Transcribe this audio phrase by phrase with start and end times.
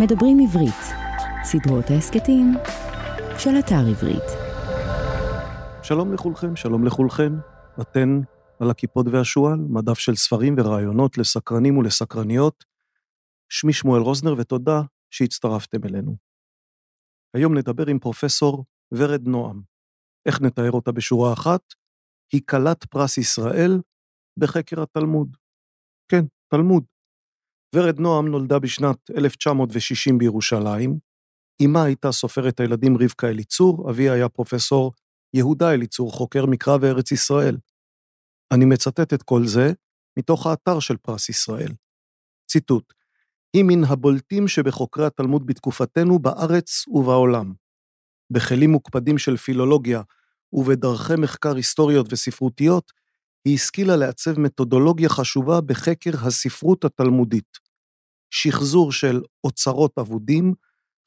[0.00, 0.82] מדברים עברית,
[1.44, 2.52] סדרות ההסכתים
[3.38, 4.28] של אתר עברית.
[5.82, 7.32] שלום לכולכם, שלום לכולכן.
[7.80, 8.20] אתן
[8.60, 12.64] על הקיפוד והשועל, מדף של ספרים ורעיונות לסקרנים ולסקרניות.
[13.48, 14.80] שמי שמואל רוזנר ותודה
[15.10, 16.16] שהצטרפתם אלינו.
[17.36, 19.62] היום נדבר עם פרופסור ורד נועם.
[20.26, 21.60] איך נתאר אותה בשורה אחת?
[22.32, 23.80] היא כלת פרס ישראל
[24.38, 25.36] בחקר התלמוד.
[26.08, 26.84] כן, תלמוד.
[27.74, 30.98] ורד נועם נולדה בשנת 1960 בירושלים.
[31.64, 34.92] אמה הייתה סופרת הילדים רבקה אליצור, אביה היה פרופסור
[35.34, 37.56] יהודה אליצור, חוקר מקרא וארץ ישראל.
[38.52, 39.72] אני מצטט את כל זה
[40.18, 41.72] מתוך האתר של פרס ישראל.
[42.50, 42.92] ציטוט:
[43.56, 47.52] היא מן הבולטים שבחוקרי התלמוד בתקופתנו בארץ ובעולם.
[48.30, 50.02] בכלים מוקפדים של פילולוגיה
[50.52, 52.92] ובדרכי מחקר היסטוריות וספרותיות,
[53.46, 57.58] היא השכילה לעצב מתודולוגיה חשובה בחקר הספרות התלמודית.
[58.30, 60.54] שחזור של אוצרות אבודים,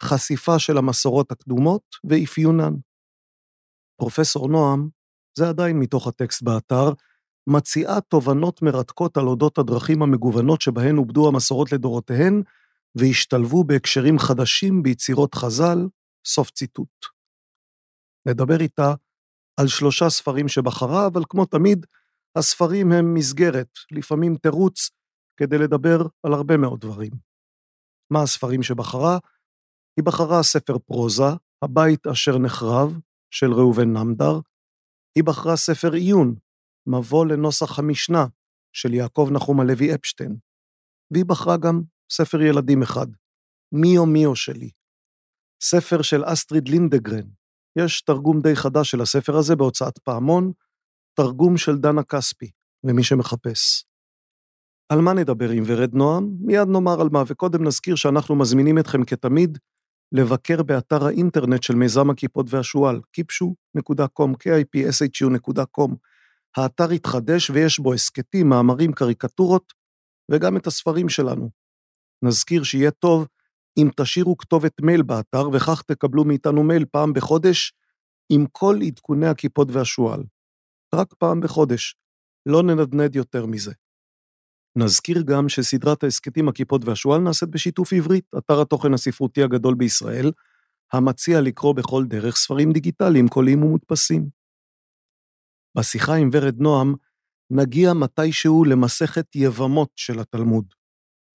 [0.04, 2.74] חשיפה של המסורות הקדומות ואפיונן.
[4.02, 4.90] פרופסור נועם,
[5.38, 6.94] זה עדיין מתוך הטקסט באתר,
[7.50, 12.44] מציעה תובנות מרתקות על אודות הדרכים המגוונות שבהן עובדו המסורות לדורותיהן,
[12.96, 15.88] והשתלבו בהקשרים חדשים ביצירות חז"ל,
[16.28, 17.06] סוף ציטוט.
[18.28, 18.94] נדבר איתה
[19.60, 21.86] על שלושה ספרים שבחרה, אבל כמו תמיד,
[22.40, 24.90] הספרים הם מסגרת, לפעמים תירוץ,
[25.38, 27.12] כדי לדבר על הרבה מאוד דברים.
[28.14, 29.18] מה הספרים שבחרה?
[29.98, 31.24] היא בחרה ספר פרוזה,
[31.64, 33.00] הבית אשר נחרב,
[33.32, 34.40] של ראובן נמדר.
[35.16, 36.36] היא בחרה ספר עיון,
[36.88, 38.26] מבוא לנוסח המשנה,
[38.74, 40.38] של יעקב נחום הלוי אפשטיין.
[41.12, 43.08] והיא בחרה גם ספר ילדים אחד,
[43.72, 44.70] מיו מיו שלי.
[45.64, 47.28] ספר של אסטריד לינדגרן.
[47.80, 50.52] יש תרגום די חדש של הספר הזה בהוצאת פעמון,
[51.24, 52.52] תרגום של דנה כספי,
[52.84, 53.86] למי שמחפש.
[54.90, 56.38] על מה נדבר עם ורד נועם?
[56.42, 59.58] מיד נאמר על מה, וקודם נזכיר שאנחנו מזמינים אתכם כתמיד
[60.12, 65.92] לבקר באתר האינטרנט של מיזם הכיפות והשועל, kipshu.com, kipshu.com.
[66.58, 69.74] האתר התחדש ויש בו הסכתים, מאמרים, קריקטורות,
[70.32, 71.50] וגם את הספרים שלנו.
[72.22, 73.28] נזכיר שיהיה טוב
[73.78, 77.74] אם תשאירו כתובת מייל באתר, וכך תקבלו מאיתנו מייל פעם בחודש
[78.30, 80.24] עם כל עדכוני הכיפות והשועל.
[80.96, 81.96] רק פעם בחודש,
[82.46, 83.74] לא ננדנד יותר מזה.
[84.76, 90.32] נזכיר גם שסדרת ההסכתים הכיפות והשועל נעשית בשיתוף עברית, אתר התוכן הספרותי הגדול בישראל,
[90.94, 94.30] המציע לקרוא בכל דרך ספרים דיגיטליים, קוליים ומודפסים.
[95.78, 96.96] בשיחה עם ורד נועם,
[97.52, 100.66] נגיע מתישהו למסכת יבמות של התלמוד.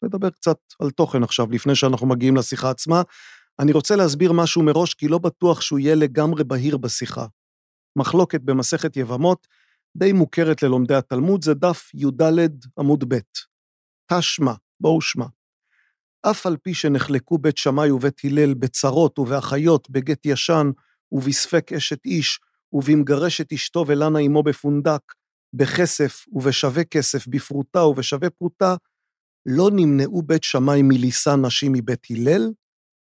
[0.04, 3.02] נדבר קצת על תוכן עכשיו, לפני שאנחנו מגיעים לשיחה עצמה.
[3.58, 7.26] אני רוצה להסביר משהו מראש, כי לא בטוח שהוא יהיה לגמרי בהיר בשיחה.
[7.96, 9.46] מחלוקת במסכת יבמות
[9.96, 12.22] די מוכרת ללומדי התלמוד, זה דף י"ד
[12.78, 13.18] עמוד ב'.
[14.12, 15.26] תשמע, בואו שמע.
[16.22, 20.70] אף על פי שנחלקו בית שמאי ובית הלל בצרות ובאחיות, בגט ישן,
[21.12, 22.40] ובספק אשת איש,
[22.72, 25.12] ובמגרשת אשתו ולנה אמו בפונדק,
[25.54, 28.76] בכסף ובשווה כסף, בפרוטה ובשווה פרוטה,
[29.46, 32.52] לא נמנעו בית שמאי מלישא נשים מבית הלל,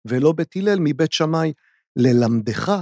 [0.05, 1.53] ולא בית הלל מבית שמאי,
[1.97, 2.73] ללמדך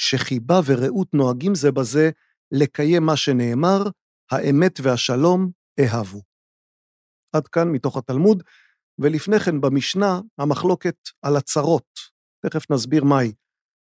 [0.00, 2.10] שחיבה ורעות נוהגים זה בזה
[2.52, 3.82] לקיים מה שנאמר,
[4.30, 5.50] האמת והשלום
[5.80, 6.22] אהבו.
[7.32, 8.42] עד כאן מתוך התלמוד,
[8.98, 11.98] ולפני כן במשנה המחלוקת על הצרות.
[12.46, 13.32] תכף נסביר מהי.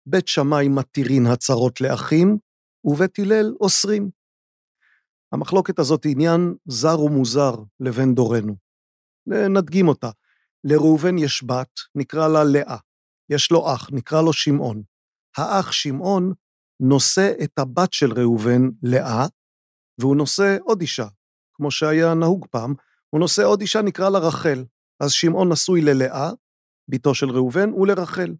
[0.05, 2.37] בית שמאי מתירין הצרות לאחים,
[2.83, 4.09] ובית הלל אוסרים.
[5.31, 8.55] המחלוקת הזאת היא עניין זר ומוזר לבן דורנו.
[9.27, 10.09] נדגים אותה.
[10.63, 12.77] לראובן יש בת, נקרא לה לאה.
[13.29, 14.83] יש לו אח, נקרא לו שמעון.
[15.37, 16.33] האח שמעון
[16.79, 19.25] נושא את הבת של ראובן, לאה,
[19.99, 21.07] והוא נושא עוד אישה,
[21.53, 22.73] כמו שהיה נהוג פעם,
[23.09, 24.65] הוא נושא עוד אישה, נקרא לה רחל.
[24.99, 26.31] אז שמעון נשוי ללאה,
[26.87, 28.35] בתו של ראובן, ולרחל.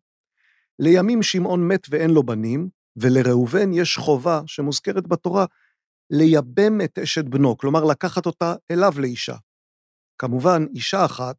[0.80, 5.46] לימים שמעון מת ואין לו בנים, ולראובן יש חובה שמוזכרת בתורה,
[6.10, 9.36] לייבם את אשת בנו, כלומר לקחת אותה אליו לאישה.
[10.18, 11.38] כמובן, אישה אחת,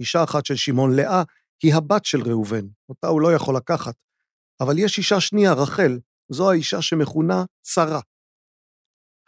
[0.00, 1.22] אישה אחת של שמעון לאה,
[1.62, 3.94] היא הבת של ראובן, אותה הוא לא יכול לקחת.
[4.60, 5.98] אבל יש אישה שנייה, רחל,
[6.32, 8.00] זו האישה שמכונה צרה.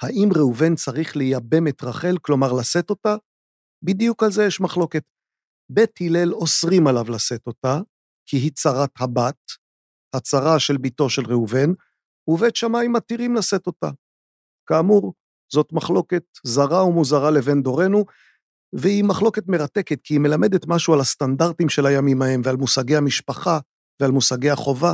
[0.03, 3.17] האם ראובן צריך לייבם את רחל, כלומר לשאת אותה?
[3.83, 5.03] בדיוק על זה יש מחלוקת.
[5.71, 7.79] בית הלל אוסרים עליו לשאת אותה,
[8.27, 9.39] כי היא צרת הבת,
[10.17, 11.71] הצרה של בתו של ראובן,
[12.29, 13.91] ובית שמאי מתירים לשאת אותה.
[14.69, 15.15] כאמור,
[15.53, 18.05] זאת מחלוקת זרה ומוזרה לבן דורנו,
[18.73, 23.59] והיא מחלוקת מרתקת, כי היא מלמדת משהו על הסטנדרטים של הימים ההם ועל מושגי המשפחה
[24.01, 24.93] ועל מושגי החובה.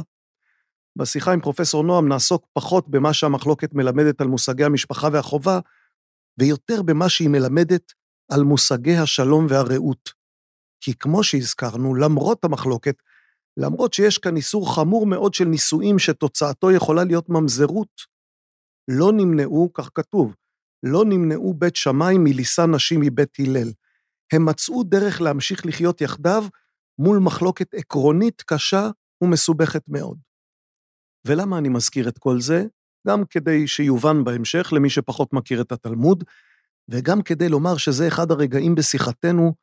[0.97, 5.61] בשיחה עם פרופסור נועם נעסוק פחות במה שהמחלוקת מלמדת על מושגי המשפחה והחובה,
[6.39, 7.93] ויותר במה שהיא מלמדת
[8.33, 10.11] על מושגי השלום והרעות.
[10.81, 13.03] כי כמו שהזכרנו, למרות המחלוקת,
[13.57, 18.03] למרות שיש כאן איסור חמור מאוד של נישואים שתוצאתו יכולה להיות ממזרות,
[18.89, 20.35] לא נמנעו, כך כתוב,
[20.83, 23.73] לא נמנעו בית שמאי מלישא נשים מבית הלל.
[24.33, 26.45] הם מצאו דרך להמשיך לחיות יחדיו
[26.99, 28.91] מול מחלוקת עקרונית קשה
[29.23, 30.19] ומסובכת מאוד.
[31.29, 32.65] ולמה אני מזכיר את כל זה?
[33.09, 36.25] גם כדי שיובן בהמשך למי שפחות מכיר את התלמוד,
[36.89, 39.55] וגם כדי לומר שזה אחד הרגעים בשיחתנו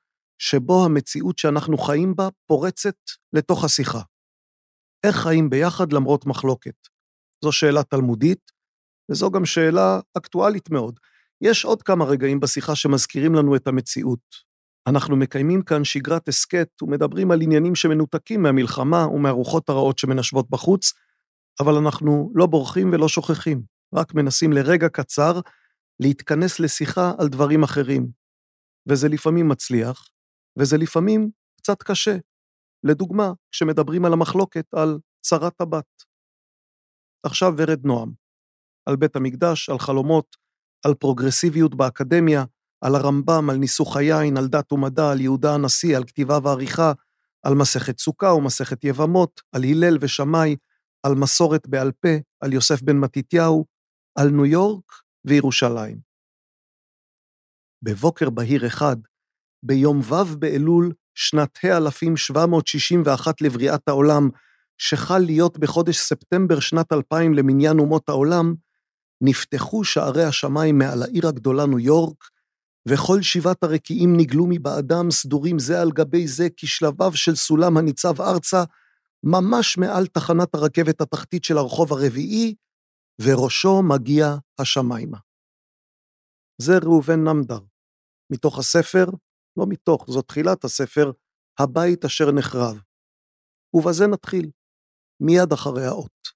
[0.41, 2.95] שבו המציאות שאנחנו חיים בה פורצת
[3.33, 4.01] לתוך השיחה.
[5.05, 6.75] איך חיים ביחד למרות מחלוקת?
[7.43, 8.51] זו שאלה תלמודית,
[9.11, 10.99] וזו גם שאלה אקטואלית מאוד.
[11.41, 14.19] יש עוד כמה רגעים בשיחה שמזכירים לנו את המציאות.
[14.87, 20.93] אנחנו מקיימים כאן שגרת הסכת ומדברים על עניינים שמנותקים מהמלחמה ומהרוחות הרעות שמנשבות בחוץ,
[21.59, 23.63] אבל אנחנו לא בורחים ולא שוכחים,
[23.95, 25.39] רק מנסים לרגע קצר
[25.99, 28.07] להתכנס לשיחה על דברים אחרים.
[28.89, 30.09] וזה לפעמים מצליח,
[30.59, 32.17] וזה לפעמים קצת קשה.
[32.83, 36.03] לדוגמה, כשמדברים על המחלוקת על צרת הבת.
[37.23, 38.11] עכשיו ורד נועם,
[38.85, 40.35] על בית המקדש, על חלומות,
[40.85, 42.43] על פרוגרסיביות באקדמיה,
[42.81, 46.91] על הרמב"ם, על ניסוך היין, על דת ומדע, על יהודה הנשיא, על כתיבה ועריכה,
[47.43, 50.55] על מסכת סוכה ומסכת יבמות, על הלל ושמאי,
[51.05, 52.09] על מסורת בעל פה,
[52.41, 53.65] על יוסף בן מתתיהו,
[54.15, 54.93] על ניו יורק
[55.25, 55.97] וירושלים.
[57.81, 58.95] בבוקר בהיר אחד,
[59.63, 64.29] ביום ו' באלול, שנת ה-1761 לבריאת העולם,
[64.77, 68.55] שחל להיות בחודש ספטמבר שנת 2000 למניין אומות העולם,
[69.21, 72.23] נפתחו שערי השמיים מעל העיר הגדולה ניו יורק,
[72.87, 78.63] וכל שבעת הרקיעים נגלו מבעדם סדורים זה על גבי זה כשלביו של סולם הניצב ארצה,
[79.25, 82.55] ממש מעל תחנת הרכבת התחתית של הרחוב הרביעי,
[83.21, 84.25] וראשו מגיע
[84.61, 85.17] השמיימה.
[86.61, 87.59] זה ראובן נמדר,
[88.31, 89.05] מתוך הספר,
[89.59, 91.11] לא מתוך, זו תחילת הספר,
[91.59, 92.81] הבית אשר נחרב.
[93.73, 94.51] ובזה נתחיל,
[95.21, 96.34] מיד אחרי האות.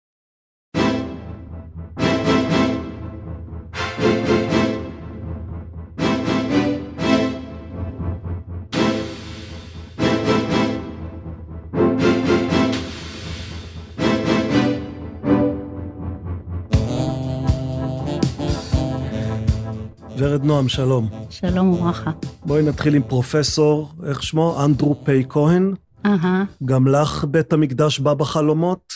[20.20, 21.10] ורד נועם, שלום.
[21.30, 22.12] שלום וברכה.
[22.46, 24.66] בואי נתחיל עם פרופסור, איך שמו?
[24.66, 25.74] אנדרו פיי כהן.
[26.06, 26.44] אהה.
[26.66, 28.94] גם לך בית המקדש בא בחלומות?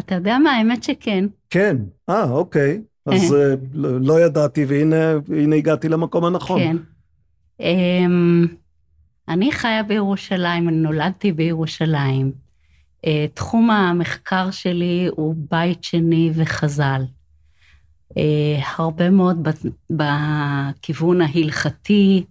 [0.00, 1.24] אתה יודע מה, האמת שכן.
[1.50, 1.76] כן.
[2.10, 2.80] אה, אוקיי.
[3.06, 3.36] אז uh,
[3.74, 6.60] לא, ידעתי, והנה הגעתי למקום הנכון.
[6.60, 6.76] כן.
[7.62, 8.48] Um,
[9.28, 12.32] אני חיה בירושלים, אני נולדתי בירושלים.
[13.02, 17.02] Uh, תחום המחקר שלי הוא בית שני וחז"ל.
[18.16, 19.48] אה, הרבה מאוד
[19.90, 22.24] בכיוון ההלכתי,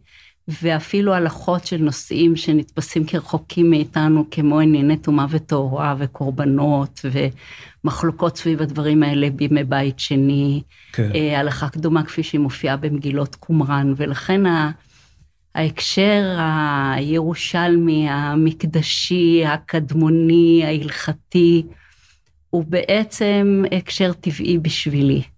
[0.47, 7.05] ואפילו הלכות של נושאים שנתפסים כרחוקים מאיתנו, כמו ענייני טומאה וטהורה וקורבנות
[7.83, 10.61] ומחלוקות סביב הדברים האלה בימי בית שני.
[10.93, 11.11] כן.
[11.15, 14.41] אה, הלכה קדומה כפי שהיא מופיעה במגילות קומראן, ולכן
[15.55, 16.37] ההקשר
[16.95, 21.63] הירושלמי, המקדשי, הקדמוני, ההלכתי,
[22.49, 25.34] הוא בעצם הקשר טבעי בשבילי.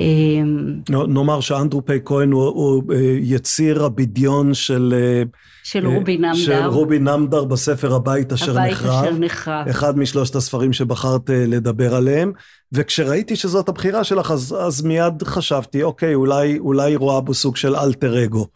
[0.00, 4.94] אמ, נאמר שאנדרו פי כהן הוא, הוא אה, יציר הבדיון של...
[4.96, 5.22] אה,
[5.64, 6.34] של רובי נמדר.
[6.34, 8.90] של רובי נמדר בספר הבית אשר הבית נחרב.
[8.90, 9.68] הבית אשר נחרב.
[9.68, 12.32] אחד משלושת הספרים שבחרת אה, לדבר עליהם.
[12.72, 17.76] וכשראיתי שזאת הבחירה שלך, אז, אז מיד חשבתי, אוקיי, אולי, אולי רואה בו סוג של
[17.76, 18.46] אלטר אגו.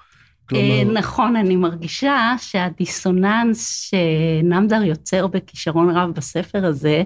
[0.48, 0.92] כלומר...
[0.92, 7.02] נכון, אני מרגישה שהדיסוננס שנמדר יוצר בכישרון רב בספר הזה,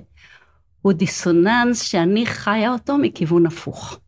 [0.82, 3.98] הוא דיסוננס שאני חיה אותו מכיוון הפוך.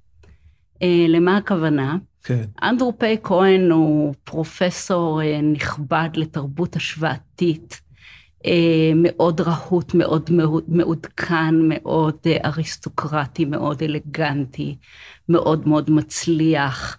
[0.82, 1.96] אה, למה הכוונה?
[2.24, 2.44] כן.
[2.62, 7.80] אנדרו פי כהן הוא פרופסור אה, נכבד לתרבות השוואתית,
[8.46, 10.30] אה, מאוד רהוט, מאוד
[10.68, 14.76] מעודכן, מאוד אריסטוקרטי, מאוד אלגנטי,
[15.28, 16.98] מאוד מאוד מצליח.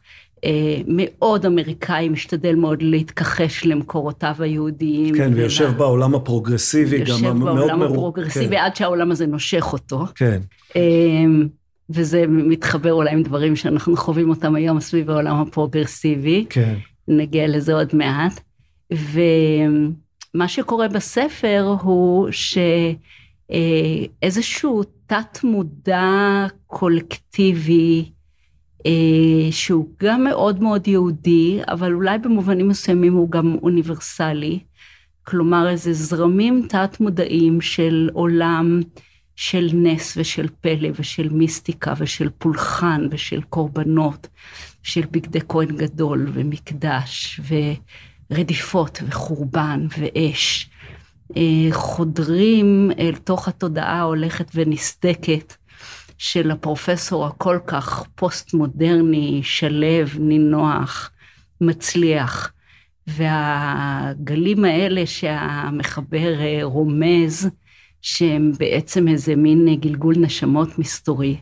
[0.88, 5.16] מאוד אמריקאי, משתדל מאוד להתכחש למקורותיו היהודיים.
[5.16, 5.74] כן, ויושב ולה...
[5.74, 7.58] בעולם הפרוגרסיבי, גם מאוד מרוכז.
[7.58, 8.64] יושב בעולם הפרוגרסיבי, כן.
[8.64, 10.06] עד שהעולם הזה נושך אותו.
[10.16, 10.42] כן.
[11.90, 16.46] וזה מתחבר אולי עם דברים שאנחנו חווים אותם היום סביב העולם הפרוגרסיבי.
[16.50, 16.76] כן.
[17.08, 18.40] נגיע לזה עוד מעט.
[18.92, 22.28] ומה שקורה בספר הוא
[23.52, 28.12] שאיזשהו תת מודע קולקטיבי,
[28.86, 34.60] אה, שהוא גם מאוד מאוד יהודי, אבל אולי במובנים מסוימים הוא גם אוניברסלי.
[35.24, 38.82] כלומר, איזה זרמים תת מודעים של עולם
[39.36, 44.28] של נס ושל פלא ושל מיסטיקה ושל פולחן ושל קורבנות,
[44.84, 47.40] של בגדי כהן גדול ומקדש
[48.32, 50.70] רדיפות וחורבן ואש
[51.38, 55.56] אה, חודרים אל תוך התודעה ההולכת ונסדקת
[56.18, 61.12] של הפרופסור הכל כך פוסט-מודרני, שלו, נינוח,
[61.62, 62.54] מצליח.
[63.08, 67.50] והגלים האלה שהמחבר אה, רומז,
[68.04, 71.38] שהם בעצם איזה מין גלגול נשמות מסתורי.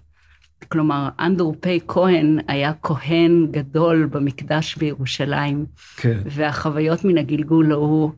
[0.68, 5.65] כלומר, אנדרו פיי כהן היה כהן גדול במקדש בירושלים,
[5.98, 6.22] כן.
[6.25, 8.12] והחוויות מן הגלגול ההוא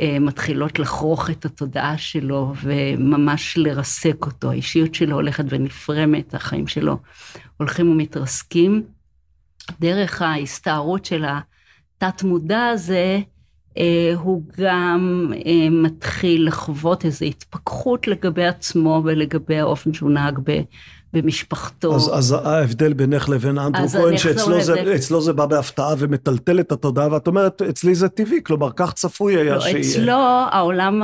[0.00, 4.50] אה, מתחילות לחרוך את התודעה שלו וממש לרסק אותו.
[4.50, 6.98] האישיות שלו הולכת ונפרמת, החיים שלו
[7.56, 8.82] הולכים ומתרסקים.
[9.80, 13.20] דרך ההסתערות של התת-מודע הזה, אה,
[14.16, 20.38] הוא גם אה, מתחיל לחוות איזו התפכחות לגבי עצמו ולגבי האופן שהוא נהג
[21.12, 21.94] במשפחתו.
[21.94, 27.12] אז, אז ההבדל בינך לבין אנדרו כהן, שאצלו זה, זה בא בהפתעה ומטלטל את התודעה,
[27.12, 29.80] ואת אומרת, אצלי זה טבעי, כלומר, כך צפוי היה לא, שיהיה.
[29.80, 30.18] אצלו
[30.50, 31.02] העולם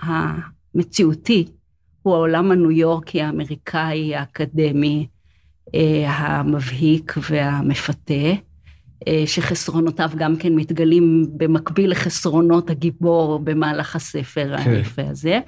[0.00, 1.46] המציאותי
[2.04, 5.06] הוא העולם הניו יורקי, האמריקאי, האקדמי,
[5.74, 8.53] אה, המבהיק והמפתה.
[9.08, 14.70] אה, שחסרונותיו גם כן מתגלים במקביל לחסרונות הגיבור במהלך הספר כן.
[14.70, 15.40] היפה הזה.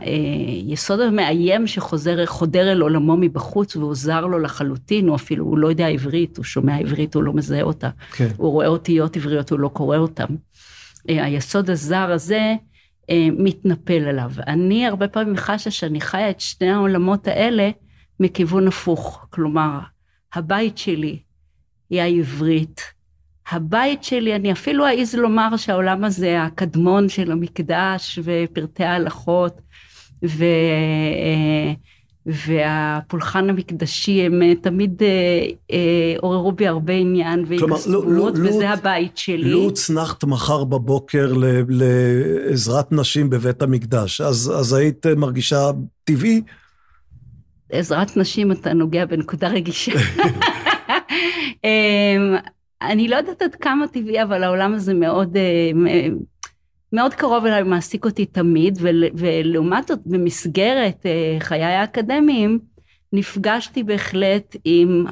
[0.00, 5.68] והיסוד המאיים שחוזר, חודר אל עולמו מבחוץ והוא זר לו לחלוטין, הוא אפילו, הוא לא
[5.68, 7.90] יודע עברית, הוא שומע עברית, הוא לא מזהה אותה.
[8.12, 8.28] כן.
[8.36, 10.34] הוא רואה אותיות עבריות, הוא לא קורא אותן.
[11.08, 12.54] אה, היסוד הזר הזה
[13.10, 14.30] אה, מתנפל עליו.
[14.46, 17.70] אני הרבה פעמים חשה שאני חיה את שני העולמות האלה
[18.20, 19.26] מכיוון הפוך.
[19.30, 19.78] כלומר,
[20.34, 21.18] הבית שלי
[21.90, 22.80] היא העברית,
[23.50, 29.60] הבית שלי, אני אפילו אעז לומר שהעולם הזה, הקדמון של המקדש ופרטי ההלכות
[30.24, 30.44] ו...
[30.44, 31.72] אה,
[32.26, 39.16] והפולחן המקדשי הם אה, תמיד אה, אה, עוררו בי הרבה עניין והתעסקות, וזה לו, הבית
[39.16, 39.50] שלי.
[39.50, 45.70] לו הוצנחת מחר בבוקר ל, לעזרת נשים בבית המקדש, אז, אז היית מרגישה
[46.04, 46.42] טבעי?
[47.72, 49.92] עזרת נשים, אתה נוגע בנקודה רגישה.
[51.64, 52.36] אמ,
[52.82, 56.08] אני לא יודעת עד כמה טבעי, אבל העולם הזה מאוד, אה,
[56.92, 58.78] מאוד קרוב אליי, מעסיק אותי תמיד,
[59.14, 62.58] ולעומת זאת, במסגרת אה, חיי האקדמיים,
[63.12, 65.04] נפגשתי בהחלט עם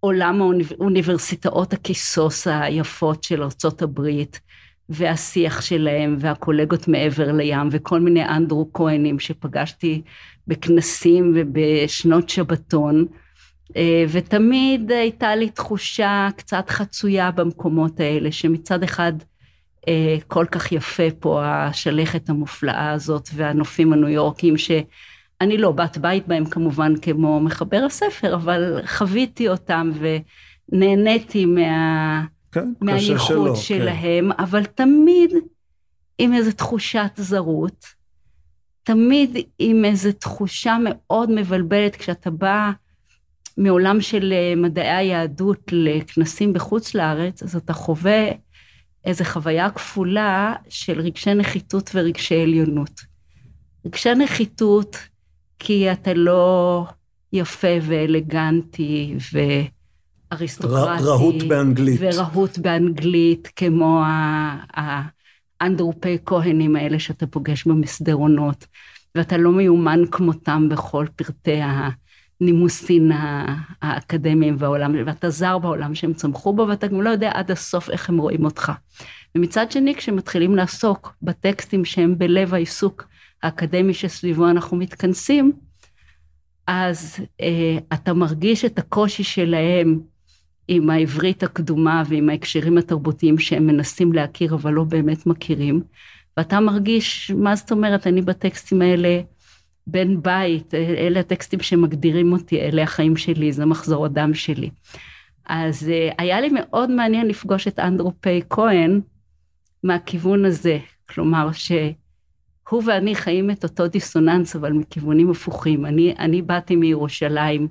[0.00, 4.40] עולם האוניברסיטאות הכיסוס היפות של ארצות הברית,
[4.88, 10.02] והשיח שלהם, והקולגות מעבר לים, וכל מיני אנדרו כהנים שפגשתי
[10.46, 13.06] בכנסים ובשנות שבתון.
[13.76, 19.12] אה, ותמיד הייתה לי תחושה קצת חצויה במקומות האלה, שמצד אחד
[19.88, 26.28] אה, כל כך יפה פה השלכת המופלאה הזאת והנופים הניו יורקיים, שאני לא בת בית
[26.28, 29.90] בהם כמובן כמו מחבר הספר, אבל חוויתי אותם
[30.72, 32.24] ונהניתי מה...
[32.52, 33.56] כן, מהייחוד כן.
[33.56, 34.42] שלהם, כן.
[34.42, 35.30] אבל תמיד
[36.18, 37.86] עם איזו תחושת זרות,
[38.82, 42.70] תמיד עם איזו תחושה מאוד מבלבלת כשאתה בא
[43.56, 48.28] מעולם של אה, מדעי היהדות לכנסים בחוץ לארץ, אז אתה חווה
[49.04, 53.00] איזו חוויה כפולה של רגשי נחיתות ורגשי עליונות.
[53.86, 54.96] רגשי נחיתות
[55.58, 56.84] כי אתה לא
[57.32, 59.14] יפה ואלגנטי
[60.32, 61.04] ואריסטוקרטי.
[61.04, 62.00] רהוט באנגלית.
[62.00, 64.02] ורהוט באנגלית, כמו
[65.60, 68.66] האנדרופי כהנים האלה שאתה פוגש במסדרונות,
[69.14, 71.88] ואתה לא מיומן כמותם בכל פרטי ה...
[72.42, 73.12] הנימוסין
[73.82, 78.08] האקדמיים והעולם, ואתה זר בעולם שהם צמחו בו, ואתה גם לא יודע עד הסוף איך
[78.08, 78.72] הם רואים אותך.
[79.34, 83.08] ומצד שני, כשמתחילים לעסוק בטקסטים שהם בלב העיסוק
[83.42, 85.52] האקדמי שסביבו אנחנו מתכנסים,
[86.66, 90.00] אז אה, אתה מרגיש את הקושי שלהם
[90.68, 95.82] עם העברית הקדומה ועם ההקשרים התרבותיים שהם מנסים להכיר אבל לא באמת מכירים,
[96.36, 99.20] ואתה מרגיש, מה זאת אומרת, אני בטקסטים האלה
[99.86, 104.70] בן בית, אלה הטקסטים שמגדירים אותי, אלה החיים שלי, זה מחזור הדם שלי.
[105.46, 109.00] אז אה, היה לי מאוד מעניין לפגוש את אנדרו פיי כהן
[109.82, 115.86] מהכיוון הזה, כלומר שהוא ואני חיים את אותו דיסוננס, אבל מכיוונים הפוכים.
[115.86, 117.68] אני, אני באתי מירושלים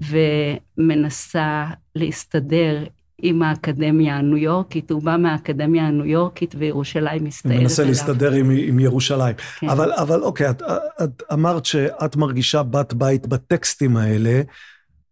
[0.00, 2.84] ומנסה להסתדר
[3.22, 7.62] עם האקדמיה הניו יורקית, הוא בא מהאקדמיה הניו יורקית וירושלים מסתערת אליו.
[7.62, 9.34] מנסה להסתדר עם, עם ירושלים.
[9.58, 9.68] כן.
[9.68, 10.62] אבל, אבל אוקיי, את,
[11.04, 14.42] את אמרת שאת מרגישה בת בית בטקסטים האלה,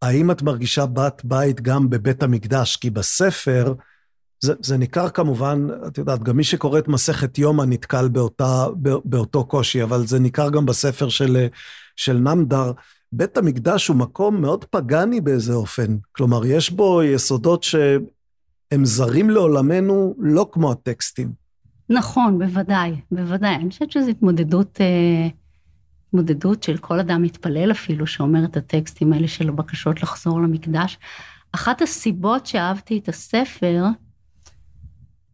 [0.03, 2.77] האם את מרגישה בת בית גם בבית המקדש?
[2.77, 3.75] כי בספר,
[4.41, 8.67] זה, זה ניכר כמובן, את יודעת, גם מי שקורא את מסכת יומא נתקל באותה,
[9.05, 11.47] באותו קושי, אבל זה ניכר גם בספר של,
[11.97, 12.73] של נמדר.
[13.13, 15.97] בית המקדש הוא מקום מאוד פגאני באיזה אופן.
[16.13, 17.65] כלומר, יש בו יסודות
[18.71, 21.33] הם זרים לעולמנו לא כמו הטקסטים.
[21.91, 23.55] נכון, בוודאי, בוודאי.
[23.55, 25.29] אני חושבת שזו התמודדות, אה,
[26.09, 30.99] התמודדות של כל אדם מתפלל אפילו, שאומר את הטקסטים האלה של הבקשות לחזור למקדש.
[31.53, 33.85] אחת הסיבות שאהבתי את הספר,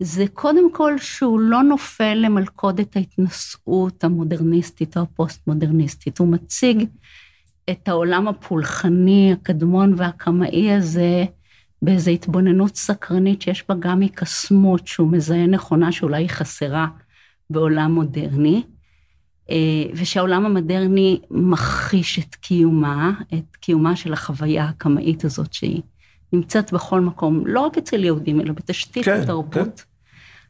[0.00, 6.18] זה קודם כל שהוא לא נופל למלכודת ההתנשאות המודרניסטית או הפוסט-מודרניסטית.
[6.18, 6.84] הוא מציג
[7.70, 11.24] את העולם הפולחני, הקדמון והקמאי הזה,
[11.82, 16.86] באיזו התבוננות סקרנית שיש בה גם מקסמות שהוא מזהה נכונה שאולי היא חסרה
[17.50, 18.62] בעולם מודרני,
[19.50, 19.56] אה,
[19.94, 25.82] ושהעולם המודרני מכחיש את קיומה, את קיומה של החוויה הקמאית הזאת שהיא
[26.32, 29.84] נמצאת בכל מקום, לא רק אצל יהודים, אלא בתשתית כן, התרבות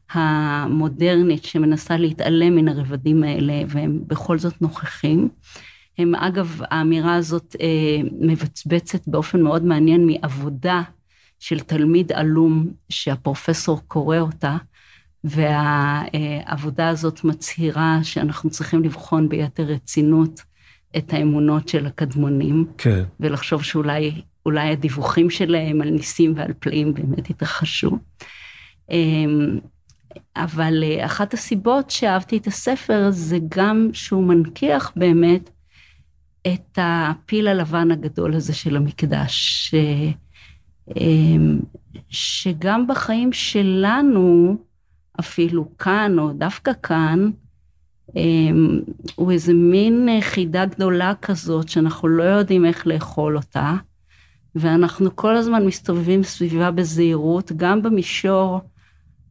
[0.09, 0.19] כן.
[0.19, 5.29] המודרנית שמנסה להתעלם מן הרבדים האלה, והם בכל זאת נוכחים.
[5.99, 10.83] הם אגב, האמירה הזאת אה, מבצבצת באופן מאוד מעניין מעבודה
[11.39, 14.57] של תלמיד עלום שהפרופסור קורא אותה,
[15.25, 20.41] והעבודה הזאת מצהירה שאנחנו צריכים לבחון ביתר רצינות
[20.97, 23.05] את האמונות של הקדמונים, כן.
[23.21, 27.99] ולחשוב שאולי אולי הדיווחים שלהם על ניסים ועל פלאים באמת התרחשו.
[28.91, 29.59] אמ,
[30.37, 35.51] אבל אה, אחת הסיבות שאהבתי את הספר זה גם שהוא מנכיח באמת
[36.47, 39.75] את הפיל הלבן הגדול הזה של המקדש,
[40.97, 41.61] אמ,
[42.09, 44.57] שגם בחיים שלנו,
[45.21, 47.31] אפילו כאן או דווקא כאן,
[48.17, 48.81] אמ,
[49.15, 53.75] הוא איזה מין חידה גדולה כזאת שאנחנו לא יודעים איך לאכול אותה,
[54.55, 58.61] ואנחנו כל הזמן מסתובבים סביבה בזהירות, גם במישור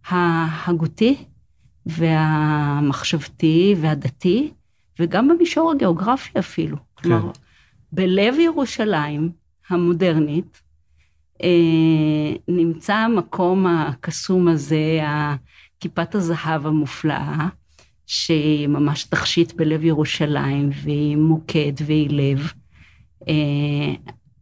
[0.08, 1.26] ההגותי
[1.86, 4.52] והמחשבתי והדתי,
[5.00, 6.78] וגם במישור הגיאוגרפי אפילו.
[7.02, 7.10] כן.
[7.10, 7.32] כלומר,
[7.92, 9.32] בלב ירושלים
[9.70, 10.62] המודרנית,
[11.44, 11.48] אה,
[12.48, 15.00] נמצא המקום הקסום הזה,
[15.80, 17.48] כיפת הזהב המופלאה,
[18.06, 22.52] שהיא ממש תכשיט בלב ירושלים, והיא מוקד והיא לב.
[23.28, 23.94] אה,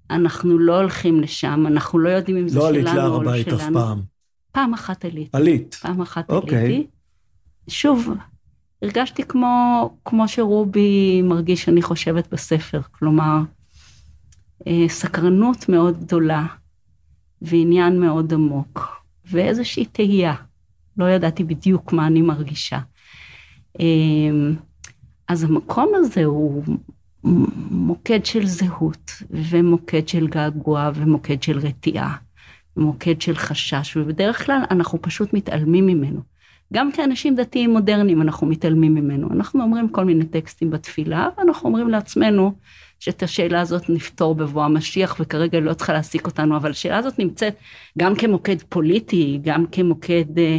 [0.10, 3.24] אנחנו לא הולכים לשם, אנחנו לא יודעים אם זה לא שלנו או לא שלנו.
[3.24, 4.02] לא עלית להר הבית אף פעם.
[4.52, 5.30] פעם אחת עליתי.
[5.34, 5.76] עלית?
[5.76, 6.66] פעם אחת אוקיי.
[6.66, 6.88] עליתי.
[7.68, 8.10] שוב,
[8.82, 13.40] הרגשתי כמו, כמו שרובי מרגיש שאני חושבת בספר, כלומר,
[14.68, 16.46] אה, סקרנות מאוד גדולה
[17.42, 20.34] ועניין מאוד עמוק, ואיזושהי תהייה.
[20.98, 22.80] לא ידעתי בדיוק מה אני מרגישה.
[23.80, 23.86] אה,
[25.28, 26.64] אז המקום הזה הוא
[27.72, 32.18] מוקד של זהות, ומוקד של געגוע, ומוקד של רתיעה,
[32.78, 36.22] ומוקד של חשש, ובדרך כלל אנחנו פשוט מתעלמים ממנו.
[36.74, 39.28] גם כאנשים דתיים מודרניים אנחנו מתעלמים ממנו.
[39.32, 42.54] אנחנו אומרים כל מיני טקסטים בתפילה, ואנחנו אומרים לעצמנו
[43.00, 47.56] שאת השאלה הזאת נפתור בבוא המשיח, וכרגע לא צריכה להעסיק אותנו, אבל השאלה הזאת נמצאת
[47.98, 50.58] גם כמוקד פוליטי, גם כמוקד, אה,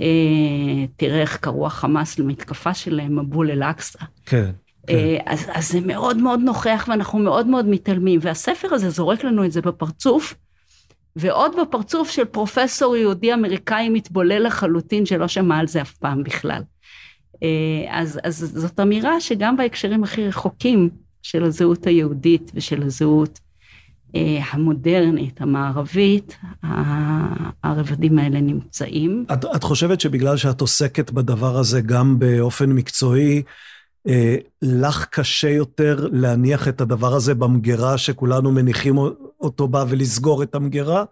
[0.00, 3.98] אה, תראה איך קראו החמאס למתקפה שלהם, מבול אל-אקצא.
[4.26, 4.50] כן.
[4.86, 4.94] כן.
[4.94, 9.44] אה, אז, אז זה מאוד מאוד נוכח ואנחנו מאוד מאוד מתעלמים, והספר הזה זורק לנו
[9.44, 10.34] את זה בפרצוף,
[11.16, 16.62] ועוד בפרצוף של פרופסור יהודי אמריקאי מתבולל לחלוטין שלא שמע על זה אף פעם בכלל.
[17.42, 17.48] אה,
[17.90, 20.90] אז, אז זאת אמירה שגם בהקשרים הכי רחוקים
[21.22, 23.40] של הזהות היהודית ושל הזהות
[24.14, 26.36] אה, המודרנית, המערבית,
[27.64, 29.24] הרבדים האלה נמצאים.
[29.32, 33.42] את, את חושבת שבגלל שאת עוסקת בדבר הזה גם באופן מקצועי,
[34.08, 38.96] אה, לך קשה יותר להניח את הדבר הזה במגירה שכולנו מניחים
[39.42, 41.04] אותו בה ולסגור את המגירה?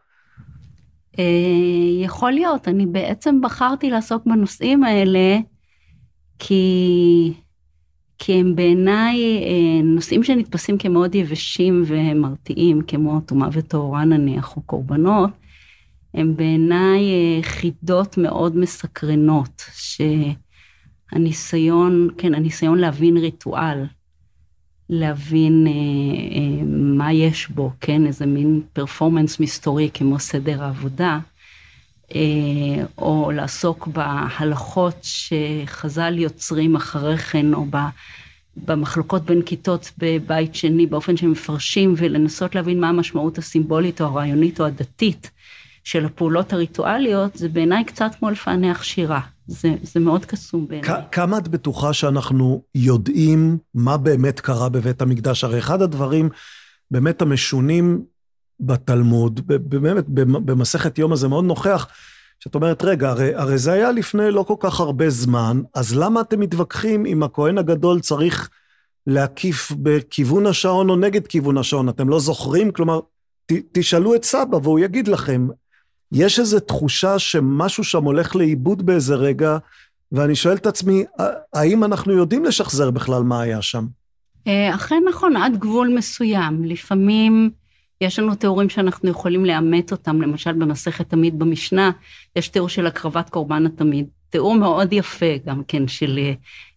[1.18, 1.24] אה,
[2.02, 5.38] יכול להיות, אני בעצם בחרתי לעסוק בנושאים האלה
[6.38, 7.32] כי,
[8.18, 15.30] כי הם בעיניי אה, נושאים שנתפסים כמאוד יבשים ומרתיעים, כמו טומאה וטהורה נניח, או קורבנות,
[16.14, 17.02] הם בעיניי
[17.42, 20.00] חידות מאוד מסקרנות, ש...
[21.12, 23.84] הניסיון, כן, הניסיון להבין ריטואל,
[24.92, 31.18] להבין אה, אה, מה יש בו, כן, איזה מין פרפורמנס מסתורי כמו סדר העבודה,
[32.14, 32.20] אה,
[32.98, 37.76] או לעסוק בהלכות שחז"ל יוצרים אחרי כן, או ב...
[38.56, 44.60] במחלוקות בין כיתות בבית שני באופן שהם מפרשים ולנסות להבין מה המשמעות הסימבולית או הרעיונית
[44.60, 45.30] או הדתית
[45.84, 49.20] של הפעולות הריטואליות, זה בעיניי קצת כמו לפענח שירה.
[49.46, 50.90] זה, זה מאוד קסום בעיניי.
[51.12, 55.44] כמה את בטוחה שאנחנו יודעים מה באמת קרה בבית המקדש?
[55.44, 56.28] הרי אחד הדברים
[56.90, 58.02] באמת המשונים
[58.60, 61.86] בתלמוד, באמת במסכת יום הזה מאוד נוכח,
[62.40, 66.20] שאת אומרת, רגע, הרי, הרי זה היה לפני לא כל כך הרבה זמן, אז למה
[66.20, 68.50] אתם מתווכחים אם הכהן הגדול צריך
[69.06, 71.88] להקיף בכיוון השעון או נגד כיוון השעון?
[71.88, 72.70] אתם לא זוכרים?
[72.70, 73.00] כלומר,
[73.46, 75.48] ת, תשאלו את סבא והוא יגיד לכם.
[76.12, 79.58] יש איזו תחושה שמשהו שם הולך לאיבוד באיזה רגע,
[80.12, 81.04] ואני שואל את עצמי,
[81.54, 83.86] האם אנחנו יודעים לשחזר בכלל מה היה שם?
[84.46, 86.64] אה, אכן נכון, עד גבול מסוים.
[86.64, 87.50] לפעמים
[88.00, 91.90] יש לנו תיאורים שאנחנו יכולים לאמת אותם, למשל במסכת תמיד במשנה,
[92.36, 94.06] יש תיאור של הקרבת קורבן התמיד.
[94.30, 96.32] תיאור מאוד יפה גם כן של אה,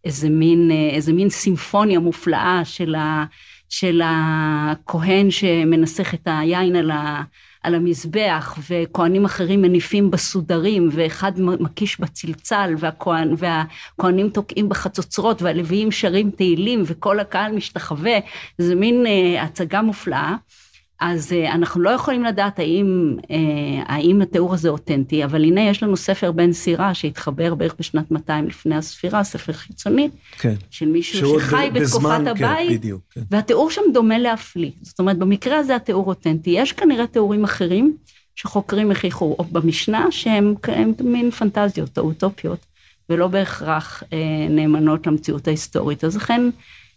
[0.05, 3.25] איזה מין, אה, איזה מין סימפוניה מופלאה של, ה,
[3.69, 7.23] של הכהן שמנסח את היין על, ה,
[7.63, 16.31] על המזבח, וכהנים אחרים מניפים בסודרים, ואחד מקיש בצלצל, והכהן, והכהנים תוקעים בחצוצרות, והלוויים שרים
[16.31, 18.19] תהילים, וכל הקהל משתחווה,
[18.57, 20.35] זה מין אה, הצגה מופלאה.
[21.05, 23.35] אז אה, אנחנו לא יכולים לדעת האם, אה,
[23.85, 28.47] האם התיאור הזה אותנטי, אבל הנה יש לנו ספר בן סירה שהתחבר בערך בשנת 200
[28.47, 30.53] לפני הספירה, ספר חיצוני, כן.
[30.69, 33.21] של מישהו שחי ב, בתקופת בזמן, כן, הבית, כן, בדיוק, כן.
[33.31, 34.71] והתיאור שם דומה להפליא.
[34.81, 36.49] זאת אומרת, במקרה הזה התיאור אותנטי.
[36.49, 37.97] יש כנראה תיאורים אחרים
[38.35, 40.55] שחוקרים הכיחו במשנה, שהם
[40.99, 42.65] מין פנטזיות או אוטופיות,
[43.09, 46.03] ולא בהכרח אה, נאמנות למציאות ההיסטורית.
[46.03, 46.49] אז לכן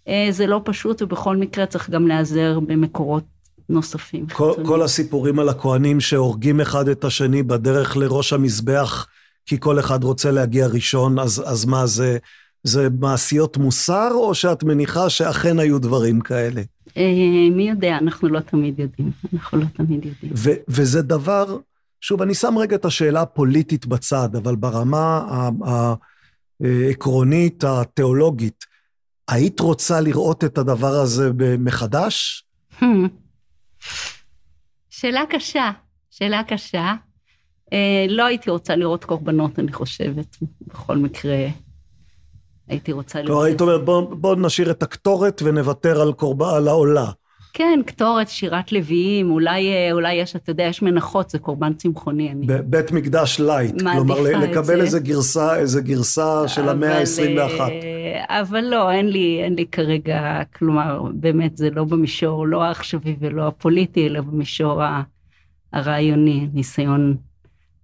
[0.09, 3.36] אה, זה לא פשוט, ובכל מקרה צריך גם להיעזר במקורות
[3.69, 4.27] נוספים.
[4.33, 9.07] כל, כל הסיפורים על הכוהנים שהורגים אחד את השני בדרך לראש המזבח,
[9.47, 12.19] כי כל אחד רוצה להגיע ראשון, אז, אז מה זה,
[12.63, 16.63] זה מעשיות מוסר, או שאת מניחה שאכן היו דברים כאלה?
[16.97, 17.03] אה,
[17.51, 19.11] מי יודע, אנחנו לא תמיד יודעים.
[19.35, 20.33] אנחנו לא תמיד יודעים.
[20.37, 21.59] ו, וזה דבר,
[22.01, 25.23] שוב, אני שם רגע את השאלה הפוליטית בצד, אבל ברמה
[26.61, 28.65] העקרונית, התיאולוגית,
[29.29, 32.45] היית רוצה לראות את הדבר הזה מחדש?
[34.91, 35.71] שאלה קשה,
[36.11, 36.95] שאלה קשה.
[37.73, 41.47] אה, לא הייתי רוצה לראות קורבנות, אני חושבת, בכל מקרה.
[42.69, 43.23] הייתי רוצה.
[43.27, 47.11] כלומר, היית אומרת, בואו בוא נשאיר את הקטורת ונוותר על קורבן, על העולה.
[47.59, 52.31] כן, קטורת, שירת לוויים, אולי, אה, אולי יש, אתה יודע, יש מנחות, זה קורבן צמחוני.
[52.31, 52.47] אני...
[52.67, 53.83] בית מקדש light.
[53.83, 57.61] כלומר, לקבל איזה גרסה, איזה גרסה של המאה ה-21.
[57.61, 63.17] אה, אבל לא, אין לי, אין לי כרגע, כלומר, באמת, זה לא במישור, לא העכשווי
[63.21, 64.83] ולא הפוליטי, אלא במישור
[65.73, 67.17] הרעיוני, ניסיון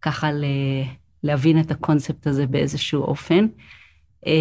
[0.02, 0.44] ככה ל,
[1.22, 3.46] להבין את הקונספט הזה באיזשהו אופן.
[4.26, 4.32] אה,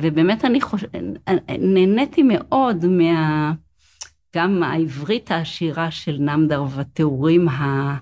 [0.00, 0.94] ובאמת אני חושבת,
[1.58, 3.52] נהניתי מאוד מה...
[4.36, 7.96] גם העברית העשירה של נמדר והתיאורים, ה...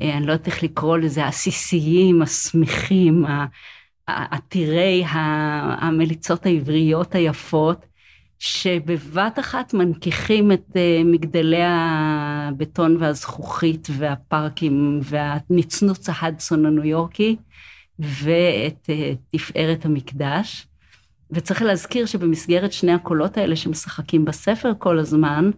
[0.00, 3.24] אה, אני לא יודעת איך לקרוא לזה, העסיסיים, השמחים,
[4.06, 7.86] עתירי המליצות העבריות היפות,
[8.38, 17.36] שבבת אחת מנכיחים את אה, מגדלי הבטון והזכוכית והפארקים והנצנוץ ההדסון הניו יורקי
[17.98, 20.66] ואת אה, תפארת המקדש.
[21.30, 25.50] וצריך להזכיר שבמסגרת שני הקולות האלה שמשחקים בספר כל הזמן,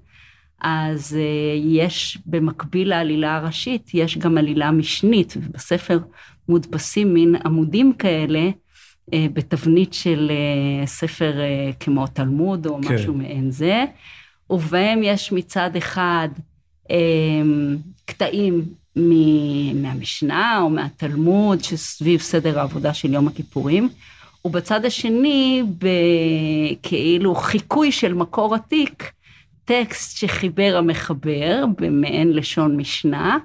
[0.61, 5.99] אז uh, יש במקביל לעלילה הראשית, יש גם עלילה משנית, ובספר
[6.49, 12.95] מודפסים מין עמודים כאלה, uh, בתבנית של uh, ספר uh, כמו תלמוד או כן.
[12.95, 13.85] משהו מעין זה,
[14.51, 16.29] ובהם יש מצד אחד
[16.85, 16.93] um,
[18.05, 18.65] קטעים
[19.75, 23.89] מהמשנה או מהתלמוד שסביב סדר העבודה של יום הכיפורים,
[24.45, 29.13] ובצד השני, בכאילו חיקוי של מקור עתיק,
[29.65, 33.39] טקסט שחיבר המחבר במעין לשון משנה,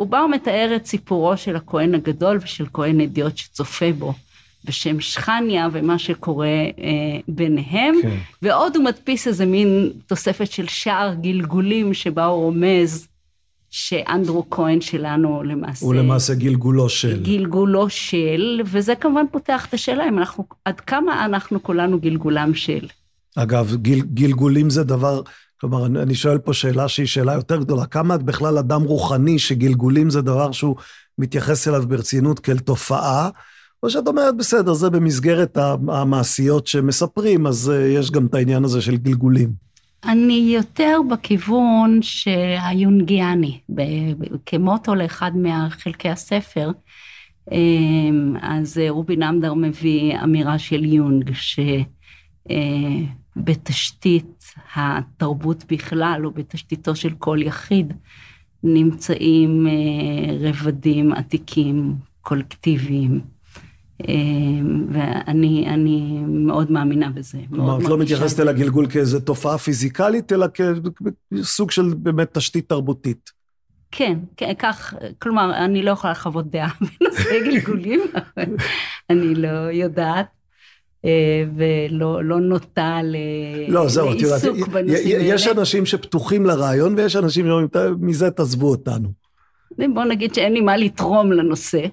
[0.00, 4.14] ובה הוא מתאר את סיפורו של הכהן הגדול ושל כהן אדיוט שצופה בו.
[4.64, 8.16] בשם שכניה ומה שקורה אה, ביניהם, כן.
[8.42, 13.08] ועוד הוא מדפיס איזה מין תוספת של שער גלגולים שבה הוא רומז
[13.76, 15.86] שאנדרו כהן שלנו למעשה...
[15.86, 17.22] הוא למעשה גלגולו של.
[17.22, 22.86] גלגולו של, וזה כמובן פותח את השאלה אם אנחנו, עד כמה אנחנו כולנו גלגולם של.
[23.36, 25.22] אגב, גל, גלגולים זה דבר,
[25.60, 29.38] כלומר, אני, אני שואל פה שאלה שהיא שאלה יותר גדולה, כמה את בכלל אדם רוחני
[29.38, 30.76] שגלגולים זה דבר שהוא
[31.18, 33.28] מתייחס אליו ברצינות כאל תופעה,
[33.82, 35.58] או שאת אומרת, בסדר, זה במסגרת
[35.88, 39.73] המעשיות שמספרים, אז אה, יש גם את העניין הזה של גלגולים.
[40.08, 43.60] אני יותר בכיוון שהיונגיאני,
[44.46, 46.70] כמוטו לאחד מהחלקי הספר.
[47.52, 51.30] אמ, אז רובי נמדר מביא אמירה של יונג,
[53.36, 57.92] שבתשתית התרבות בכלל, או בתשתיתו של כל יחיד,
[58.62, 59.72] נמצאים אה,
[60.50, 63.33] רבדים עתיקים, קולקטיביים.
[64.08, 67.38] אמ, ואני מאוד מאמינה בזה.
[67.50, 70.46] כלומר, את לא מתייחסת אל הגלגול כאיזו תופעה פיזיקלית, אלא
[71.34, 73.30] כסוג של באמת תשתית תרבותית.
[73.90, 76.68] כן, כן, כך, כלומר, אני לא יכולה לחוות דעה
[77.00, 78.00] בנושא גלגולים,
[79.10, 80.26] אני לא יודעת.
[81.04, 83.16] אה, ולא לא נוטה ל...
[83.68, 84.42] לא, זהו, את יודעת,
[85.04, 87.68] יש אנשים שפתוחים לרעיון ויש אנשים שאומרים,
[88.00, 89.08] מזה תעזבו אותנו.
[89.94, 91.86] בוא נגיד שאין לי מה לתרום לנושא.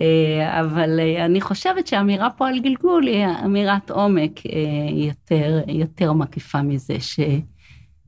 [0.00, 4.40] אה, אבל אה, אני חושבת שהאמירה פה על גלגול היא אמירת עומק
[4.92, 7.20] יותר, יותר מקיפה מזה, ש,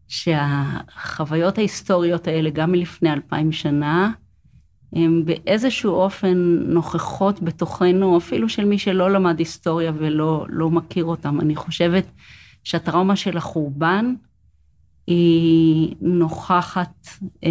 [0.08, 4.12] שהחוויות ההיסטוריות האלה, גם מלפני אלפיים שנה,
[4.92, 11.40] הן באיזשהו אופן נוכחות בתוכנו, אפילו של מי שלא למד היסטוריה ולא לא מכיר אותם.
[11.40, 12.04] אני חושבת
[12.64, 14.14] שהטראומה של החורבן
[15.08, 17.08] היא נוכחת
[17.44, 17.50] אה,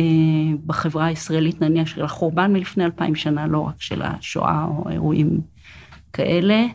[0.66, 5.42] בחברה הישראלית, נניח של החורבן מלפני אלפיים שנה, לא רק של השואה או אירועים
[6.14, 6.66] כאלה.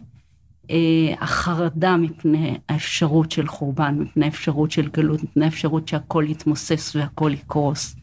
[0.71, 7.31] אה, החרדה מפני האפשרות של חורבן, מפני האפשרות של גלות, מפני האפשרות שהכל יתמוסס והכל
[7.35, 7.97] יקרוס.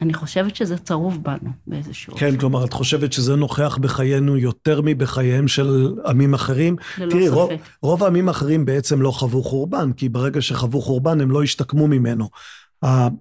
[0.00, 2.14] אני חושבת שזה צרוב בנו באיזשהו...
[2.16, 6.76] כן, כלומר, את חושבת שזה נוכח בחיינו יותר מבחייהם של עמים אחרים?
[6.98, 7.34] ללא תראי, ספק.
[7.34, 7.50] רוב,
[7.82, 12.28] רוב העמים האחרים בעצם לא חוו חורבן, כי ברגע שחוו חורבן הם לא השתקמו ממנו.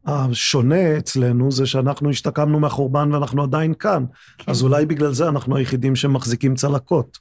[0.06, 4.06] השונה אצלנו זה שאנחנו השתקמנו מהחורבן ואנחנו עדיין כאן.
[4.38, 4.52] כן.
[4.52, 7.18] אז אולי בגלל זה אנחנו היחידים שמחזיקים צלקות.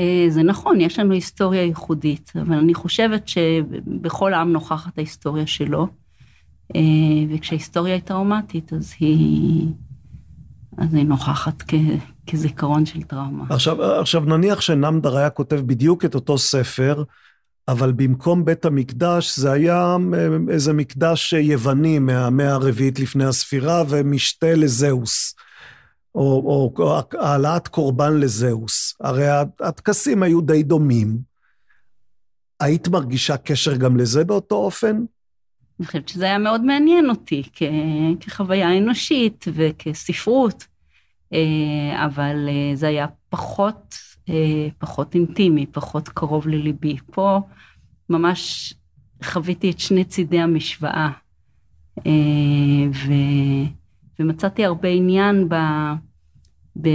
[0.00, 5.86] אה, זה נכון, יש לנו היסטוריה ייחודית, אבל אני חושבת שבכל עם נוכחת ההיסטוריה שלו.
[6.76, 6.80] אה,
[7.30, 9.66] וכשההיסטוריה היא טראומטית, אז היא,
[10.78, 11.74] אז היא נוכחת כ,
[12.26, 13.44] כזיכרון של טראומה.
[13.50, 17.02] עכשיו, עכשיו נניח שנמדר היה כותב בדיוק את אותו ספר,
[17.68, 24.54] אבל במקום בית המקדש זה היה אה, איזה מקדש יווני מהמאה הרביעית לפני הספירה ומשתה
[24.54, 25.34] לזהוס.
[26.14, 28.94] או, או, או העלאת קורבן לזהוס.
[29.00, 29.26] הרי
[29.60, 31.18] הטקסים היו די דומים.
[32.60, 35.04] היית מרגישה קשר גם לזה באותו אופן?
[35.80, 37.62] אני חושבת שזה היה מאוד מעניין אותי כ,
[38.20, 40.66] כחוויה אנושית וכספרות,
[41.32, 43.94] אה, אבל אה, זה היה פחות,
[44.28, 46.96] אה, פחות אינטימי, פחות קרוב לליבי.
[47.12, 47.40] פה
[48.10, 48.74] ממש
[49.24, 51.10] חוויתי את שני צידי המשוואה,
[52.92, 53.12] ו,
[54.18, 55.54] ומצאתי הרבה עניין ב,
[56.80, 56.88] ב,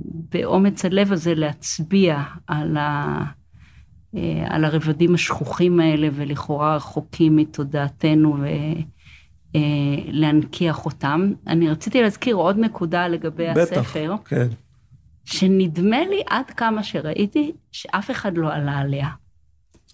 [0.00, 3.39] באומץ הלב הזה להצביע על ה...
[4.16, 8.36] אה, על הרבדים השכוחים האלה ולכאורה רחוקים מתודעתנו
[9.54, 11.32] ולהנכיח אה, אותם.
[11.46, 14.14] אני רציתי להזכיר עוד נקודה לגבי בטח, הספר.
[14.14, 14.48] בטח, כן.
[15.24, 19.08] שנדמה לי עד כמה שראיתי שאף אחד לא עלה עליה.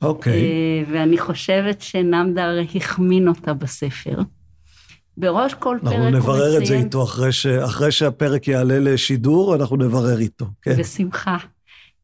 [0.02, 0.42] אוקיי.
[0.42, 4.18] אה, ואני חושבת שנמדר החמין אותה בספר.
[5.16, 6.14] בראש כל פרק הוא מציין...
[6.14, 7.46] אנחנו נברר את זה איתו אחרי, ש...
[7.46, 10.76] אחרי שהפרק יעלה לשידור, אנחנו נברר איתו, כן.
[10.76, 11.36] בשמחה.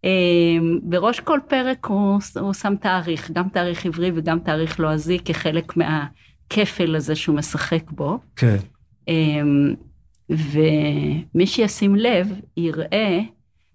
[0.04, 5.72] אמ, בראש כל פרק הוא, הוא שם תאריך, גם תאריך עברי וגם תאריך לועזי, כחלק
[5.76, 8.18] מהכפל הזה שהוא משחק בו.
[8.36, 8.56] כן.
[9.08, 9.74] אמ,
[10.30, 13.20] ומי שישים לב, יראה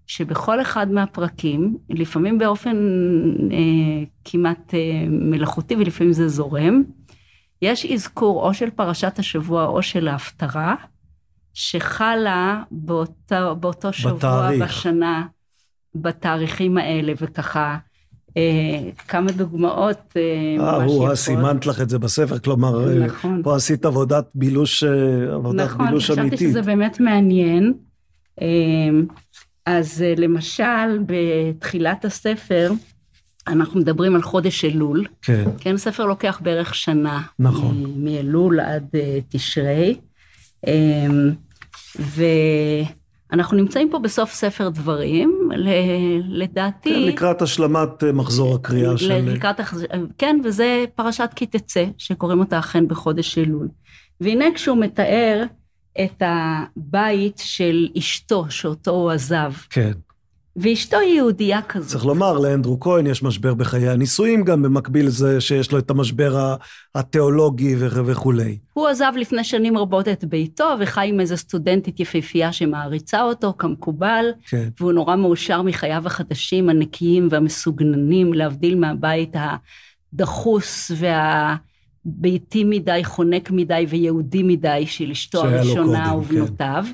[0.07, 2.77] שבכל אחד מהפרקים, לפעמים באופן
[3.51, 6.83] אה, כמעט אה, מלאכותי ולפעמים זה זורם,
[7.61, 10.75] יש אזכור או של פרשת השבוע או של ההפטרה,
[11.53, 14.63] שחלה באותו, באותו שבוע בתאריך.
[14.63, 15.25] בשנה
[15.95, 17.77] בתאריכים האלה, וככה
[18.37, 20.21] אה, כמה דוגמאות אה,
[20.59, 21.13] אה ממש יפות.
[21.15, 23.41] סימנת לך את זה בספר, כלומר, אה, נכון.
[23.43, 26.23] פה עשית עבודת בילוש, אה, עבודת נכון, בילוש אמיתית.
[26.25, 27.73] נכון, חשבתי שזה באמת מעניין.
[29.65, 32.71] אז למשל, בתחילת הספר,
[33.47, 35.05] אנחנו מדברים על חודש אלול.
[35.21, 35.43] כן.
[35.57, 37.21] כן, ספר לוקח בערך שנה.
[37.39, 37.93] נכון.
[37.97, 38.87] מאלול עד
[39.29, 39.97] תשרי.
[41.99, 42.23] ו...
[43.33, 45.49] אנחנו נמצאים פה בסוף ספר דברים,
[46.29, 46.93] לדעתי...
[46.93, 49.13] כן, לקראת השלמת אה, מחזור הקריאה של...
[49.13, 49.59] לקראת,
[50.17, 53.67] כן, וזה פרשת כי תצא, שקוראים אותה אכן בחודש אלול.
[54.21, 55.43] והנה כשהוא מתאר
[56.03, 59.53] את הבית של אשתו, שאותו הוא עזב.
[59.69, 59.91] כן.
[60.57, 61.89] ואשתו היא יהודייה כזאת.
[61.89, 66.55] צריך לומר, לאנדרו כהן יש משבר בחיי הנישואים גם, במקביל לזה שיש לו את המשבר
[66.95, 68.57] התיאולוגי וכולי.
[68.73, 74.25] הוא עזב לפני שנים רבות את ביתו וחי עם איזו סטודנטית יפהפייה שמעריצה אותו כמקובל,
[74.47, 74.69] כן.
[74.79, 79.35] והוא נורא מאושר מחייו החדשים, הנקיים והמסוגננים, להבדיל מהבית
[80.13, 81.55] הדחוס וה...
[82.09, 86.85] ביתי מדי, חונק מדי ויהודי מדי של אשתו הראשונה קודם, ובנותיו.
[86.85, 86.91] כן.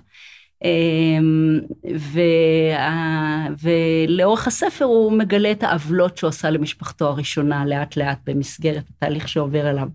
[0.64, 1.60] אמ,
[2.00, 3.48] וה...
[3.62, 9.70] ולאורך הספר הוא מגלה את העוולות שהוא עשה למשפחתו הראשונה לאט לאט במסגרת התהליך שעובר
[9.70, 9.88] אליו.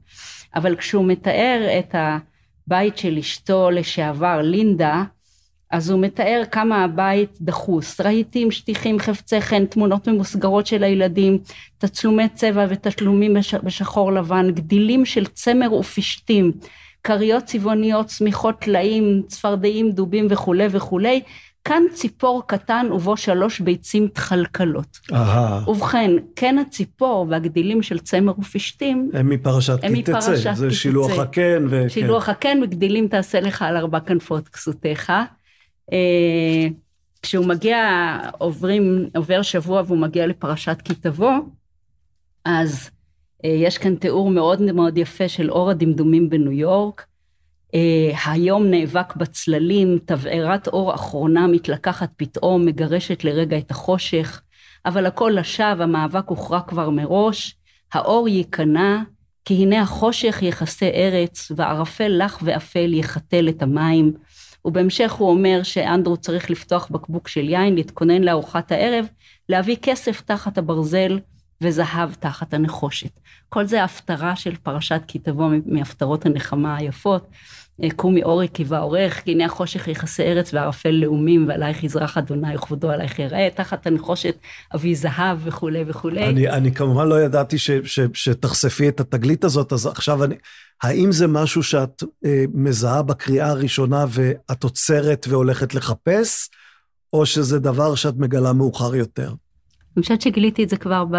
[0.54, 5.02] אבל כשהוא מתאר את הבית של אשתו לשעבר, לינדה,
[5.70, 11.38] אז הוא מתאר כמה הבית דחוס, רהיטים, שטיחים, חפצי חן, תמונות ממוסגרות של הילדים,
[11.78, 16.52] תצלומי צבע ותשלומים בשחור לבן, גדילים של צמר ופשתים,
[17.08, 21.20] כריות צבעוניות, צמיחות טלאים, צפרדעים, דובים וכולי וכולי,
[21.64, 24.98] כאן ציפור קטן ובו שלוש ביצים תכלכלות.
[25.12, 25.70] אהה.
[25.70, 30.54] ובכן, קן הציפור והגדילים של צמר ופשתים, הם מפרשת הם כי תצא.
[30.54, 31.20] זה כי שילוח תצא.
[31.20, 31.66] הקן.
[31.66, 31.88] וכן.
[31.88, 35.12] שילוח הקן וגדילים תעשה לך על ארבע כנפות כסותיך.
[35.92, 36.68] אה,
[37.22, 37.78] כשהוא מגיע,
[38.38, 41.32] עוברים, עובר שבוע והוא מגיע לפרשת כי תבוא,
[42.44, 42.90] אז
[43.44, 47.06] יש כאן תיאור מאוד מאוד יפה של אור הדמדומים בניו יורק.
[47.74, 54.42] אה, היום נאבק בצללים, תבערת אור אחרונה מתלקחת פתאום, מגרשת לרגע את החושך,
[54.86, 57.56] אבל הכל לשווא, המאבק הוכרע כבר מראש,
[57.92, 59.02] האור ייכנע,
[59.44, 64.12] כי הנה החושך יכסה ארץ, וערפל לח ואפל יחתל את המים.
[64.64, 69.06] ובהמשך הוא אומר שאנדרו צריך לפתוח בקבוק של יין, להתכונן לארוחת הערב,
[69.48, 71.18] להביא כסף תחת הברזל
[71.60, 73.20] וזהב תחת הנחושת.
[73.48, 77.26] כל זה ההפטרה של פרשת כי תבוא מהפטרות הנחמה היפות.
[77.82, 82.56] אה, קומי אורי כי בעורך, כי הנה החושך יכסה ארץ וערפל לאומים, ועלייך יזרח אדוני
[82.56, 84.36] וכבודו עלייך יראה, תחת הנחושת
[84.74, 86.24] אביא זהב וכולי וכולי.
[86.24, 90.34] אני, אני כמובן לא ידעתי ש, ש, שתחשפי את התגלית הזאת, אז עכשיו אני...
[90.82, 96.48] האם זה משהו שאת אה, מזהה בקריאה הראשונה ואת עוצרת והולכת לחפש,
[97.12, 99.32] או שזה דבר שאת מגלה מאוחר יותר?
[99.98, 101.16] אני חושבת שגיליתי את זה כבר ב,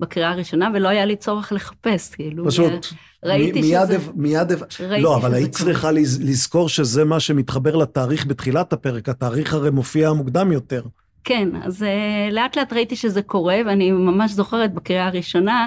[0.00, 2.46] בקריאה הראשונה, ולא היה לי צורך לחפש, כאילו.
[2.46, 2.86] פשוט,
[3.24, 3.98] ראיתי מ- מיד, שזה...
[4.14, 5.52] מיד, ראיתי לא, אבל היית.
[5.52, 10.82] צריכה לז- לזכור שזה מה שמתחבר לתאריך בתחילת הפרק, התאריך הרי מופיע מוקדם יותר.
[11.24, 11.86] כן, אז uh,
[12.32, 15.66] לאט לאט ראיתי שזה קורה, ואני ממש זוכרת בקריאה הראשונה,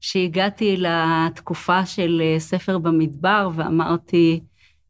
[0.00, 4.40] שהגעתי לתקופה של uh, ספר במדבר, ואמרתי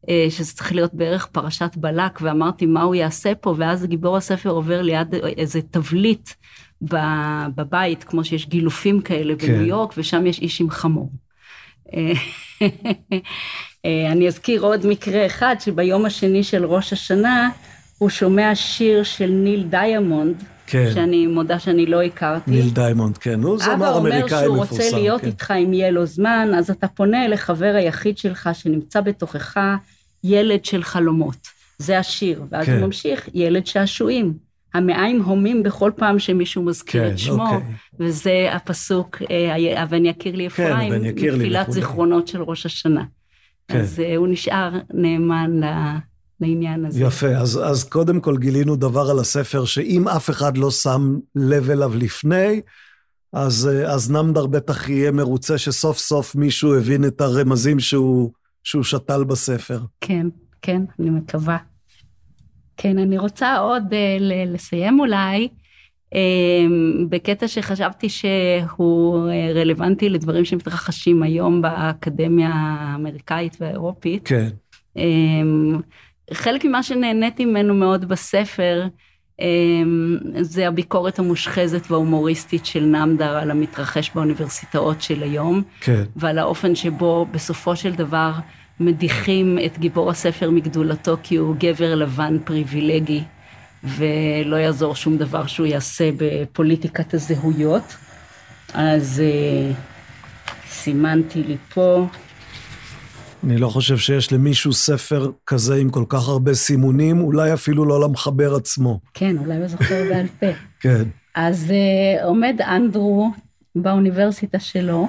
[0.07, 4.51] uh, שזה צריך להיות בערך פרשת בלק, ואמרתי מה הוא יעשה פה, ואז גיבור הספר
[4.51, 6.31] עובר ליד איזה תבליט
[7.55, 9.47] בבית, כמו שיש גילופים כאלה כן.
[9.47, 11.11] בניו יורק, ושם יש איש עם חמור.
[11.95, 12.13] אה,
[13.85, 17.51] אה, אני אזכיר עוד מקרה אחד, שביום השני של ראש השנה,
[17.99, 20.91] הוא שומע שיר של ניל דיימונד, כן.
[20.95, 22.51] שאני מודה שאני לא הכרתי.
[22.51, 23.43] ניל דיימונד, כן.
[23.43, 24.83] הוא אבא זמר אומר אמריקאי שהוא מפורסם.
[24.83, 25.27] רוצה להיות כן.
[25.27, 29.59] איתך אם יהיה לו זמן, אז אתה פונה לחבר היחיד שלך שנמצא בתוכך,
[30.25, 31.37] ילד של חלומות.
[31.79, 32.43] זה השיר.
[32.51, 32.73] ואז כן.
[32.73, 34.44] הוא ממשיך, ילד שעשועים.
[34.75, 37.75] המעיים הומים בכל פעם שמישהו מזכיר כן, את שמו, אוקיי.
[38.01, 41.71] וזה הפסוק, אה, הבן יקיר לי כן, אפרים, לי מתפילת.
[41.71, 43.05] זיכרונות של ראש השנה.
[43.69, 43.81] כן.
[43.81, 45.99] אז אה, הוא נשאר נאמן ל-
[46.41, 47.01] לעניין הזה.
[47.05, 51.71] יפה, אז, אז קודם כל גילינו דבר על הספר שאם אף אחד לא שם לב
[51.71, 52.61] אליו לפני,
[53.33, 58.31] אז, אה, אז נמדר בטח יהיה מרוצה שסוף סוף מישהו הבין את הרמזים שהוא,
[58.65, 59.81] שהוא שתל בספר.
[60.01, 60.27] כן,
[60.63, 61.57] כן, אני מקווה.
[62.77, 65.49] כן, אני רוצה עוד uh, ל- לסיים אולי,
[66.15, 66.19] um,
[67.09, 74.29] בקטע שחשבתי שהוא uh, רלוונטי לדברים שמתרחשים היום באקדמיה האמריקאית והאירופית.
[74.29, 74.49] כן,
[74.99, 75.83] Um,
[76.33, 78.87] חלק ממה שנהניתי ממנו מאוד בספר,
[79.41, 79.45] um,
[80.41, 85.63] זה הביקורת המושחזת וההומוריסטית של נמדר על המתרחש באוניברסיטאות של היום.
[85.81, 88.33] כן, ועל האופן שבו בסופו של דבר
[88.81, 93.23] מדיחים את גיבור הספר מגדולתו כי הוא גבר לבן פריבילגי,
[93.85, 97.97] ולא יעזור שום דבר שהוא יעשה בפוליטיקת הזהויות.
[98.75, 99.73] אז אה,
[100.69, 102.07] סימנתי לי פה,
[103.45, 108.01] אני לא חושב שיש למישהו ספר כזה עם כל כך הרבה סימונים, אולי אפילו לא
[108.01, 109.01] למחבר עצמו.
[109.15, 110.47] כן, אולי הוא זוכר בעל פה.
[110.83, 111.03] כן,
[111.35, 113.31] אז אה, עומד אנדרו
[113.75, 115.09] באוניברסיטה שלו,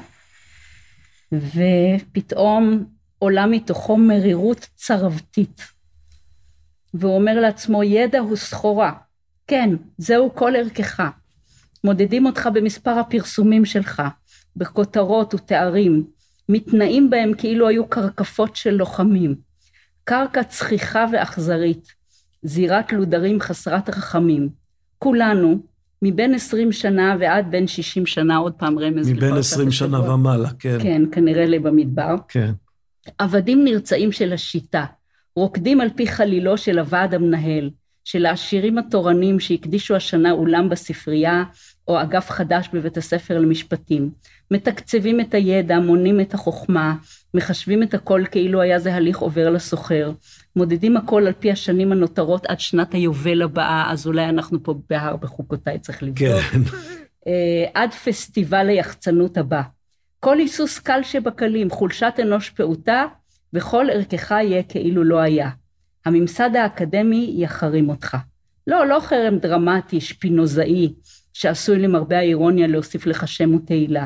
[1.32, 2.84] ופתאום
[3.19, 5.62] עולה מתוכו מרירות צרבתית.
[6.93, 8.91] והוא אומר לעצמו, ידע הוא סחורה.
[9.47, 11.01] כן, זהו כל ערכך.
[11.84, 14.01] מודדים אותך במספר הפרסומים שלך,
[14.56, 16.04] בכותרות ותארים,
[16.49, 19.36] מתנאים בהם כאילו היו קרקפות של לוחמים.
[20.04, 21.88] קרקע צחיחה ואכזרית,
[22.43, 24.49] זירת לודרים חסרת רחמים.
[24.99, 25.60] כולנו,
[26.01, 30.12] מבין 20 שנה ועד בין 60 שנה, עוד פעם רמז מבין לפרשת 20 שנה.
[30.12, 30.78] ומעלה, כן.
[30.82, 32.15] כן, כנראה לבמדבר.
[32.28, 32.51] כן.
[33.18, 34.86] עבדים נרצעים של השיטה,
[35.36, 37.70] רוקדים על פי חלילו של הוועד המנהל,
[38.04, 41.44] של העשירים התורנים שהקדישו השנה אולם בספרייה,
[41.88, 44.10] או אגף חדש בבית הספר למשפטים.
[44.52, 46.96] מתקצבים את הידע, מונים את החוכמה,
[47.34, 50.12] מחשבים את הכל כאילו היה זה הליך עובר לסוחר,
[50.56, 55.16] מודדים הכל על פי השנים הנותרות עד שנת היובל הבאה, אז אולי אנחנו פה בהר
[55.16, 56.18] בחוקותיי, צריך לבדוק.
[56.18, 56.60] כן,
[57.28, 59.62] אה, עד פסטיבל היחצנות הבא.
[60.26, 63.05] כל היסוס קל שבקלים, חולשת אנוש פעוטה,
[63.53, 65.49] וכל ערכך יהיה כאילו לא היה.
[66.05, 68.17] הממסד האקדמי יחרים אותך.
[68.67, 70.93] לא, לא חרם דרמטי, שפינוזאי,
[71.34, 74.05] שעשוי למרבה האירוניה להוסיף לך שם ותהילה.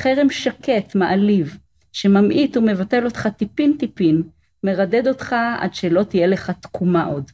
[0.00, 1.58] חרם שקט, מעליב,
[1.92, 4.22] שממעיט ומבטל אותך טיפין טיפין,
[4.64, 7.30] מרדד אותך עד שלא תהיה לך תקומה עוד.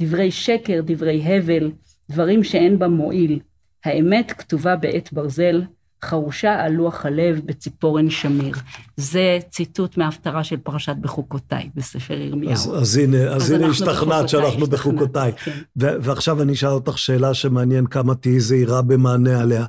[0.00, 1.70] דברי שקר, דברי הבל,
[2.10, 3.38] דברים שאין בה מועיל.
[3.84, 5.62] האמת כתובה בעט ברזל,
[6.04, 8.54] חרושה על לוח הלב בציפורן שמיר.
[8.96, 12.52] זה ציטוט מההפטרה של פרשת בחוקותיי בספר ירמיהו.
[12.52, 15.32] אז, אז הנה, אז אז הנה השתכנעת שאנחנו בחוקותיי.
[15.32, 15.50] כן.
[15.76, 19.64] ועכשיו אני אשאל אותך שאלה שמעניין כמה תהיי זהירה במענה עליה.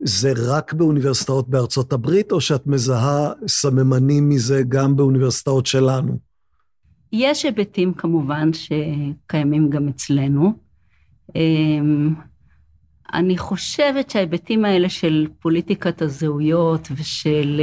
[0.00, 6.18] זה רק באוניברסיטאות בארצות הברית, או שאת מזהה סממנים מזה גם באוניברסיטאות שלנו?
[7.12, 10.52] יש היבטים כמובן שקיימים גם אצלנו.
[13.14, 17.60] אני חושבת שההיבטים האלה של פוליטיקת הזהויות ושל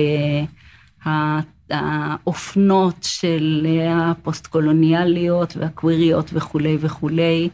[1.05, 1.39] אה,
[1.69, 7.49] האופנות של הפוסט-קולוניאליות והקוויריות וכולי וכולי,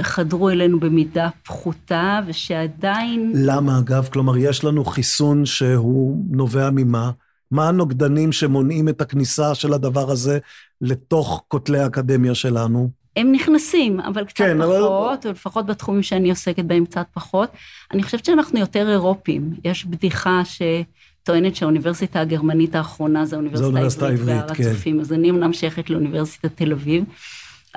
[0.00, 3.32] חדרו אלינו במידה פחותה ושעדיין...
[3.34, 4.08] למה אגב?
[4.12, 7.10] כלומר, יש לנו חיסון שהוא נובע ממה?
[7.50, 10.38] מה הנוגדנים שמונעים את הכניסה של הדבר הזה
[10.80, 12.90] לתוך כותלי האקדמיה שלנו?
[13.16, 15.34] הם נכנסים, אבל קצת כן, פחות, אבל...
[15.34, 17.50] לפחות בתחומים שאני עוסקת בהם קצת פחות.
[17.92, 19.50] אני חושבת שאנחנו יותר אירופים.
[19.64, 25.00] יש בדיחה שטוענת שהאוניברסיטה הגרמנית האחרונה זה האוניברסיטה העברית והר הצופים, כן.
[25.00, 27.04] אז אני אמנם שייכת לאוניברסיטת תל אביב,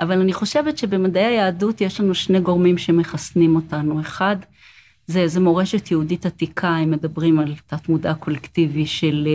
[0.00, 4.00] אבל אני חושבת שבמדעי היהדות יש לנו שני גורמים שמחסנים אותנו.
[4.00, 4.36] אחד,
[5.06, 9.28] זה איזה מורשת יהודית עתיקה, הם מדברים על תת מודע קולקטיבי של,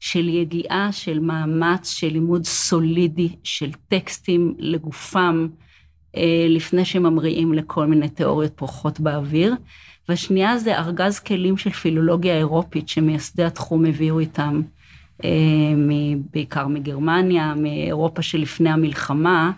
[0.00, 5.48] של יגיעה, של מאמץ, של לימוד סולידי, של טקסטים לגופם,
[6.16, 9.54] אה, לפני שממריאים לכל מיני תיאוריות פורחות באוויר.
[10.08, 14.62] והשנייה זה ארגז כלים של פילולוגיה אירופית שמייסדי התחום הביאו איתם,
[15.24, 15.30] אה,
[16.30, 19.52] בעיקר מגרמניה, מאירופה שלפני המלחמה,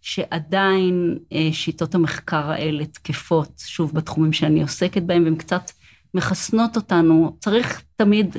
[0.00, 5.70] שעדיין אה, שיטות המחקר האלה תקפות, שוב, בתחומים שאני עוסקת בהם, והן קצת
[6.14, 7.36] מחסנות אותנו.
[7.40, 8.36] צריך תמיד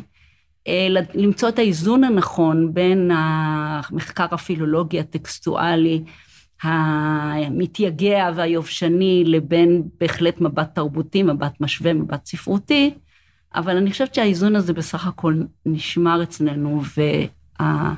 [1.13, 6.03] למצוא את האיזון הנכון בין המחקר הפילולוגי הטקסטואלי,
[6.63, 12.93] המתייגע והיובשני, לבין בהחלט מבט תרבותי, מבט משווה, מבט ספרותי,
[13.55, 17.93] אבל אני חושבת שהאיזון הזה בסך הכל נשמר אצלנו, וה...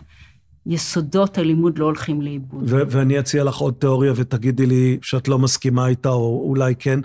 [0.70, 2.64] יסודות הלימוד לא הולכים לאיבוד.
[2.68, 7.00] ואני אציע לך עוד תיאוריה ותגידי לי שאת לא מסכימה איתה, או אולי כן.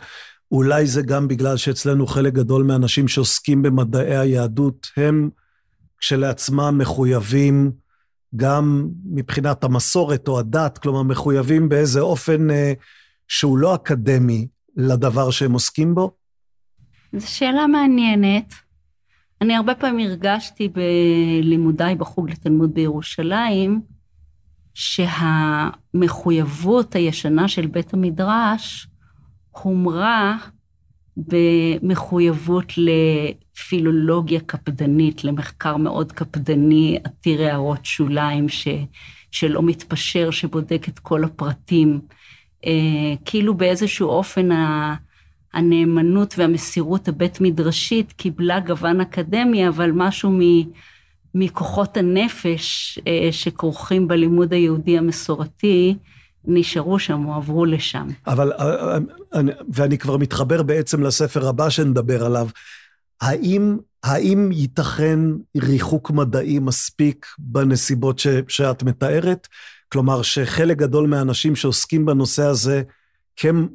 [0.52, 5.30] אולי זה גם בגלל שאצלנו חלק גדול מהאנשים שעוסקים במדעי היהדות, הם
[6.02, 7.72] כשלעצמם מחויבים
[8.36, 12.72] גם מבחינת המסורת או הדת, כלומר מחויבים באיזה אופן אה,
[13.28, 14.46] שהוא לא אקדמי
[14.76, 16.10] לדבר שהם עוסקים בו?
[17.16, 18.54] זו שאלה מעניינת.
[19.40, 23.80] אני הרבה פעמים הרגשתי בלימודיי בחוג לתלמוד בירושלים,
[24.74, 26.14] שהמחויבות
[26.94, 28.88] הישנה של בית המדרש
[29.50, 30.36] הומרה
[31.16, 38.68] במחויבות לפילולוגיה קפדנית, למחקר מאוד קפדני, עתיר הערות שוליים, ש,
[39.30, 42.00] שלא מתפשר, שבודק את כל הפרטים.
[42.66, 44.94] אה, כאילו באיזשהו אופן ה...
[45.52, 50.40] הנאמנות והמסירות הבית מדרשית קיבלה גוון אקדמי, אבל משהו מ,
[51.34, 55.96] מכוחות הנפש אה, שכרוכים בלימוד היהודי המסורתי,
[56.44, 58.06] נשארו שם או עברו לשם.
[58.26, 58.98] אבל, אה,
[59.34, 59.40] אה,
[59.72, 62.48] ואני כבר מתחבר בעצם לספר הבא שנדבר עליו,
[63.20, 65.20] האם, האם ייתכן
[65.56, 69.48] ריחוק מדעי מספיק בנסיבות ש, שאת מתארת?
[69.92, 72.82] כלומר, שחלק גדול מהאנשים שעוסקים בנושא הזה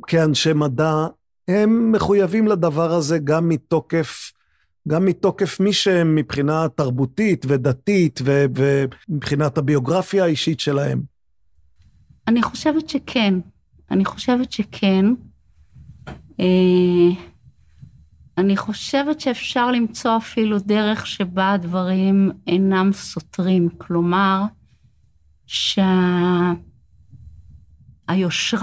[0.07, 1.07] כאנשי מדע,
[1.47, 4.31] הם מחויבים לדבר הזה גם מתוקף,
[4.87, 11.16] גם מתוקף מי שהם מבחינה תרבותית ודתית ומבחינת הביוגרפיה האישית שלהם.
[12.27, 13.33] אני חושבת שכן.
[13.91, 15.05] אני חושבת שכן.
[16.39, 17.09] אה,
[18.37, 23.69] אני חושבת שאפשר למצוא אפילו דרך שבה הדברים אינם סותרים.
[23.77, 24.41] כלומר,
[25.45, 26.57] שהיושרה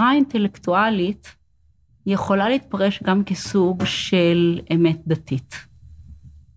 [0.09, 1.35] האינטלקטואלית
[2.05, 5.55] יכולה להתפרש גם כסוג של אמת דתית.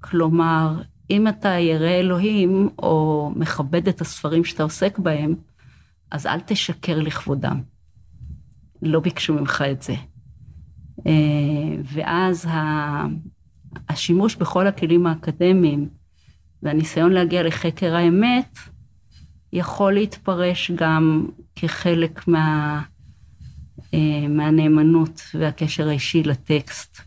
[0.01, 5.35] כלומר, אם אתה ירא אלוהים או מכבד את הספרים שאתה עוסק בהם,
[6.11, 7.63] אז אל תשקר לכבודם.
[8.83, 9.95] לא ביקשו ממך את זה.
[11.07, 12.49] אה, ואז
[13.89, 15.89] השימוש בכל הכלים האקדמיים
[16.63, 18.59] והניסיון להגיע לחקר האמת
[19.53, 22.83] יכול להתפרש גם כחלק מה...
[23.95, 27.01] אה, מהנאמנות והקשר האישי לטקסט,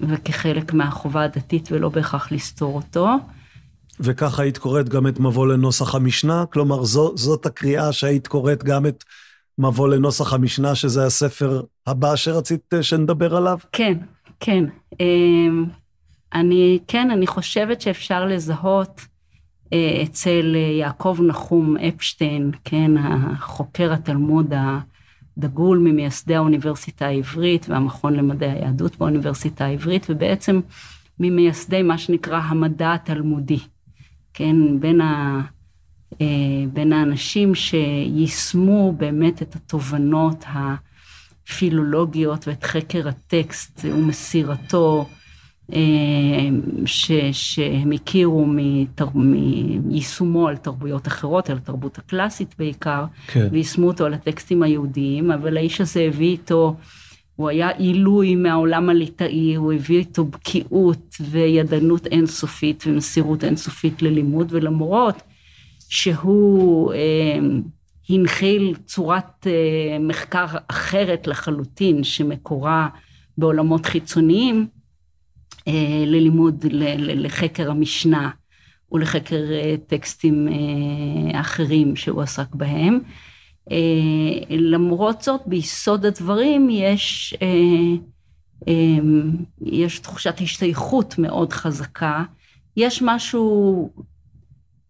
[0.00, 3.16] וכחלק מהחובה הדתית ולא בהכרח לסתור אותו.
[4.02, 6.44] וככה היית קוראת גם את מבוא לנוסח המשנה?
[6.52, 9.04] כלומר, זו, זאת הקריאה שהיית קוראת גם את
[9.58, 13.58] מבוא לנוסח המשנה, שזה הספר הבא שרצית אה, שנדבר עליו?
[13.72, 13.98] כן,
[14.40, 14.64] כן.
[15.00, 15.64] אמ,
[16.34, 19.00] אני, כן, אני חושבת שאפשר לזהות
[19.72, 24.54] אה, אצל יעקב נחום אפשטיין, כן, החוקר התלמוד
[25.38, 30.60] דגול ממייסדי האוניברסיטה העברית והמכון למדעי היהדות באוניברסיטה העברית, ובעצם
[31.18, 33.58] ממייסדי מה שנקרא המדע התלמודי,
[34.34, 35.40] כן, בין, ה,
[36.20, 36.26] אה,
[36.72, 40.44] בין האנשים שיישמו באמת את התובנות
[41.46, 45.08] הפילולוגיות ואת חקר הטקסט ומסירתו,
[45.72, 45.78] אה,
[46.86, 53.48] ש, שהם הכירו מתר, מיישומו על תרבויות אחרות, על התרבות הקלאסית בעיקר, כן.
[53.52, 56.76] ויישמו אותו על הטקסטים היהודיים, אבל האיש הזה הביא איתו
[57.36, 65.22] הוא היה עילוי מהעולם הליטאי, הוא הביא איתו בקיאות וידענות אינסופית ומסירות אינסופית ללימוד, ולמרות
[65.88, 67.38] שהוא אה,
[68.08, 72.88] הנחיל צורת אה, מחקר אחרת לחלוטין, שמקורה
[73.38, 74.66] בעולמות חיצוניים,
[75.68, 78.30] אה, ללימוד, ל, לחקר המשנה
[78.92, 82.98] ולחקר אה, טקסטים אה, אחרים שהוא עסק בהם.
[83.70, 83.76] אה,
[84.50, 87.48] למרות זאת, ביסוד הדברים יש, אה,
[88.68, 89.02] אה,
[89.60, 92.24] יש תחושת השתייכות מאוד חזקה.
[92.76, 93.90] יש משהו,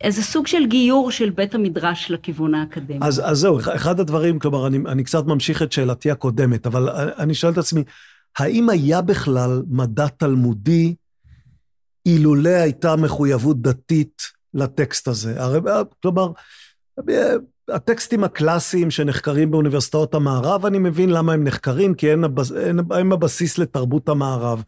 [0.01, 2.99] איזה סוג של גיור של בית המדרש לכיוון האקדמי.
[3.03, 7.35] אז, אז זהו, אחד הדברים, כלומר, אני, אני קצת ממשיך את שאלתי הקודמת, אבל אני
[7.35, 7.85] שואל את עצמי,
[8.39, 10.95] האם היה בכלל מדע תלמודי
[12.07, 14.23] אילולא הייתה מחויבות דתית
[14.55, 15.43] לטקסט הזה?
[15.43, 15.61] הרי,
[16.03, 16.33] כלומר,
[17.69, 22.53] הטקסטים הקלאסיים שנחקרים באוניברסיטאות המערב, אני מבין למה הם נחקרים, כי הם, הבס...
[22.91, 24.63] הם הבסיס לתרבות המערב.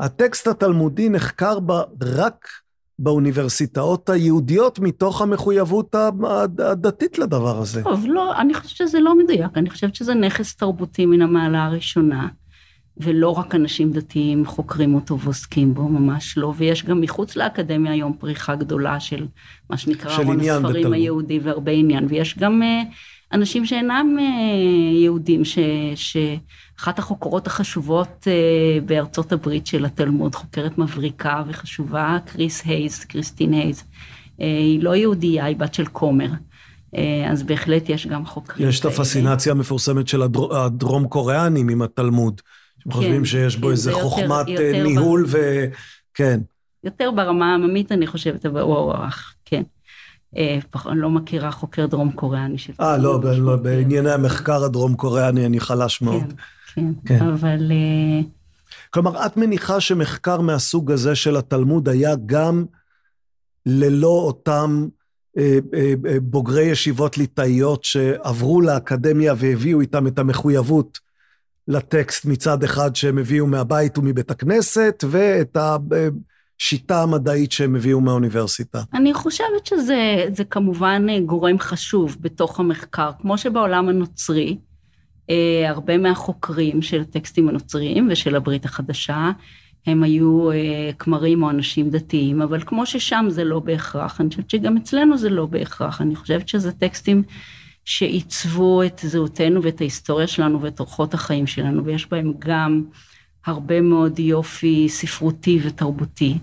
[0.00, 1.72] הטקסט התלמודי נחקר ב...
[2.02, 2.48] רק
[2.98, 5.94] באוניברסיטאות היהודיות מתוך המחויבות
[6.58, 7.82] הדתית לדבר הזה.
[7.82, 12.28] טוב, לא, אני חושבת שזה לא מדויק, אני חושבת שזה נכס תרבותי מן המעלה הראשונה.
[12.96, 18.12] ולא רק אנשים דתיים חוקרים אותו ועוסקים בו, ממש לא, ויש גם מחוץ לאקדמיה היום
[18.18, 19.26] פריחה גדולה של
[19.70, 20.92] מה שנקרא ארון הספרים בתלמוד.
[20.92, 22.94] היהודי והרבה עניין, ויש גם uh,
[23.32, 24.22] אנשים שאינם uh,
[25.02, 25.58] יהודים, ש,
[25.94, 33.80] שאחת החוקרות החשובות uh, בארצות הברית של התלמוד, חוקרת מבריקה וחשובה, קריס הייז, קריסטין הייז,
[33.80, 36.28] uh, היא לא יהודייה, היא בת של כומר.
[37.30, 38.68] אז בהחלט יש גם חוקרים.
[38.68, 40.22] יש את הפסינציה המפורסמת של
[40.52, 42.40] הדרום קוריאנים עם התלמוד.
[42.82, 45.28] אתם כן, חושבים שיש בו כן, איזה חוכמת יותר, יותר ניהול ב...
[45.30, 45.64] ו...
[46.14, 46.40] כן.
[46.84, 49.62] יותר ברמה העממית, אני חושבת, אבל הוא אח, כן.
[50.36, 50.58] אה,
[50.94, 52.56] לא מכירה חוקר דרום קוריאני.
[52.80, 56.32] אה, לא, ב- לא בענייני המחקר הדרום קוריאני אני חלש כן, מאוד.
[56.74, 57.26] כן, כן, כן.
[57.26, 57.72] אבל...
[57.72, 58.20] אה,
[58.90, 62.64] כלומר, את מניחה שמחקר מהסוג הזה של התלמוד היה גם
[63.66, 64.88] ללא אותם
[65.38, 70.98] אה, אה, אה, בוגרי ישיבות ליטאיות שעברו לאקדמיה והביאו איתם את המחויבות
[71.68, 78.82] לטקסט מצד אחד שהם הביאו מהבית ומבית הכנסת, ואת השיטה המדעית שהם הביאו מהאוניברסיטה.
[78.94, 84.58] אני חושבת שזה כמובן גורם חשוב בתוך המחקר, כמו שבעולם הנוצרי,
[85.30, 89.30] אה, הרבה מהחוקרים של הטקסטים הנוצריים ושל הברית החדשה,
[89.86, 94.50] הם היו אה, כמרים או אנשים דתיים, אבל כמו ששם זה לא בהכרח, אני חושבת
[94.50, 97.22] שגם אצלנו זה לא בהכרח, אני חושבת שזה טקסטים
[97.84, 102.84] שעיצבו את זהותנו ואת ההיסטוריה שלנו ואת אורחות החיים שלנו, ויש בהם גם
[103.46, 106.38] הרבה מאוד יופי ספרותי ותרבותי,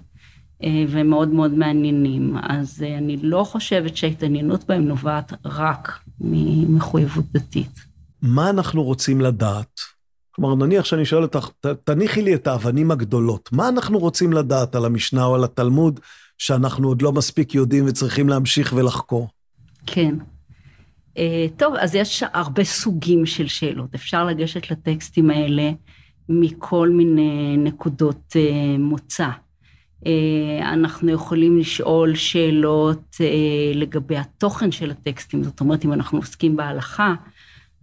[0.63, 2.37] אה, והם מאוד מאוד מעניינים.
[2.41, 7.79] אז אה, אני לא חושבת שההתעניינות בהם נובעת רק ממחויבות דתית.
[8.21, 9.79] מה אנחנו רוצים לדעת?
[10.31, 11.49] כלומר, נניח שאני שואל אותך,
[11.83, 13.49] תניחי לי את האבנים הגדולות.
[13.51, 15.99] מה אנחנו רוצים לדעת על המשנה או על התלמוד,
[16.37, 19.27] שאנחנו עוד לא מספיק יודעים וצריכים להמשיך ולחקור?
[19.85, 20.15] כן.
[21.19, 23.95] אה, טוב, אז יש הרבה סוגים של שאלות.
[23.95, 25.71] אפשר לגשת לטקסטים האלה
[26.29, 29.29] מכל מיני נקודות אה, מוצא.
[30.05, 33.17] אה, אנחנו יכולים לשאול שאלות
[33.73, 37.13] לגבי התוכן של הטקסטים, זאת אומרת, אם אנחנו עוסקים בהלכה,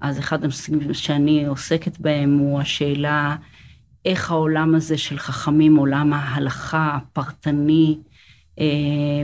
[0.01, 3.37] אז אחד הנושאים שאני עוסקת בהם הוא השאלה
[4.05, 7.99] איך העולם הזה של חכמים, עולם ההלכה הפרטני,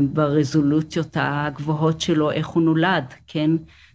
[0.02, 3.50] ברזולוציות הגבוהות שלו, איך הוא נולד, כן?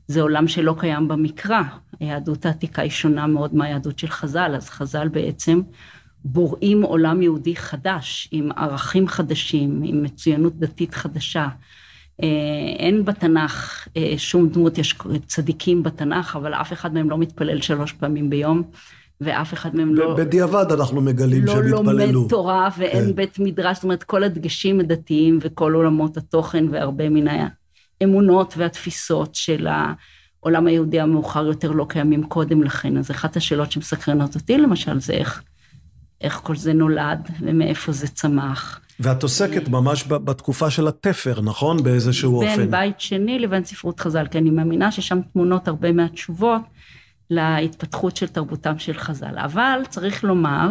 [0.08, 1.62] זה עולם שלא קיים במקרא.
[2.00, 5.62] היהדות העתיקה היא שונה מאוד מהיהדות של חז"ל, אז חז"ל בעצם
[6.26, 11.48] בוראים עולם יהודי חדש, עם ערכים חדשים, עם מצוינות דתית חדשה.
[12.24, 12.28] אה,
[12.80, 14.96] אין בתנ"ך אה, שום דמות, יש
[15.26, 18.64] צדיקים בתנ"ך, אבל אף אחד מהם לא מתפלל שלוש פעמים ביום,
[19.22, 20.16] ואף אחד מהם לא...
[20.18, 21.84] בדיעבד אנחנו מגלים לא שהם התפללו.
[21.84, 23.16] לא לומד תורה ואין כן.
[23.16, 27.28] בית מדרש, זאת אומרת, כל הדגשים הדתיים וכל עולמות התוכן והרבה מן
[28.02, 32.98] האמונות והתפיסות של העולם היהודי המאוחר יותר לא קיימים קודם לכן.
[32.98, 35.42] אז אחת השאלות שמסקרנות אותי למשל זה איך,
[36.22, 38.80] איך כל זה נולד ומאיפה זה צמח.
[39.00, 41.84] ואת עוסקת ממש בתקופה של התפר, נכון?
[41.84, 42.62] באיזשהו בין אופן.
[42.62, 46.62] בין בית שני לבין ספרות חז"ל, כי אני מאמינה ששם תמונות הרבה מהתשובות,
[47.30, 49.38] להתפתחות של תרבותם של חז"ל.
[49.38, 50.70] אבל צריך לומר,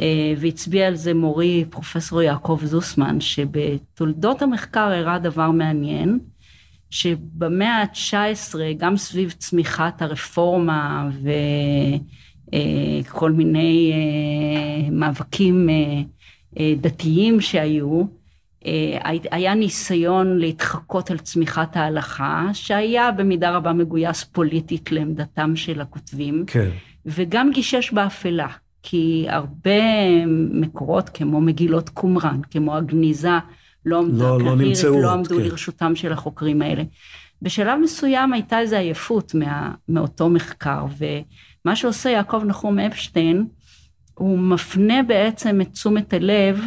[0.00, 6.18] אה, והצביע על זה מורי פרופסור יעקב זוסמן, שבתולדות המחקר הראה דבר מעניין,
[6.90, 11.10] שבמאה ה-19, גם סביב צמיחת הרפורמה
[12.52, 15.68] וכל אה, מיני אה, מאבקים
[16.80, 18.02] דתיים שהיו,
[19.30, 26.70] היה ניסיון להתחקות על צמיחת ההלכה, שהיה במידה רבה מגויס פוליטית לעמדתם של הכותבים, כן.
[27.06, 28.48] וגם גישש באפלה.
[28.82, 29.80] כי הרבה
[30.50, 33.38] מקורות, כמו מגילות קומראן, כמו הגניזה,
[33.88, 35.42] לא עמדה לא, לא נמצאו, לא עמדו כן.
[35.42, 36.82] לרשותם של החוקרים האלה.
[37.42, 43.46] בשלב מסוים הייתה איזו עייפות מה, מאותו מחקר, ומה שעושה יעקב נחום אפשטיין,
[44.14, 46.60] הוא מפנה בעצם את תשומת הלב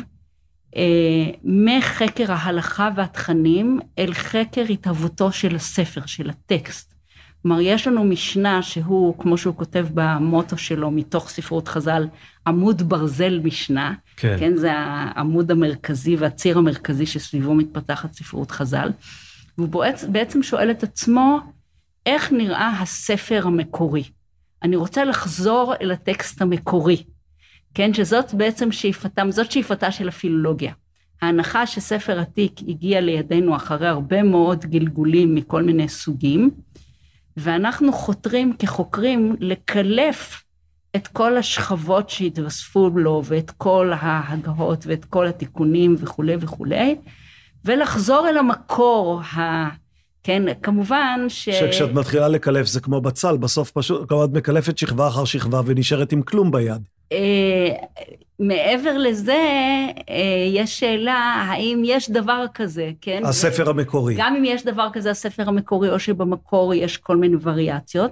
[0.76, 6.93] אה, מחקר ההלכה והתכנים אל חקר התהוותו של הספר, של הטקסט.
[7.41, 12.07] כלומר, יש לנו משנה שהוא, כמו שהוא כותב במוטו שלו, מתוך ספרות חז"ל,
[12.47, 13.93] עמוד ברזל משנה.
[14.22, 14.36] כן.
[14.39, 18.91] כן, זה העמוד המרכזי והציר המרכזי שסביבו מתפתחת ספרות חז"ל.
[19.57, 21.39] והוא בעצם שואל את עצמו,
[22.05, 24.03] איך נראה הספר המקורי?
[24.63, 27.03] אני רוצה לחזור אל הטקסט המקורי,
[27.74, 30.74] כן, שזאת בעצם שאיפתם, זאת שאיפתה של הפילולוגיה.
[31.22, 36.49] ההנחה שספר עתיק הגיע לידינו אחרי הרבה מאוד גלגולים מכל מיני סוגים,
[37.38, 40.43] ואנחנו חותרים כחוקרים לקלף
[40.95, 46.95] את כל השכבות שהתווספו לו ואת כל ההגהות ואת כל התיקונים וכולי וכולי,
[47.65, 49.69] ולחזור אל המקור ה...
[50.23, 51.49] כן, כמובן ש...
[51.49, 56.11] שכשאת מתחילה לקלף זה כמו בצל, בסוף פשוט, כלומר את מקלפת שכבה אחר שכבה ונשארת
[56.11, 56.81] עם כלום ביד.
[57.11, 57.69] אה,
[58.39, 59.37] מעבר לזה,
[60.09, 63.21] אה, יש שאלה, האם יש דבר כזה, כן?
[63.25, 64.15] הספר המקורי.
[64.17, 68.11] גם אם יש דבר כזה, הספר המקורי, או שבמקור יש כל מיני וריאציות,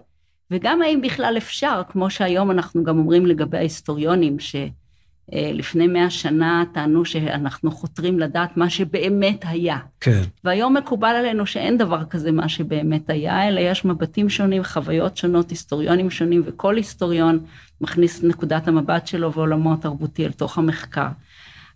[0.51, 7.05] וגם האם בכלל אפשר, כמו שהיום אנחנו גם אומרים לגבי ההיסטוריונים, שלפני מאה שנה טענו
[7.05, 9.77] שאנחנו חותרים לדעת מה שבאמת היה.
[9.99, 10.21] כן.
[10.43, 15.49] והיום מקובל עלינו שאין דבר כזה מה שבאמת היה, אלא יש מבטים שונים, חוויות שונות,
[15.49, 17.39] היסטוריונים שונים, וכל היסטוריון
[17.81, 21.07] מכניס את נקודת המבט שלו ועולמו התרבותי אל תוך המחקר.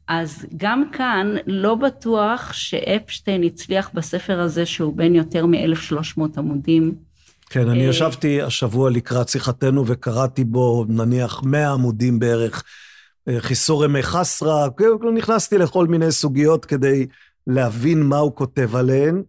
[0.07, 6.95] אז גם כאן לא בטוח שאפשטיין הצליח בספר הזה, שהוא בן יותר מ-1300 עמודים.
[7.53, 12.63] כן, אני ישבתי השבוע לקראת שיחתנו וקראתי בו נניח 100 עמודים בערך,
[13.39, 14.67] חיסור ימי חסרה,
[15.15, 17.05] נכנסתי לכל מיני סוגיות כדי
[17.47, 19.23] להבין מה הוא כותב עליהן.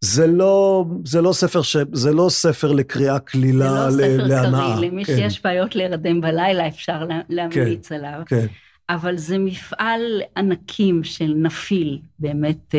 [0.00, 1.76] זה לא, זה לא ספר ש...
[1.92, 4.76] זה לא ספר לקריאה קלילה, זה לא ספר להנאה.
[4.76, 5.16] קריא, למי כן.
[5.16, 8.20] שיש בעיות להירדם בלילה אפשר להמליץ כן, עליו.
[8.26, 8.46] כן.
[8.90, 10.02] אבל זה מפעל
[10.36, 12.74] ענקים של נפיל, באמת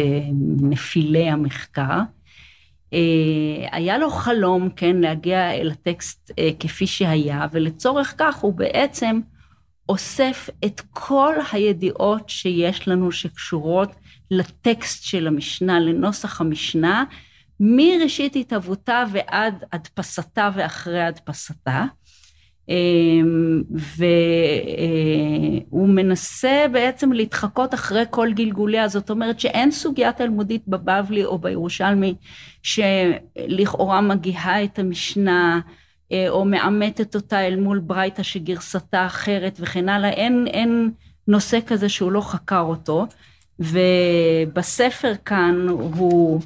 [0.61, 1.99] נפילי המחקר.
[3.71, 9.19] היה לו חלום, כן, להגיע אל הטקסט כפי שהיה, ולצורך כך הוא בעצם
[9.89, 13.95] אוסף את כל הידיעות שיש לנו שקשורות
[14.31, 17.03] לטקסט של המשנה, לנוסח המשנה,
[17.59, 21.85] מראשית התהוותה ועד הדפסתה ואחרי הדפסתה.
[25.71, 32.15] והוא מנסה בעצם להתחקות אחרי כל גלגוליה, זאת אומרת שאין סוגיה תלמודית בבבלי או בירושלמי
[32.63, 35.59] שלכאורה מגיהה את המשנה
[36.29, 40.91] או מאמתת אותה אל מול ברייתא שגרסתה אחרת וכן הלאה, אין, אין
[41.27, 43.07] נושא כזה שהוא לא חקר אותו.
[43.59, 46.41] ובספר כאן הוא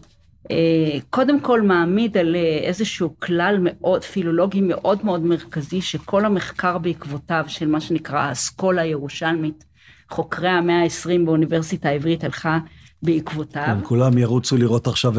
[1.10, 7.68] קודם כל מעמיד על איזשהו כלל מאוד, פילולוגי מאוד מאוד מרכזי, שכל המחקר בעקבותיו של
[7.68, 9.64] מה שנקרא האסכולה הירושלמית,
[10.10, 12.60] חוקרי המאה ה-20 באוניברסיטה העברית הלכה
[13.04, 13.64] בעקבותיו.
[13.66, 15.14] כן, כולם ירוצו לראות עכשיו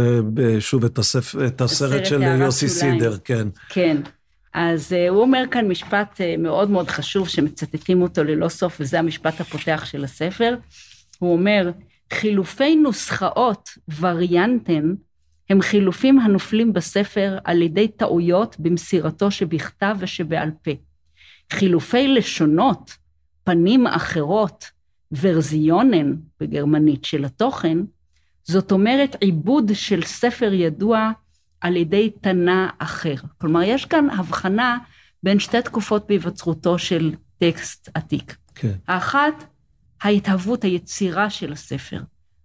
[0.59, 1.35] שוב את, הספ...
[1.47, 3.49] את הסרט של יוסי סידר, כן.
[3.69, 3.97] כן.
[4.55, 9.85] אז הוא אומר כאן משפט מאוד מאוד חשוב שמצטטים אותו ללא סוף, וזה המשפט הפותח
[9.85, 10.57] של הספר.
[11.19, 11.71] הוא אומר,
[12.13, 13.69] חילופי נוסחאות,
[14.01, 14.95] וריאנטן,
[15.51, 20.71] הם חילופים הנופלים בספר על ידי טעויות במסירתו שבכתב ושבעל פה.
[21.53, 22.97] חילופי לשונות,
[23.45, 24.65] פנים אחרות,
[25.21, 27.79] ורזיונן בגרמנית של התוכן,
[28.45, 31.11] זאת אומרת עיבוד של ספר ידוע
[31.61, 33.15] על ידי תנא אחר.
[33.39, 34.79] כלומר, יש כאן הבחנה
[35.23, 38.37] בין שתי תקופות בהיווצרותו של טקסט עתיק.
[38.55, 38.73] כן.
[38.89, 39.45] האחת,
[40.03, 42.01] ההתהוות, היצירה של הספר.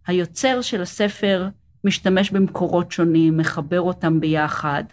[0.08, 1.48] היוצר של הספר
[1.84, 4.84] משתמש במקורות שונים, מחבר אותם ביחד.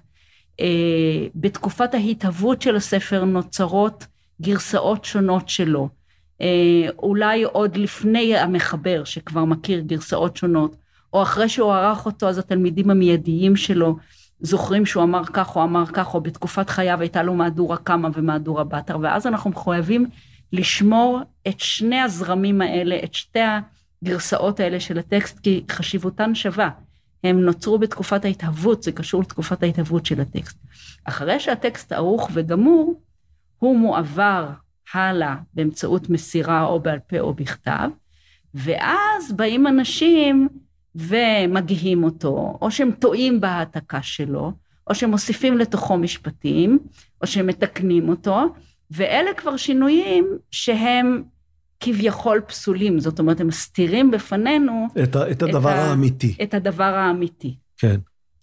[1.34, 4.06] בתקופת ההתהוות של הספר נוצרות
[4.42, 5.88] גרסאות שונות שלו.
[6.98, 10.76] אולי עוד לפני המחבר, שכבר מכיר גרסאות שונות,
[11.12, 13.96] או אחרי שהוא ערך אותו, אז התלמידים המיידיים שלו
[14.40, 18.64] זוכרים שהוא אמר כך או אמר כך, או בתקופת חייו הייתה לו מהדורה קמא ומהדורה
[18.64, 20.06] בתר, ואז אנחנו מחויבים
[20.52, 23.38] לשמור את שני הזרמים האלה, את שתי
[24.06, 26.70] הגרסאות האלה של הטקסט, כי חשיבותן שווה.
[27.24, 30.58] הם נוצרו בתקופת ההתהוות, זה קשור לתקופת ההתהוות של הטקסט.
[31.04, 33.00] אחרי שהטקסט ערוך וגמור,
[33.58, 34.50] הוא מועבר
[34.94, 37.88] הלאה באמצעות מסירה או בעל פה או בכתב,
[38.54, 40.48] ואז באים אנשים
[40.94, 44.52] ומגיהים אותו, או שהם טועים בהעתקה שלו,
[44.90, 46.78] או שהם מוסיפים לתוכו משפטים,
[47.22, 48.54] או שהם מתקנים אותו,
[48.90, 51.22] ואלה כבר שינויים שהם
[51.80, 54.86] כביכול פסולים, זאת אומרת, הם מסתירים בפנינו...
[55.02, 56.34] את, ה, את הדבר את האמיתי.
[56.40, 57.54] ה, את הדבר האמיתי.
[57.78, 57.96] כן.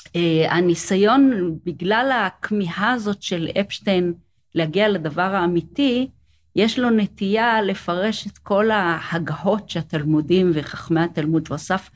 [0.03, 0.17] Uh,
[0.49, 1.31] הניסיון,
[1.65, 4.13] בגלל הכמיהה הזאת של אפשטיין
[4.55, 6.07] להגיע לדבר האמיתי,
[6.55, 11.89] יש לו נטייה לפרש את כל ההגהות שהתלמודים וחכמי התלמוד שהוא אסף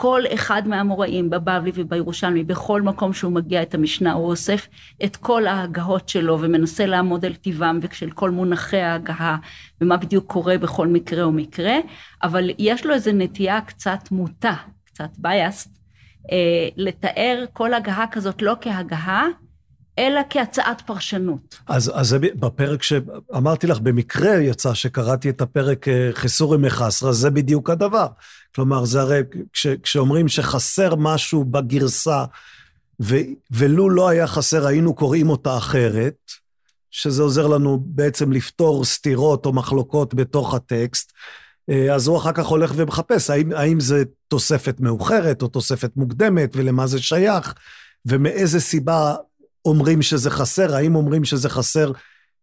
[0.00, 4.68] כל אחד מהאמוראים, בבבלי ובירושלמי, בכל מקום שהוא מגיע את המשנה, הוא אוסף
[5.04, 9.36] את כל ההגהות שלו ומנסה לעמוד על טיבם ושל כל מונחי ההגהה,
[9.80, 11.76] ומה בדיוק קורה בכל מקרה ומקרה,
[12.22, 15.68] אבל יש לו איזו נטייה קצת מוטה, קצת biased,
[16.32, 19.26] אה, לתאר כל הגהה כזאת לא כהגהה,
[19.98, 21.58] אלא כהצעת פרשנות.
[21.66, 27.70] אז, אז בפרק שאמרתי לך, במקרה יצא שקראתי את הפרק אה, חיסורי מחסרה, זה בדיוק
[27.70, 28.06] הדבר.
[28.54, 29.20] כלומר, זה הרי
[29.52, 32.24] כש, כשאומרים שחסר משהו בגרסה,
[33.02, 33.16] ו,
[33.50, 36.32] ולו לא היה חסר, היינו קוראים אותה אחרת,
[36.90, 41.12] שזה עוזר לנו בעצם לפתור סתירות או מחלוקות בתוך הטקסט,
[41.70, 46.50] אה, אז הוא אחר כך הולך ומחפש האם, האם זה תוספת מאוחרת או תוספת מוקדמת
[46.56, 47.54] ולמה זה שייך,
[48.06, 49.14] ומאיזה סיבה
[49.64, 51.92] אומרים שזה חסר, האם אומרים שזה חסר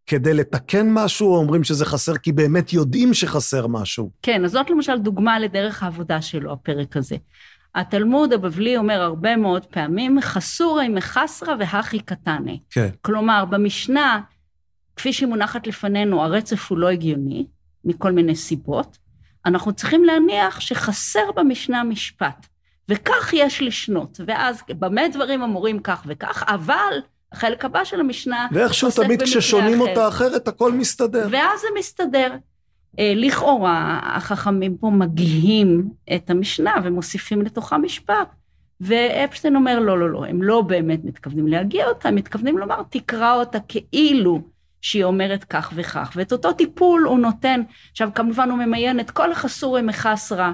[0.06, 4.10] כדי לתקן משהו, או אומרים שזה חסר כי באמת יודעים שחסר משהו?
[4.22, 7.16] כן, אז זאת למשל דוגמה לדרך העבודה שלו, הפרק הזה.
[7.76, 12.60] התלמוד הבבלי אומר הרבה מאוד פעמים, חסורי מחסרא והכי קטני.
[12.70, 12.90] כן.
[13.02, 14.22] כלומר, במשנה,
[14.96, 17.48] כפי שהיא מונחת לפנינו, הרצף הוא לא הגיוני,
[17.86, 18.98] מכל מיני סיבות.
[19.46, 22.48] אנחנו צריכים להניח שחסר במשנה משפט,
[22.90, 24.20] וכך יש לשנות.
[24.28, 27.00] ואז במה דברים אמורים כך וכך, אבל
[27.32, 29.90] החלק הבא של המשנה ואיכשהו תמיד כששונים אחר.
[29.90, 31.28] אותה אחרת, הכל מסתדר.
[31.32, 32.36] ואז זה מסתדר.
[33.00, 38.28] אה, לכאורה, החכמים פה מגיהים את המשנה ומוסיפים לתוכה משפט.
[38.82, 43.36] ואפשטיין אומר, לא, לא, לא, הם לא באמת מתכוונים להגיע אותה, הם מתכוונים לומר, תקרא
[43.36, 44.42] אותה כאילו
[44.82, 46.12] שהיא אומרת כך וכך.
[46.16, 47.62] ואת אותו טיפול הוא נותן,
[47.92, 50.52] עכשיו כמובן הוא ממיין את כל החסורי מחסרה,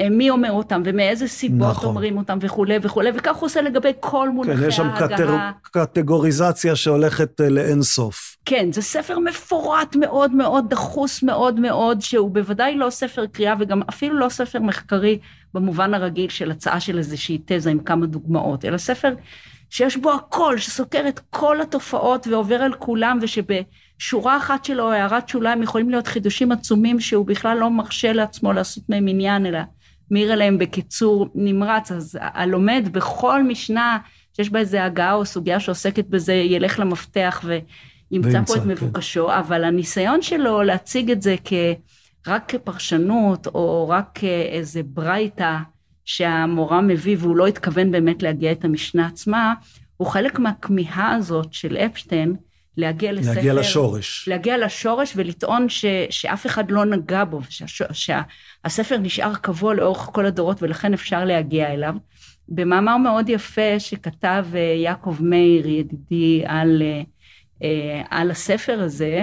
[0.00, 1.88] מי אומר אותם ומאיזה סיבות נכון.
[1.88, 4.62] אומרים אותם וכולי וכולי, וכך הוא עושה לגבי כל מונחי ההגהה.
[4.62, 5.36] כן, יש שם קטר...
[5.62, 8.36] קטגוריזציה שהולכת אה, לאין סוף.
[8.44, 13.82] כן, זה ספר מפורט מאוד מאוד, דחוס מאוד מאוד, שהוא בוודאי לא ספר קריאה וגם
[13.88, 15.18] אפילו לא ספר מחקרי
[15.54, 19.14] במובן הרגיל של הצעה של איזושהי תזה עם כמה דוגמאות, אלא ספר
[19.70, 25.62] שיש בו הכל, שסוקר את כל התופעות ועובר על כולם, ושבשורה אחת שלו, הערת שוליים,
[25.62, 29.58] יכולים להיות חידושים עצומים שהוא בכלל לא מרשה לעצמו לעשות מהם עניין, אלא
[30.12, 33.98] מעיר עליהם בקיצור נמרץ, אז הלומד בכל משנה
[34.36, 38.68] שיש בה איזה הגעה או סוגיה שעוסקת בזה, ילך למפתח וימצא פה את כן.
[38.68, 39.32] מבוקשו, כן.
[39.32, 41.52] אבל הניסיון שלו להציג את זה כ...
[42.26, 45.56] רק כפרשנות, או רק כאיזה ברייתא
[46.04, 49.54] שהמורה מביא, והוא לא התכוון באמת להגיע את המשנה עצמה,
[49.96, 52.36] הוא חלק מהכמיהה הזאת של אפשטיין,
[52.76, 53.34] להגיע לספר...
[53.34, 54.28] להגיע לשורש.
[54.28, 57.40] להגיע לשורש ולטעון ש, שאף אחד לא נגע בו,
[57.92, 61.94] שהספר נשאר קבוע לאורך כל הדורות ולכן אפשר להגיע אליו.
[62.48, 67.02] במאמר מאוד יפה שכתב אה, יעקב מאיר, ידידי, על, אה,
[67.62, 69.22] אה, על הספר הזה,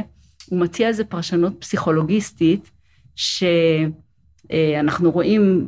[0.49, 2.71] הוא מציע איזו פרשנות פסיכולוגיסטית,
[3.15, 5.67] שאנחנו רואים,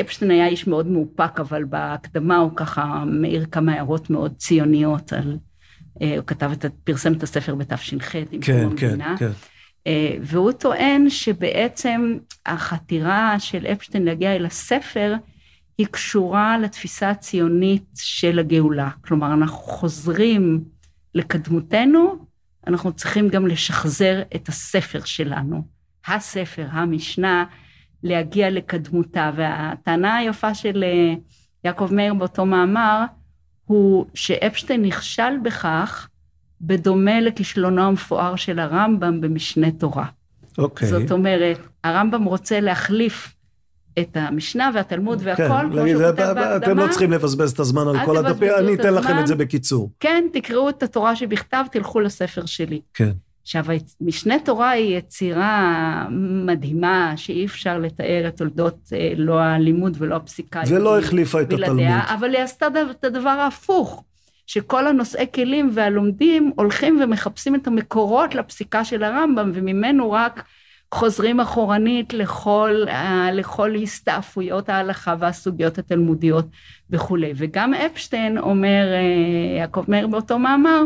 [0.00, 5.36] אפשטיין היה איש מאוד מאופק, אבל בהקדמה הוא ככה מאיר כמה הערות מאוד ציוניות על
[6.00, 9.14] הוא כתב את, פרסם את הספר בתש"ח עם כן, קום כן, המדינה.
[9.18, 9.30] כן.
[9.86, 15.14] אה, והוא טוען שבעצם החתירה של אפשטיין להגיע אל הספר
[15.78, 18.90] היא קשורה לתפיסה הציונית של הגאולה.
[19.00, 20.64] כלומר, אנחנו חוזרים
[21.14, 22.26] לקדמותנו,
[22.66, 25.62] אנחנו צריכים גם לשחזר את הספר שלנו.
[26.06, 27.44] הספר, המשנה,
[28.02, 29.30] להגיע לקדמותה.
[29.36, 31.14] והטענה היפה של אה,
[31.64, 33.04] יעקב מאיר באותו מאמר,
[33.66, 36.08] הוא שאפשטיין נכשל בכך
[36.60, 40.06] בדומה לכישלונו המפואר של הרמב"ם במשנה תורה.
[40.58, 40.88] אוקיי.
[40.88, 43.34] זאת אומרת, הרמב"ם רוצה להחליף
[43.98, 46.56] את המשנה והתלמוד והכל, כן, כמו שהוא כותב בהקדמה.
[46.56, 49.90] אתם לא צריכים לבזבז את הזמן על כל הדפים, אני אתן לכם את זה בקיצור.
[50.00, 52.80] כן, תקראו את התורה שבכתב, תלכו לספר שלי.
[52.94, 53.12] כן.
[53.46, 53.64] עכשיו,
[54.00, 56.06] משנה תורה היא יצירה
[56.46, 60.62] מדהימה, שאי אפשר לתאר את תולדות אה, לא הלימוד ולא הפסיקה.
[60.68, 61.84] ולא החליפה את התלמוד.
[62.14, 64.04] אבל היא עשתה את הדבר ההפוך.
[64.46, 70.44] שכל הנושאי כלים והלומדים הולכים ומחפשים את המקורות לפסיקה של הרמב"ם, וממנו רק
[70.94, 76.46] חוזרים אחורנית לכל, אה, לכל הסתעפויות ההלכה והסוגיות התלמודיות
[76.90, 77.32] וכולי.
[77.36, 80.82] וגם אפשטיין אומר, אה, יעקב מאיר באותו מאמר,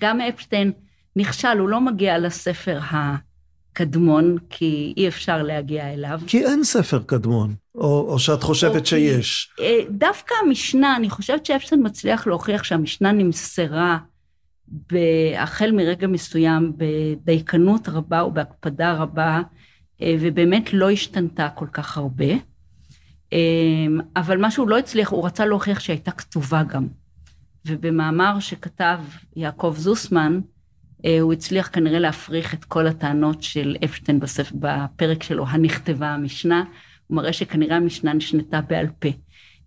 [0.00, 0.72] גם אפשטיין
[1.16, 6.20] נכשל, הוא לא מגיע לספר הקדמון, כי אי אפשר להגיע אליו.
[6.26, 9.52] כי אין ספר קדמון, או, או שאת חושבת או שיש.
[9.56, 13.98] כי, אה, דווקא המשנה, אני חושבת שאפשטיין מצליח להוכיח שהמשנה נמסרה
[15.38, 19.40] החל מרגע מסוים בדייקנות רבה ובהקפדה רבה,
[20.02, 22.32] אה, ובאמת לא השתנתה כל כך הרבה.
[23.32, 23.38] אה,
[24.16, 26.86] אבל מה שהוא לא הצליח, הוא רצה להוכיח שהייתה כתובה גם.
[27.66, 28.98] ובמאמר שכתב
[29.36, 30.40] יעקב זוסמן,
[31.20, 36.64] הוא הצליח כנראה להפריך את כל הטענות של אפשטיין בספר, בפרק שלו, הנכתבה המשנה.
[37.06, 39.08] הוא מראה שכנראה המשנה נשנתה בעל פה.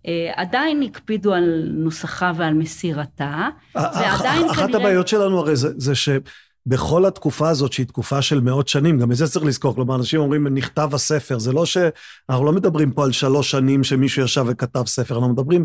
[0.06, 4.50] אה, עדיין הקפידו על נוסחה ועל מסירתה, ועדיין כנראה...
[4.50, 9.12] אחת הבעיות שלנו הרי זה, זה שבכל התקופה הזאת, שהיא תקופה של מאות שנים, גם
[9.12, 11.76] את זה צריך לזכור, כלומר, אנשים אומרים, נכתב הספר, זה לא ש...
[12.30, 15.64] אנחנו לא מדברים פה על שלוש שנים שמישהו ישב וכתב ספר, אנחנו מדברים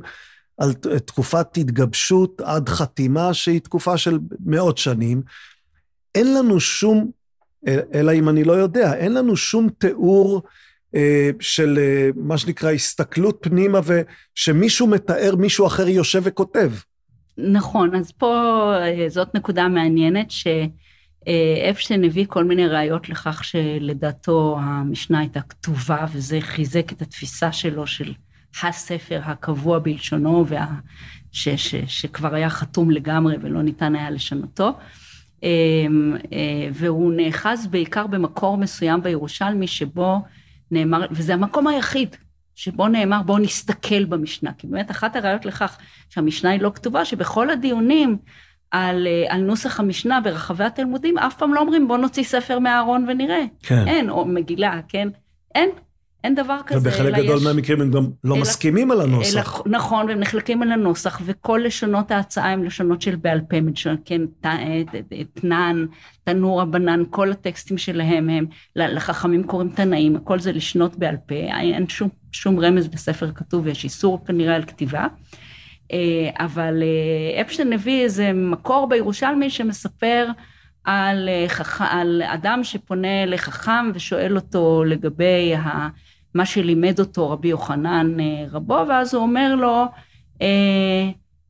[0.58, 0.74] על
[1.06, 5.22] תקופת התגבשות עד חתימה, שהיא תקופה של מאות שנים.
[6.18, 7.12] אין לנו שום,
[7.94, 10.42] אלא אם אני לא יודע, אין לנו שום תיאור
[10.96, 16.72] אה, של אה, מה שנקרא הסתכלות פנימה, ושמישהו מתאר, מישהו אחר יושב וכותב.
[17.38, 18.34] נכון, אז פה
[18.76, 26.42] אה, זאת נקודה מעניינת, שאפשטיין הביא כל מיני ראיות לכך שלדעתו המשנה הייתה כתובה, וזה
[26.42, 28.14] חיזק את התפיסה שלו של
[28.64, 30.66] הספר הקבוע בלשונו, וה...
[31.32, 34.74] ש, ש, שכבר היה חתום לגמרי ולא ניתן היה לשנותו.
[36.74, 40.22] והוא נאחז בעיקר במקור מסוים בירושלמי, שבו
[40.72, 42.16] נאמר, וזה המקום היחיד
[42.56, 45.78] שבו נאמר בואו נסתכל במשנה, כי באמת אחת הראיות לכך
[46.10, 48.18] שהמשנה היא לא כתובה, שבכל הדיונים
[48.72, 53.06] על, אה, על נוסח המשנה ברחבי התלמודים, אף פעם לא אומרים בואו נוציא ספר מהארון
[53.10, 53.44] ונראה.
[53.64, 53.88] כן.
[53.88, 55.08] אין, או מגילה, כן?
[55.56, 55.70] אין.
[56.28, 57.44] אין דבר כזה, ובחלק גדול יש...
[57.44, 59.62] מהמקרים הם גם לא אלא, מסכימים על הנוסח.
[59.66, 63.58] אלא, נכון, והם נחלקים על הנוסח, וכל לשונות ההצעה הם לשונות של בעל פה,
[64.06, 64.22] כן,
[65.34, 65.86] תנן,
[66.24, 71.90] תנור הבנן, כל הטקסטים שלהם הם, לחכמים קוראים תנאים, הכל זה לשנות בעל פה, אין
[71.90, 75.08] שום, שום רמז בספר כתוב, ויש איסור כנראה על כתיבה.
[75.94, 80.28] אה, אבל אה, אפשטיין הביא איזה מקור בירושלמי שמספר
[80.84, 81.48] על, אה,
[81.80, 85.88] על אדם שפונה לחכם ושואל אותו לגבי ה...
[86.38, 89.86] מה שלימד אותו רבי יוחנן אה, רבו, ואז הוא אומר לו,
[90.42, 91.10] אה,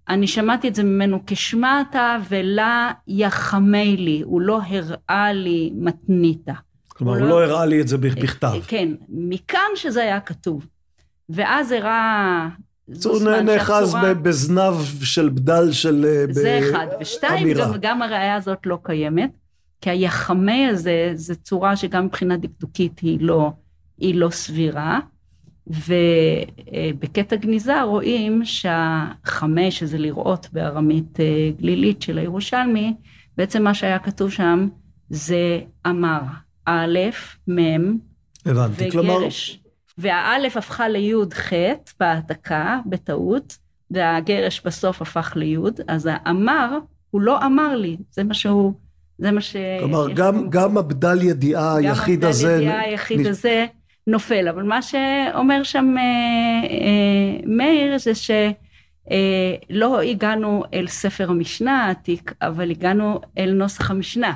[0.10, 1.96] אני שמעתי את זה ממנו, כשמעת
[2.30, 6.54] ולה יחמי לי, הוא לא הראה לי מתניתא.
[6.88, 8.52] כלומר, הוא לא, לא הראה לי את זה בכתב.
[8.54, 10.68] אה, כן, מכאן שזה היה כתוב.
[11.30, 12.48] ואז הראה
[13.06, 14.74] הוא נאחז בזנב
[15.04, 16.26] של בדל של...
[16.30, 16.88] זה אחד.
[17.02, 19.32] ושתיים, גם, גם הראייה הזאת לא קיימת,
[19.82, 23.52] כי היחמי הזה, זו צורה שגם מבחינה דקדוקית היא לא...
[23.98, 25.00] היא לא סבירה,
[25.68, 32.94] ובקטע גניזה רואים שהחמש, שזה לראות בארמית אה, גלילית של הירושלמי,
[33.38, 34.68] בעצם מה שהיה כתוב שם
[35.10, 36.20] זה אמר,
[36.66, 37.00] א',
[37.48, 37.98] מ',
[38.46, 39.18] הבנתי, כלומר...
[39.98, 41.54] והאלף הפכה ליוד ח'
[42.00, 43.58] בהעתקה, בטעות,
[43.92, 46.78] והגרש בסוף הפך ליוד, אז האמר,
[47.12, 48.74] הוא לא אמר לי, זה מה שהוא,
[49.18, 49.56] זה מה ש...
[49.80, 52.48] כלומר, גם, גם הבדל ידיעה היחיד הזה...
[52.48, 53.28] גם הבדל ידיעה היחיד נ...
[53.28, 53.66] הזה
[54.08, 54.48] נופל.
[54.48, 56.04] אבל מה שאומר שם אה,
[56.70, 64.34] אה, מאיר זה שלא אה, הגענו אל ספר המשנה העתיק, אבל הגענו אל נוסח המשנה.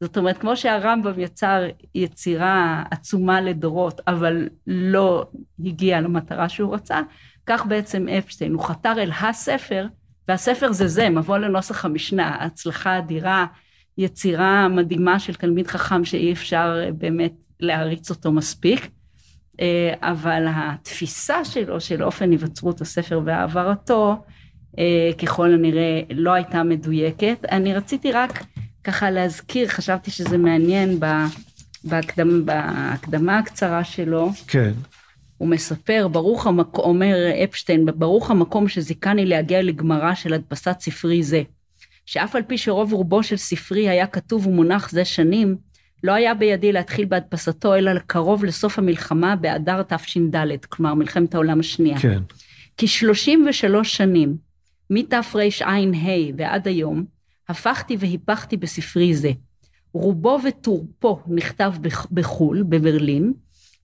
[0.00, 1.62] זאת אומרת, כמו שהרמב"ם יצר
[1.94, 5.26] יצירה עצומה לדורות, אבל לא
[5.64, 7.00] הגיע למטרה שהוא רצה,
[7.46, 9.86] כך בעצם אפשטיין, הוא חתר אל הספר,
[10.28, 13.46] והספר זה זה, מבוא לנוסח המשנה, הצלחה אדירה,
[13.98, 18.90] יצירה מדהימה של תלמיד חכם שאי אפשר באמת להריץ אותו מספיק.
[19.62, 24.16] אה, אבל התפיסה שלו, של אופן היווצרות הספר והעברתו,
[24.78, 27.38] אה, ככל הנראה לא הייתה מדויקת.
[27.50, 28.44] אני רציתי רק
[28.84, 30.98] ככה להזכיר, חשבתי שזה מעניין
[31.84, 34.30] בהקדמה, בהקדמה הקצרה שלו.
[34.46, 34.72] כן.
[35.38, 41.42] הוא מספר, ברוך המקום, אומר אפשטיין, ברוך המקום שזיכני להגיע לגמרה של הדפסת ספרי זה,
[42.06, 45.56] שאף על פי שרוב רובו של ספרי היה כתוב ומונח זה שנים,
[46.02, 51.98] לא היה בידי להתחיל בהדפסתו אלא קרוב לסוף המלחמה באדר תש"ד, כלומר מלחמת העולם השנייה.
[51.98, 52.22] כן.
[52.76, 54.36] כי 33 שנים,
[54.90, 55.74] מתרע"ה
[56.36, 57.04] ועד היום,
[57.48, 59.30] הפכתי והיפכתי בספרי זה.
[59.92, 61.72] רובו וטורפו נכתב
[62.10, 63.32] בחו"ל, בברלין,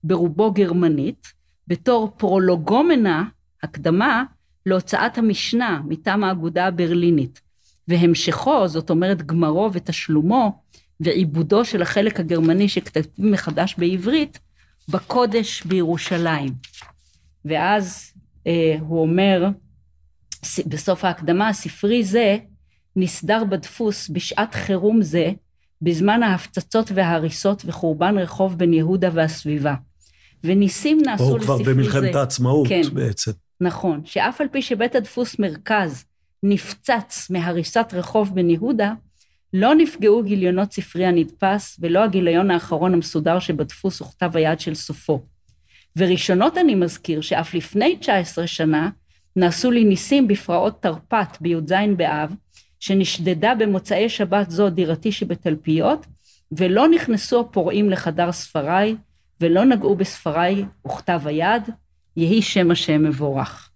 [0.03, 1.27] ברובו גרמנית,
[1.67, 3.23] בתור פרולוגומנה,
[3.63, 4.23] הקדמה,
[4.65, 7.41] להוצאת המשנה מטעם האגודה הברלינית,
[7.87, 10.61] והמשכו, זאת אומרת גמרו ותשלומו,
[10.99, 14.39] ועיבודו של החלק הגרמני שכתבים מחדש בעברית,
[14.89, 16.53] בקודש בירושלים.
[17.45, 18.11] ואז
[18.47, 19.47] אה, הוא אומר,
[20.65, 22.37] בסוף ההקדמה, ספרי זה
[22.95, 25.31] נסדר בדפוס בשעת חירום זה,
[25.81, 29.75] בזמן ההפצצות וההריסות וחורבן רחוב בן יהודה והסביבה.
[30.43, 31.53] וניסים נעשו לספרי זה.
[31.53, 33.31] או כבר במלחמת העצמאות כן, בעצם.
[33.61, 36.05] נכון, שאף על פי שבית הדפוס מרכז
[36.43, 38.93] נפצץ מהריסת רחוב בן יהודה,
[39.53, 45.21] לא נפגעו גיליונות ספרי הנדפס ולא הגיליון האחרון המסודר שבדפוס וכתב היד של סופו.
[45.97, 48.89] וראשונות אני מזכיר שאף לפני 19 שנה
[49.35, 52.35] נעשו לי ניסים בפרעות תרפ"ט בי"ז באב,
[52.79, 56.05] שנשדדה במוצאי שבת זו דירתי שבתלפיות,
[56.51, 58.95] ולא נכנסו הפורעים לחדר ספריי,
[59.41, 61.63] ולא נגעו בספריי וכתב היד,
[62.17, 63.68] יהי שם השם מבורך.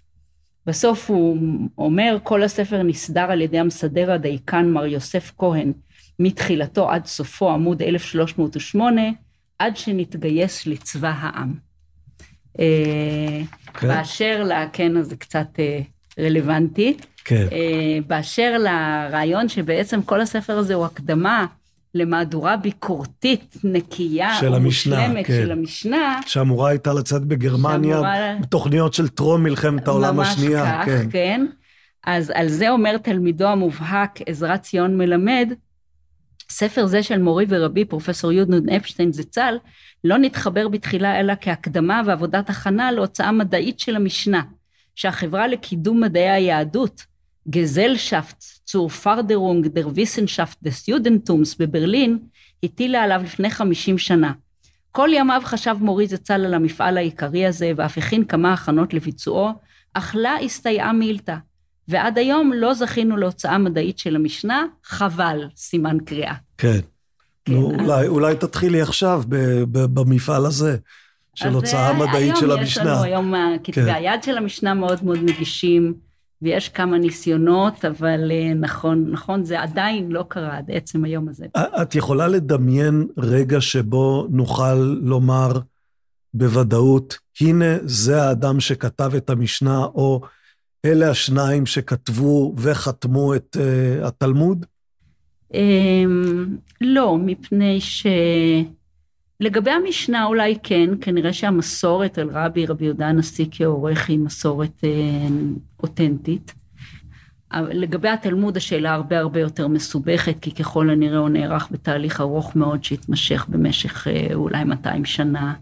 [0.66, 1.38] בסוף הוא
[1.78, 5.74] אומר, כל הספר נסדר על ידי המסדר הדייקן מר יוסף כהן,
[6.20, 9.02] מתחילתו עד סופו, עמוד 1308,
[9.60, 11.54] עד שנתגייס לצבא העם.
[12.60, 13.42] אה,
[13.74, 13.88] כן.
[13.88, 14.52] באשר ל...
[14.74, 15.80] כן, אז זה קצת אה,
[16.20, 16.98] רלוונטי.
[17.26, 17.48] כן.
[17.52, 21.46] אה, באשר לרעיון שבעצם כל הספר הזה הוא הקדמה
[21.96, 25.34] למהדורה ביקורתית נקייה, של המשנה, כן.
[25.44, 26.20] של המשנה.
[26.26, 28.34] שאמורה הייתה לצאת בגרמניה, שאמורה...
[28.50, 30.64] תוכניות של טרום מלחמת העולם השנייה.
[30.64, 31.08] ממש כך, כן.
[31.12, 31.46] כן.
[32.06, 35.54] אז על זה אומר תלמידו המובהק עזרת ציון מלמד,
[36.50, 39.58] ספר זה של מורי ורבי, פרופסור יודנון אפשטיין זצ"ל,
[40.04, 44.42] לא נתחבר בתחילה אלא כהקדמה ועבודת הכנה להוצאה מדעית של המשנה,
[44.96, 47.06] שהחברה לקידום מדעי היהדות,
[47.50, 52.20] גזלשפט צור פרדרונג דר ויסנשפט דס יודנטומס בברלין,
[52.64, 54.32] הטילה עליו לפני 50 שנה.
[54.92, 59.50] כל ימיו חשב מורי זצ"ל על המפעל העיקרי הזה, ואף הכין כמה הכנות לביצועו,
[59.94, 61.36] אך לה הסתייעה מילתא.
[61.88, 66.34] ועד היום לא זכינו להוצאה מדעית של המשנה, חבל, סימן קריאה.
[66.58, 66.80] כן.
[67.46, 67.54] כן.
[67.54, 69.36] נו, אולי, אולי תתחילי עכשיו ב,
[69.72, 70.78] ב, במפעל הזה,
[71.36, 73.04] של הוצאה אה, מדעית של המשנה.
[73.04, 73.94] היום יש לנו, היום כתבי כן.
[73.94, 75.94] היד של המשנה מאוד מאוד נגישים,
[76.44, 81.46] ויש כמה ניסיונות, אבל אה, נכון, נכון, זה עדיין לא קרה עד עצם היום הזה.
[81.58, 85.52] את יכולה לדמיין רגע שבו נוכל לומר
[86.34, 90.22] בוודאות, הנה זה האדם שכתב את המשנה, או
[90.86, 94.66] אלה השניים שכתבו וחתמו את uh, התלמוד?
[95.52, 95.56] Um,
[96.82, 98.06] לא, מפני ש...
[99.44, 104.90] לגבי המשנה אולי כן, כנראה שהמסורת על רבי, רבי יהודה הנשיא כעורך היא מסורת אה,
[105.84, 106.54] אותנטית.
[107.54, 112.84] לגבי התלמוד השאלה הרבה הרבה יותר מסובכת, כי ככל הנראה הוא נערך בתהליך ארוך מאוד
[112.84, 115.54] שהתמשך במשך אה, אולי 200 שנה.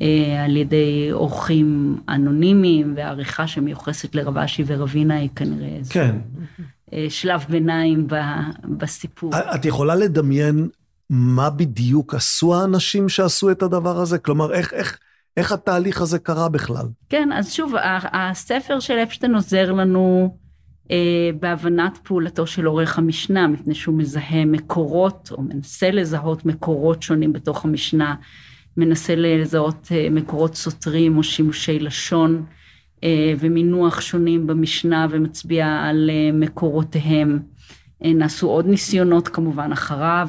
[0.00, 6.16] אה, על ידי אורחים אנונימיים ועריכה שמיוחסת לרב אשי ורבינה היא כנראה כן.
[6.92, 8.06] אה, שלב ביניים
[8.78, 9.30] בסיפור.
[9.54, 10.68] את יכולה לדמיין
[11.10, 14.18] מה בדיוק עשו האנשים שעשו את הדבר הזה?
[14.18, 14.98] כלומר, איך, איך,
[15.36, 16.86] איך התהליך הזה קרה בכלל?
[17.08, 17.72] כן, אז שוב,
[18.12, 20.36] הספר של אפשטיין עוזר לנו
[20.90, 27.32] אה, בהבנת פעולתו של עורך המשנה, מפני שהוא מזהה מקורות, או מנסה לזהות מקורות שונים
[27.32, 28.14] בתוך המשנה.
[28.78, 32.44] מנסה לזהות אה, מקורות סותרים או שימושי לשון
[33.04, 37.38] אה, ומינוח שונים במשנה ומצביע על אה, מקורותיהם.
[38.00, 40.28] נעשו עוד ניסיונות כמובן אחריו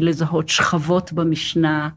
[0.00, 1.88] לזהות שכבות במשנה,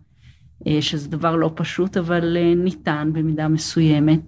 [0.82, 4.20] שזה דבר לא פשוט אבל ניתן במידה מסוימת.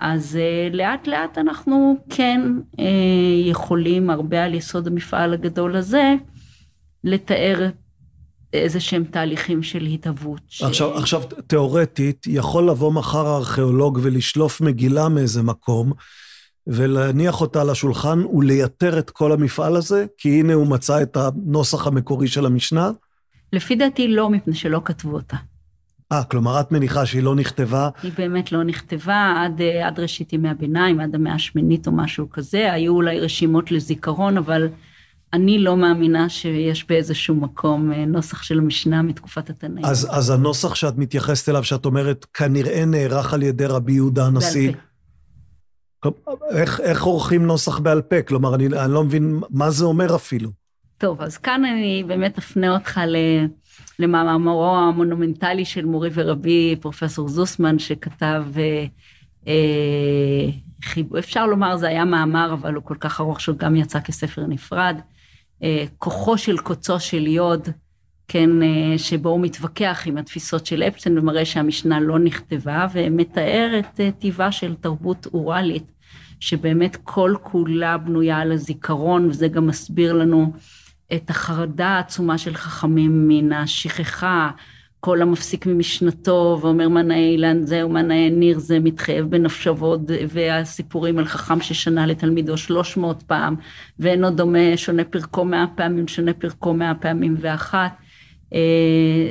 [0.00, 0.38] אז
[0.72, 2.40] לאט לאט אנחנו כן
[3.44, 6.14] יכולים, הרבה על יסוד המפעל הגדול הזה,
[7.04, 7.68] לתאר
[8.52, 10.40] איזה שהם תהליכים של התהוות.
[10.62, 10.98] עכשיו, ש...
[11.02, 15.92] עכשיו, תיאורטית, יכול לבוא מחר הארכיאולוג ולשלוף מגילה מאיזה מקום,
[16.66, 21.86] ולהניח אותה על השולחן ולייתר את כל המפעל הזה, כי הנה הוא מצא את הנוסח
[21.86, 22.90] המקורי של המשנה?
[23.52, 25.36] לפי דעתי לא, מפני שלא כתבו אותה.
[26.12, 27.88] אה, כלומר, את מניחה שהיא לא נכתבה?
[28.02, 32.72] היא באמת לא נכתבה עד, עד ראשית ימי הביניים, עד המאה השמינית או משהו כזה.
[32.72, 34.68] היו אולי רשימות לזיכרון, אבל
[35.32, 39.84] אני לא מאמינה שיש באיזשהו מקום אה, נוסח של המשנה מתקופת התנאים.
[39.84, 44.72] אז, אז הנוסח שאת מתייחסת אליו, שאת אומרת, כנראה נערך על ידי רבי יהודה הנשיא.
[46.50, 48.22] איך, עורכים נוסח בעל פה?
[48.22, 50.50] כלומר, אני, אני לא מבין מה זה אומר אפילו.
[50.98, 53.00] טוב, אז כאן אני באמת אפנה אותך
[53.98, 58.84] למאמרו המונומנטלי של מורי ורבי, פרופסור זוסמן, שכתב, אה,
[59.46, 60.50] אה.
[61.18, 65.00] אפשר לומר זה היה מאמר, אבל הוא כל כך ארוך שהוא גם יצא כספר נפרד.
[65.62, 67.68] אה, כוחו של קוצו של יוד,
[68.32, 74.00] כן, אה, שבו הוא מתווכח עם התפיסות של אפשטיין ומראה שהמשנה לא נכתבה, ומתאר את
[74.00, 75.90] אה, טיבה של תרבות אוראלית,
[76.40, 80.52] שבאמת כל כולה בנויה על הזיכרון, וזה גם מסביר לנו
[81.12, 84.50] את החרדה העצומה של חכמים מן השכחה,
[85.00, 91.24] כל המפסיק ממשנתו ואומר מנאי אילן זה ומנאי ניר זה מתחייב בנפשו ועוד והסיפורים על
[91.24, 93.56] חכם ששנה לתלמידו שלוש מאות פעם
[93.98, 97.92] ואינו דומה שונה פרקו מאה פעמים שונה פרקו מאה פעמים ואחת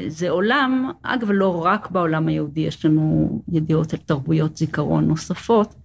[0.08, 5.76] זה עולם אגב לא רק בעולם היהודי יש לנו ידיעות על תרבויות זיכרון נוספות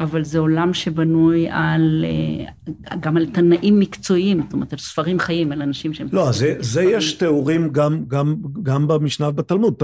[0.00, 5.52] אבל זה עולם שבנוי על, אה, גם על תנאים מקצועיים, זאת אומרת, על ספרים חיים,
[5.52, 6.06] על אנשים שהם...
[6.12, 9.74] לא, זה, זה יש תיאורים גם, גם, גם במשנה ובתלמוד,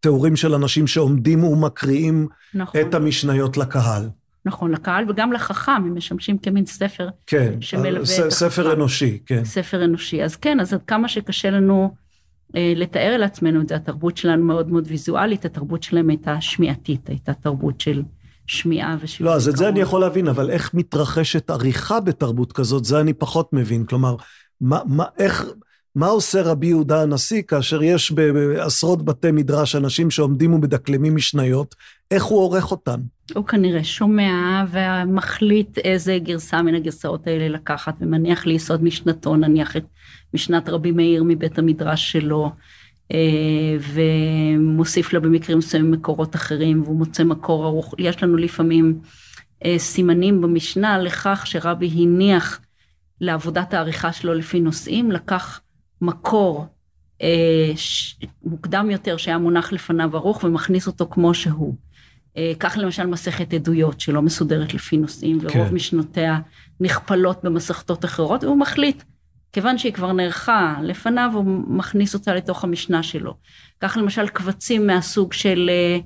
[0.00, 2.80] תיאורים של אנשים שעומדים ומקריאים נכון.
[2.80, 4.08] את המשניות לקהל.
[4.44, 8.30] נכון, לקהל וגם לחכם, הם משמשים כמין ספר כן, שמלווה ס, את החכם.
[8.30, 9.44] ספר אנושי, כן.
[9.44, 10.22] ספר אנושי.
[10.22, 12.07] אז כן, אז עד כמה שקשה לנו אה,
[12.54, 17.80] לתאר לעצמנו את זה, התרבות שלנו מאוד מאוד ויזואלית, התרבות שלהם הייתה שמיעתית, הייתה תרבות
[17.80, 18.02] של...
[18.48, 19.24] שמיעה ושל...
[19.24, 23.12] לא, אז את זה אני יכול להבין, אבל איך מתרחשת עריכה בתרבות כזאת, זה אני
[23.12, 23.84] פחות מבין.
[23.84, 24.16] כלומר,
[24.60, 25.46] מה, מה, איך,
[25.94, 31.74] מה עושה רבי יהודה הנשיא כאשר יש בעשרות בתי מדרש אנשים שעומדים ומדקלמים משניות,
[32.10, 33.00] איך הוא עורך אותן?
[33.34, 39.84] הוא כנראה שומע ומחליט איזה גרסה מן הגרסאות האלה לקחת, ומניח ליסוד משנתו, נניח את
[40.34, 42.52] משנת רבי מאיר מבית המדרש שלו.
[43.12, 43.76] אה,
[44.58, 47.94] ומוסיף לו במקרים מסוימים מקורות אחרים, והוא מוצא מקור ארוך.
[47.98, 49.00] יש לנו לפעמים
[49.64, 52.60] אה, סימנים במשנה לכך שרבי הניח
[53.20, 55.60] לעבודת העריכה שלו לפי נושאים, לקח
[56.00, 56.66] מקור
[57.22, 57.72] אה,
[58.42, 61.74] מוקדם יותר שהיה מונח לפניו ערוך ומכניס אותו כמו שהוא.
[62.58, 65.74] כך למשל מסכת עדויות שלא מסודרת לפי נושאים, ורוב כן.
[65.74, 66.38] משנותיה
[66.80, 69.02] נכפלות במסכתות אחרות, והוא מחליט
[69.52, 73.34] כיוון שהיא כבר נערכה לפניו, הוא מכניס אותה לתוך המשנה שלו.
[73.80, 75.98] כך למשל קבצים מהסוג של אה,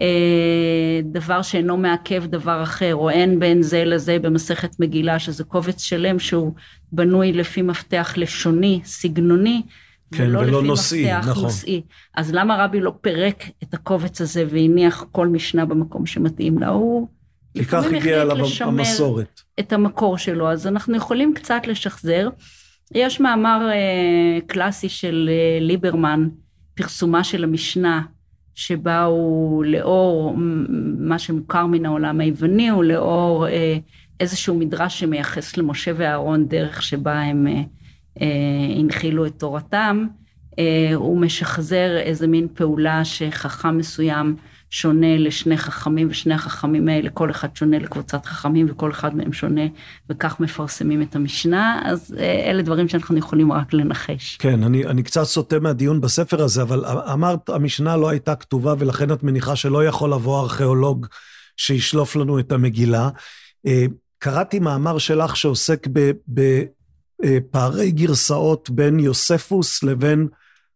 [0.00, 5.82] אה, דבר שאינו מעכב דבר אחר, או אין בין זה לזה במסכת מגילה, שזה קובץ
[5.82, 6.52] שלם שהוא
[6.92, 9.62] בנוי לפי מפתח לשוני, סגנוני,
[10.14, 11.44] כן, ולא, ולא לפי נושאי, מפתח נכון.
[11.44, 11.82] נושאי.
[12.14, 16.68] אז למה רבי לא פירק את הקובץ הזה והניח כל משנה במקום שמתאים לה?
[16.68, 17.08] הוא
[17.54, 19.40] כי כך הגיע אליו המסורת.
[19.60, 22.28] את המקור שלו, אז אנחנו יכולים קצת לשחזר.
[22.94, 26.28] יש מאמר אה, קלאסי של אה, ליברמן,
[26.74, 28.02] פרסומה של המשנה,
[28.54, 30.34] שבה הוא לאור
[30.98, 33.78] מה שמוכר מן העולם היווני, הוא לאור אה,
[34.20, 37.46] איזשהו מדרש שמייחס למשה ואהרון דרך שבה הם
[38.76, 40.06] הנחילו את תורתם.
[40.94, 44.36] הוא משחזר איזה מין פעולה שחכם מסוים
[44.70, 49.60] שונה לשני חכמים, ושני החכמים האלה, כל אחד שונה לקבוצת חכמים, וכל אחד מהם שונה,
[50.10, 54.36] וכך מפרסמים את המשנה, אז אה, אלה דברים שאנחנו יכולים רק לנחש.
[54.36, 59.12] כן, אני, אני קצת סוטה מהדיון בספר הזה, אבל אמרת, המשנה לא הייתה כתובה, ולכן
[59.12, 61.06] את מניחה שלא יכול לבוא ארכיאולוג
[61.56, 63.08] שישלוף לנו את המגילה.
[63.66, 63.84] אה,
[64.18, 65.86] קראתי מאמר שלך שעוסק
[66.28, 70.28] בפערי אה, גרסאות בין יוספוס לבין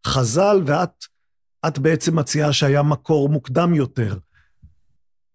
[0.07, 1.12] חז"ל, ואת
[1.67, 4.17] את בעצם מציעה שהיה מקור מוקדם יותר.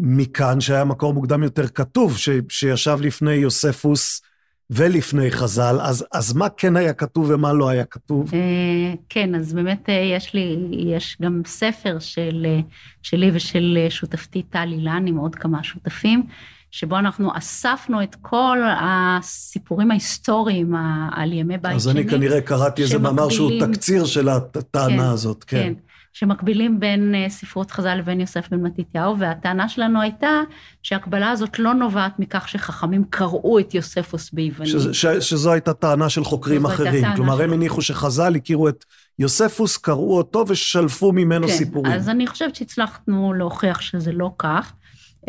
[0.00, 4.22] מכאן שהיה מקור מוקדם יותר כתוב, ש, שישב לפני יוספוס
[4.70, 8.30] ולפני חז"ל, אז, אז מה כן היה כתוב ומה לא היה כתוב?
[8.34, 12.60] אה, כן, אז באמת אה, יש לי, יש גם ספר של, אה,
[13.02, 16.26] שלי ושל שותפתי טל אילן עם עוד כמה שותפים,
[16.70, 20.74] שבו אנחנו אספנו את כל הסיפורים ההיסטוריים
[21.12, 21.74] על ימי בית שני.
[21.76, 25.56] אז אני כנראה קראתי איזה מאמר שהוא תקציר של הטענה כן, הזאת, כן.
[25.56, 25.87] כן.
[26.12, 30.40] שמקבילים בין אה, ספרות חז"ל לבין יוסף בן מתתיהו, והטענה שלנו הייתה
[30.82, 34.74] שהקבלה הזאת לא נובעת מכך שחכמים קראו את יוספוס ביוונית.
[35.20, 37.04] שזו הייתה טענה של חוקרים אחרים.
[37.16, 38.84] כלומר, הם הניחו שחז"ל הכירו את
[39.18, 41.92] יוספוס, קראו אותו ושלפו ממנו כן, סיפורים.
[41.92, 44.72] אז אני חושבת שהצלחנו להוכיח שזה לא כך,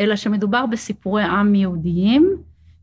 [0.00, 2.36] אלא שמדובר בסיפורי עם יהודיים,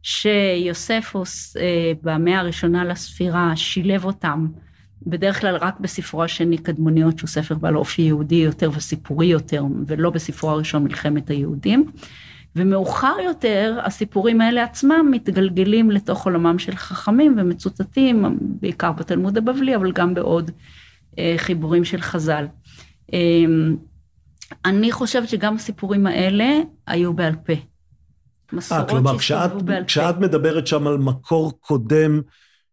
[0.03, 4.48] שיוספוס אה, במאה הראשונה לספירה שילב אותם
[5.06, 10.10] בדרך כלל רק בספרו השני קדמוניות, שהוא ספר בעל אופי יהודי יותר וסיפורי יותר, ולא
[10.10, 11.91] בספרו הראשון מלחמת היהודים.
[12.56, 19.91] ומאוחר יותר, הסיפורים האלה עצמם מתגלגלים לתוך עולמם של חכמים ומצוטטים, בעיקר בתלמוד הבבלי, אבל
[19.91, 20.52] גם בעוד
[21.19, 22.45] אה, חיבורים של חז"ל.
[23.14, 23.19] אה,
[24.65, 27.53] אני חושבת שגם הסיפורים האלה היו בעל פה.
[28.53, 29.52] מסורות אה, כלומר, כשאת,
[29.88, 32.22] כשאת מדברת שם על מקור קודם,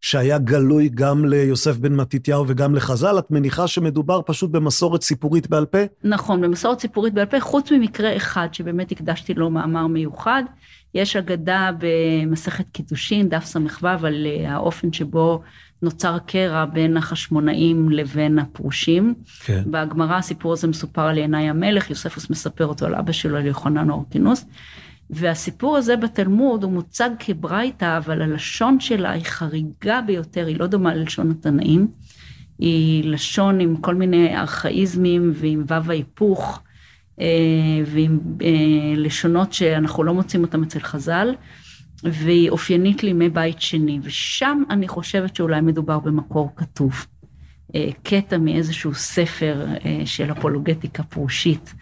[0.05, 5.67] שהיה גלוי גם ליוסף בן מתתיהו וגם לחז"ל, את מניחה שמדובר פשוט במסורת סיפורית בעל
[5.67, 5.79] פה?
[6.05, 10.43] נכון, במסורת סיפורית בעל פה, חוץ ממקרה אחד שבאמת הקדשתי לו מאמר מיוחד.
[10.95, 15.41] יש אגדה במסכת קידושין, דף ס"ו, על אה, האופן שבו
[15.83, 19.15] נוצר קרע בין החשמונאים לבין הפרושים.
[19.45, 19.63] כן.
[19.67, 23.91] בגמרא הסיפור הזה מסופר על ינאי המלך, יוספוס מספר אותו על אבא שלו, על יוחנן
[23.91, 24.47] אורקינוס.
[25.15, 30.95] והסיפור הזה בתלמוד הוא מוצג כברייתא, אבל הלשון שלה היא חריגה ביותר, היא לא דומה
[30.95, 31.89] ללשון התנאים.
[32.59, 36.63] היא לשון עם כל מיני ארכאיזמים ועם וו ההיפוך,
[37.21, 37.27] אה,
[37.87, 38.49] ועם אה,
[38.97, 41.35] לשונות שאנחנו לא מוצאים אותם אצל חז"ל,
[42.05, 47.07] והיא אופיינית לימי בית שני, ושם אני חושבת שאולי מדובר במקור כתוב.
[47.75, 49.67] אה, קטע מאיזשהו ספר
[50.05, 51.75] של אפולוגטיקה פרושית.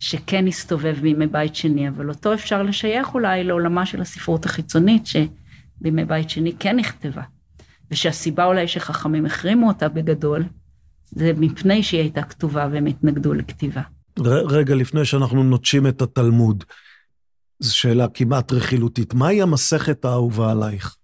[0.00, 6.04] שכן הסתובב בימי בית שני, אבל אותו אפשר לשייך אולי לעולמה של הספרות החיצונית, שבימי
[6.04, 7.22] בית שני כן נכתבה.
[7.90, 10.44] ושהסיבה אולי שחכמים החרימו אותה בגדול,
[11.10, 13.82] זה מפני שהיא הייתה כתובה והם התנגדו לכתיבה.
[14.48, 16.64] רגע לפני שאנחנו נוטשים את התלמוד,
[17.60, 19.14] זו שאלה כמעט רכילותית.
[19.14, 20.96] מהי המסכת האהובה עלייך?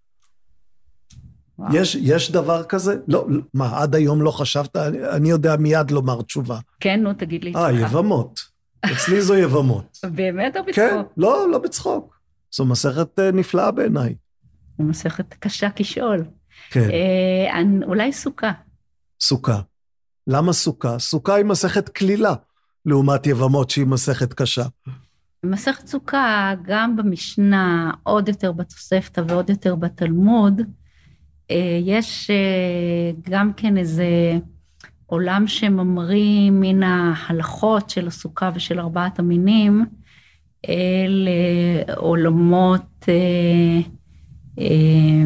[1.72, 2.96] יש, יש דבר כזה?
[3.08, 4.76] לא, מה, עד היום לא חשבת?
[5.16, 6.58] אני יודע מיד לומר תשובה.
[6.80, 7.52] כן, נו, תגיד לי.
[7.56, 8.49] אה, יבמות.
[8.84, 9.98] אצלי זו יבמות.
[10.12, 10.74] באמת או בצחוק?
[10.74, 12.20] כן, לא, לא בצחוק.
[12.54, 14.14] זו מסכת אה, נפלאה בעיניי.
[14.78, 16.24] זו מסכת קשה כשאול.
[16.70, 16.90] כן.
[16.90, 18.52] אה, אולי סוכה.
[19.20, 19.60] סוכה.
[20.26, 20.98] למה סוכה?
[20.98, 22.34] סוכה היא מסכת כלילה,
[22.86, 24.64] לעומת יבמות שהיא מסכת קשה.
[25.44, 30.60] מסכת סוכה, גם במשנה, עוד יותר בתוספתא ועוד יותר בתלמוד,
[31.50, 32.30] אה, יש
[33.20, 34.04] גם כן איזה...
[35.10, 39.84] עולם שממריא מן ההלכות של הסוכה ושל ארבעת המינים
[40.68, 43.80] אל אה, עולמות, אה,
[44.58, 45.24] אה,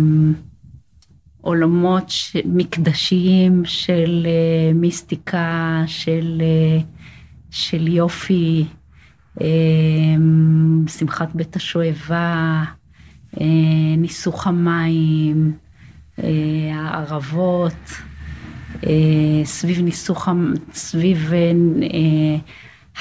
[1.41, 2.13] עולמות
[2.45, 4.27] מקדשיים של
[4.75, 6.43] מיסטיקה, של,
[7.51, 8.65] של יופי,
[10.87, 12.63] שמחת בית השואבה,
[13.97, 15.53] ניסוך המים,
[16.73, 17.93] הערבות.
[18.87, 20.29] אה, סביב ניסוך,
[20.75, 22.37] סביב אה,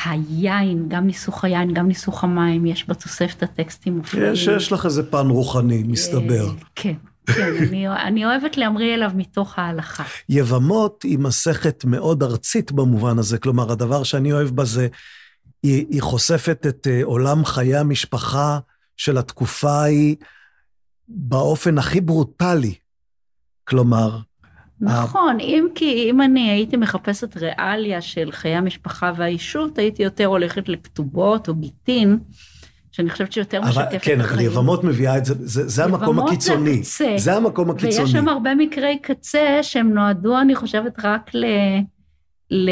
[0.05, 4.33] היין, גם ניסוך היין, גם ניסוך המים, יש בתוספת הטקסטים מופלאים.
[4.33, 6.47] יש, יש לך איזה פן רוחני, מסתבר.
[6.47, 6.93] אה, כן.
[7.25, 10.03] כן, אני, אני אוהבת להמריא אליו מתוך ההלכה.
[10.29, 14.87] יבמות היא מסכת מאוד ארצית במובן הזה, כלומר, הדבר שאני אוהב בה זה,
[15.63, 18.59] היא, היא חושפת את עולם חיי המשפחה
[18.97, 20.15] של התקופה ההיא
[21.07, 22.73] באופן הכי ברוטלי.
[23.63, 24.19] כלומר,
[24.83, 30.69] נכון, אם כי אם אני הייתי מחפשת ריאליה של חיי המשפחה והאישות, הייתי יותר הולכת
[30.69, 32.19] לכתובות או גיטין,
[32.91, 33.99] שאני חושבת שיותר משקפת את החיים.
[33.99, 36.69] כן, אבל יבמות מביאה את זה, זה, זה המקום הקיצוני.
[36.69, 37.23] יבמות זה הקצה.
[37.23, 38.03] זה המקום הקיצוני.
[38.03, 41.45] ויש שם הרבה מקרי קצה שהם נועדו, אני חושבת, רק ל...
[42.51, 42.69] ל...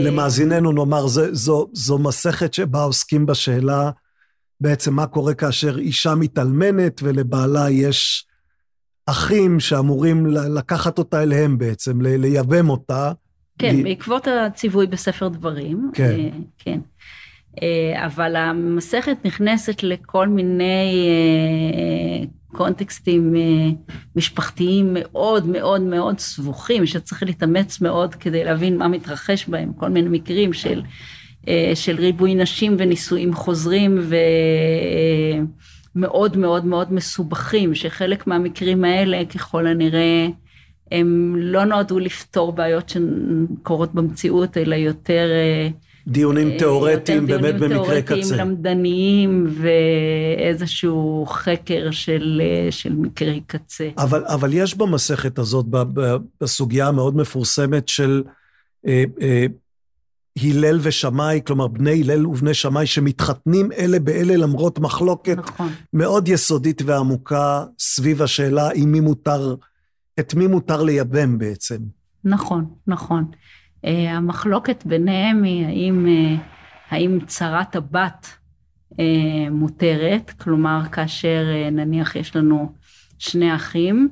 [0.00, 3.90] למאזיננו נאמר, זו, זו, זו מסכת שבה עוסקים בשאלה
[4.60, 8.27] בעצם מה קורה כאשר אישה מתאלמנת ולבעלה יש
[9.10, 13.12] אחים שאמורים לקחת אותה אליהם בעצם, לייבם אותה.
[13.58, 13.82] כן, ב...
[13.82, 15.90] בעקבות הציווי בספר דברים.
[15.94, 16.16] כן.
[16.18, 16.28] אה,
[16.58, 16.80] כן.
[17.62, 21.08] אה, אבל המסכת נכנסת לכל מיני
[21.74, 23.34] אה, קונטקסטים
[24.16, 30.08] משפחתיים מאוד מאוד מאוד סבוכים, שצריך להתאמץ מאוד כדי להבין מה מתרחש בהם, כל מיני
[30.08, 30.82] מקרים של,
[31.74, 34.16] של ריבוי נשים ונישואים חוזרים ו...
[35.98, 40.26] מאוד מאוד מאוד מסובכים, שחלק מהמקרים האלה ככל הנראה
[40.92, 45.28] הם לא נועדו לפתור בעיות שקורות במציאות, אלא יותר...
[45.30, 45.68] אה,
[46.08, 48.14] דיונים תיאורטיים באמת במקרה קצה.
[48.14, 49.46] דיונים תיאורטיים, למדניים
[50.38, 53.88] ואיזשהו חקר של, אה, של מקרי קצה.
[53.98, 55.66] אבל, אבל יש במסכת הזאת,
[56.40, 58.22] בסוגיה המאוד מפורסמת של
[58.86, 59.46] אה, אה,
[60.42, 65.68] הלל ושמאי, כלומר בני הלל ובני שמאי שמתחתנים אלה באלה למרות מחלוקת נכון.
[65.92, 69.54] מאוד יסודית ועמוקה סביב השאלה עם מי מותר,
[70.20, 71.78] את מי מותר לייבם בעצם.
[72.24, 73.24] נכון, נכון.
[73.84, 76.40] Uh, המחלוקת ביניהם היא האם, uh,
[76.90, 78.26] האם צרת הבת
[78.92, 78.96] uh,
[79.50, 82.72] מותרת, כלומר כאשר uh, נניח יש לנו
[83.18, 84.08] שני אחים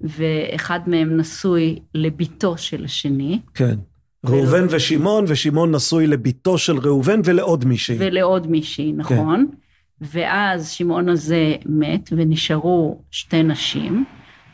[0.00, 3.40] ואחד מהם נשוי לביתו של השני.
[3.54, 3.78] כן.
[4.26, 7.96] ראובן ושמעון, ושמעון נשוי לביתו של ראובן ולעוד מישהי.
[7.98, 9.46] ולעוד מישהי, נכון.
[9.50, 9.56] כן.
[10.00, 14.04] ואז שמעון הזה מת, ונשארו שתי נשים.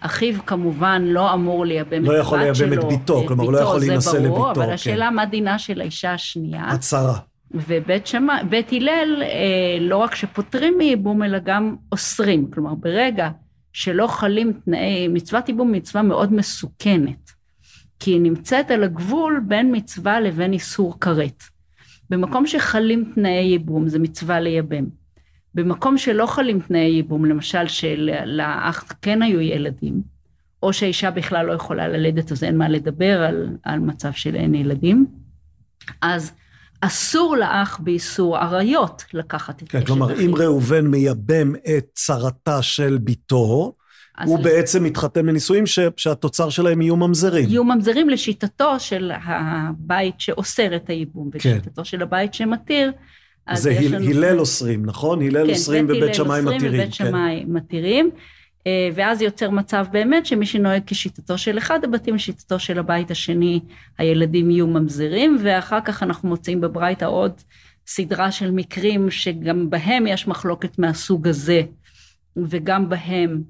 [0.01, 2.13] אחיו כמובן לא אמור לייבם לא את הבת שלו.
[2.13, 4.23] לא יכול לייבם את בתו, כלומר הוא לא יכול להינשא לבתו.
[4.23, 4.73] זה ברור, אבל כן.
[4.73, 6.65] השאלה מה דינה של האישה השנייה.
[6.69, 7.19] הצהרה.
[7.51, 12.51] ובית שמאי, בית הלל, אה, לא רק שפוטרים מייבום, אלא גם אוסרים.
[12.51, 13.29] כלומר, ברגע
[13.73, 17.38] שלא חלים תנאי, מצוות ייבום מצווה מאוד מסוכנת.
[18.01, 21.43] כי היא נמצאת על הגבול בין מצווה לבין איסור כרת.
[22.11, 24.85] במקום שחלים תנאי ייבום, זה מצווה לייבם.
[25.55, 30.03] במקום שלא חלים תנאי ייבום, למשל שלאח כן היו ילדים,
[30.63, 34.55] או שהאישה בכלל לא יכולה ללדת, אז אין מה לדבר על, על מצב של אין
[34.55, 35.07] ילדים,
[36.03, 36.33] אז
[36.81, 40.21] אסור לאח באיסור עריות לקחת את כן, כלומר.
[40.21, 43.78] אם ראובן מייבם את צרתה של בתו, אז
[44.27, 47.49] הוא בעצם מתחתן בנישואים ש- שהתוצר שלהם יהיו ממזרים.
[47.49, 51.49] יהיו ממזרים לשיטתו של הבית שאוסר את הייבום, כן.
[51.49, 52.93] ולשיטתו של הבית שמתיר.
[53.47, 55.23] אז זה הל- לנו- הלל אוסרים, נכון?
[55.23, 56.81] הלל כן, אוסרים בית ובית הלל שמאי אוסרים מתירים.
[56.81, 57.05] ובית כן.
[57.07, 58.11] שמאי מתירים.
[58.95, 63.61] ואז יוצר מצב באמת שמי שנוהג כשיטתו של אחד הבתים, לשיטתו של הבית השני,
[63.99, 67.33] הילדים יהיו ממזרים, ואחר כך אנחנו מוצאים בברייתא עוד
[67.87, 71.63] סדרה של מקרים שגם בהם יש מחלוקת מהסוג הזה,
[72.37, 73.43] וגם בהם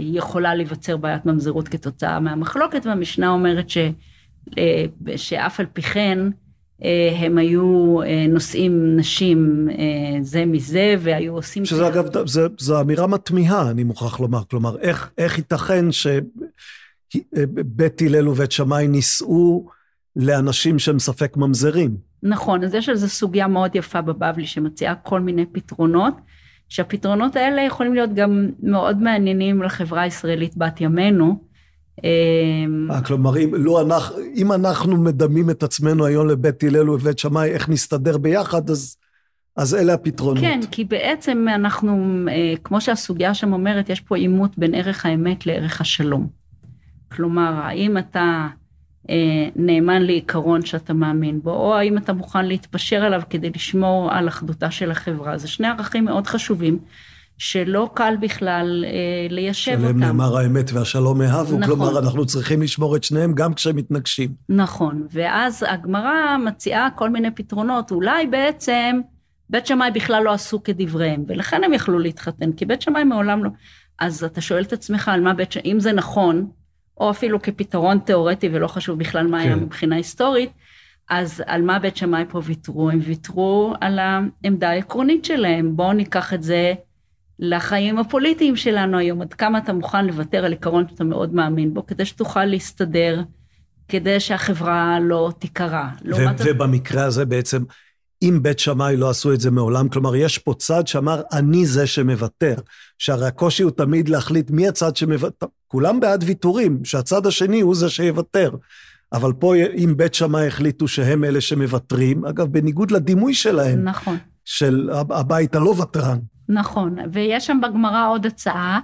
[0.00, 3.78] יכולה להיווצר בעיית ממזרות כתוצאה מהמחלוקת, והמשנה אומרת ש,
[4.58, 4.84] אה,
[5.16, 6.18] שאף על פי כן,
[6.84, 9.76] אה, הם היו אה, נושאים נשים אה,
[10.22, 11.64] זה מזה, והיו עושים...
[11.64, 14.42] שזה אגב, זה- זו אמירה מתמיהה, אני מוכרח לומר.
[14.50, 16.22] כלומר, איך, איך ייתכן שבית
[18.02, 19.66] הלל ובית שמאי נישאו
[20.16, 21.96] לאנשים שהם ספק ממזרים?
[22.22, 26.14] נכון, אז יש על זה סוגיה מאוד יפה בבבלי שמציעה כל מיני פתרונות,
[26.70, 31.44] שהפתרונות האלה יכולים להיות גם מאוד מעניינים לחברה הישראלית בת ימינו.
[32.04, 37.18] אה, אה, כלומר, אם, לו אנחנו, אם אנחנו מדמים את עצמנו היום לבית הלל ובית
[37.18, 38.96] שמאי, איך נסתדר ביחד, אז,
[39.56, 40.44] אז אלה הפתרונות.
[40.44, 45.46] כן, כי בעצם אנחנו, אה, כמו שהסוגיה שם אומרת, יש פה עימות בין ערך האמת
[45.46, 46.28] לערך השלום.
[47.12, 48.46] כלומר, האם אתה
[49.56, 54.70] נאמן לעיקרון שאתה מאמין בו, או האם אתה מוכן להתפשר עליו כדי לשמור על אחדותה
[54.70, 55.38] של החברה.
[55.38, 56.78] זה שני ערכים מאוד חשובים,
[57.40, 58.90] שלא קל בכלל אה,
[59.30, 59.80] ליישב אותם.
[59.80, 61.64] שעליהם נאמר האמת והשלום אהבו, נכון.
[61.64, 64.30] כלומר, אנחנו צריכים לשמור את שניהם גם כשהם מתנגשים.
[64.48, 69.00] נכון, ואז הגמרא מציעה כל מיני פתרונות, אולי בעצם
[69.50, 73.50] בית שמאי בכלל לא עשו כדבריהם, ולכן הם יכלו להתחתן, כי בית שמאי מעולם לא...
[73.98, 76.46] אז אתה שואל את עצמך על מה בית שמאי, אם זה נכון,
[77.00, 79.60] או אפילו כפתרון תיאורטי ולא חשוב בכלל מה היה כן.
[79.60, 80.50] מבחינה היסטורית,
[81.08, 82.90] אז על מה בית שמאי פה ויתרו?
[82.90, 85.76] הם ויתרו על העמדה העקרונית שלהם.
[85.76, 86.74] בואו ניקח את זה
[87.38, 91.86] לחיים הפוליטיים שלנו היום, עד כמה אתה מוכן לוותר על עיקרון שאתה מאוד מאמין בו,
[91.86, 93.22] כדי שתוכל להסתדר,
[93.88, 95.88] כדי שהחברה לא תיקרע.
[96.04, 97.62] ו- לעומת- ובמקרה הזה בעצם,
[98.22, 101.86] אם בית שמאי לא עשו את זה מעולם, כלומר, יש פה צד שאמר, אני זה
[101.86, 102.54] שמוותר.
[103.00, 105.46] שהרי הקושי הוא תמיד להחליט מי הצד שמוותר.
[105.68, 108.50] כולם בעד ויתורים, שהצד השני הוא זה שיוותר.
[109.12, 114.16] אבל פה, אם בית שמאי החליטו שהם אלה שמוותרים, אגב, בניגוד לדימוי שלהם, נכון.
[114.44, 116.18] של הב- הבית הלא ותרן.
[116.48, 118.80] נכון, ויש שם בגמרא עוד הצעה,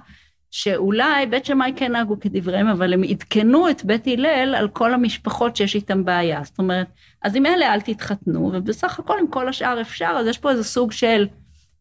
[0.51, 5.55] שאולי בית שמאי כן נהגו כדבריהם, אבל הם עדכנו את בית הלל על כל המשפחות
[5.55, 6.41] שיש איתם בעיה.
[6.43, 6.87] זאת אומרת,
[7.23, 10.63] אז עם אלה אל תתחתנו, ובסך הכל עם כל השאר אפשר, אז יש פה איזה
[10.63, 11.27] סוג של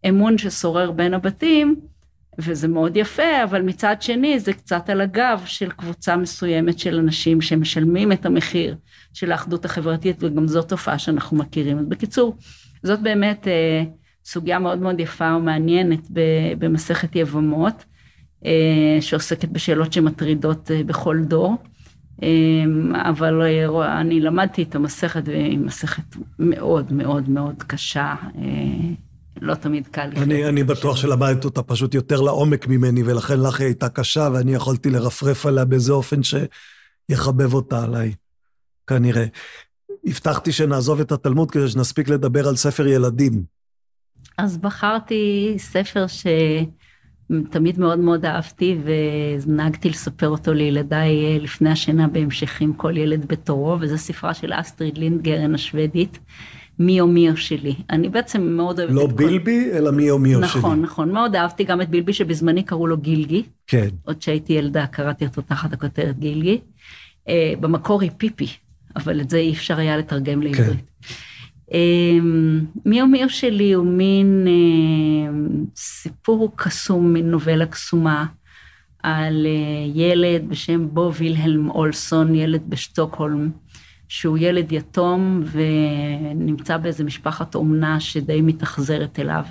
[0.08, 1.76] אמון ששורר בין הבתים,
[2.38, 7.40] וזה מאוד יפה, אבל מצד שני זה קצת על הגב של קבוצה מסוימת של אנשים
[7.40, 8.76] שמשלמים את המחיר
[9.12, 11.78] של האחדות החברתית, וגם זו תופעה שאנחנו מכירים.
[11.78, 12.36] אז בקיצור,
[12.82, 13.84] זאת באמת אה,
[14.24, 16.08] סוגיה מאוד מאוד יפה ומעניינת
[16.58, 17.84] במסכת יבמות,
[18.44, 21.56] אה, שעוסקת בשאלות שמטרידות אה, בכל דור.
[22.22, 22.28] אה,
[23.10, 28.42] אבל אה, אני למדתי את המסכת, והיא מסכת מאוד מאוד מאוד קשה, אה,
[29.40, 30.22] לא תמיד קל לחיות.
[30.22, 34.54] אני, אני בטוח שלמדת אותה פשוט יותר לעומק ממני, ולכן לך היא הייתה קשה, ואני
[34.54, 38.14] יכולתי לרפרף עליה באיזה אופן שיחבב אותה עליי,
[38.86, 39.26] כנראה.
[40.06, 43.42] הבטחתי שנעזוב את התלמוד כדי שנספיק לדבר על ספר ילדים.
[44.38, 48.78] אז בחרתי ספר שתמיד מאוד מאוד אהבתי,
[49.46, 54.98] ונהגתי לספר אותו לילדיי אה, לפני השינה בהמשכים, כל ילד בתורו, וזה ספרה של אסטריד
[54.98, 56.18] לינדגרן השוודית,
[56.78, 57.74] מיו מיו שלי.
[57.90, 59.16] אני בעצם מאוד אוהבת לא את כל...
[59.16, 60.58] בילבי, אלא מיו מיו שלי.
[60.58, 63.42] נכון, נכון, מאוד אהבתי גם את בילבי, שבזמני קראו לו גילגי.
[63.66, 63.88] כן.
[64.04, 66.60] עוד שהייתי ילדה קראתי אותו תחת הכותרת גילגי.
[67.28, 68.48] אה, במקור היא פיפי,
[68.96, 70.90] אבל את זה אי אפשר היה לתרגם לעברית.
[71.72, 72.18] אה,
[72.84, 75.32] מיו מיו שלי הוא מין אה,
[75.76, 78.26] סיפור קסום, מין נובלה קסומה,
[79.02, 83.50] על אה, ילד בשם בו וילהלם אולסון, ילד בשטוקהולם,
[84.08, 89.44] שהוא ילד יתום ונמצא באיזה משפחת אומנה שדי מתאכזרת אליו.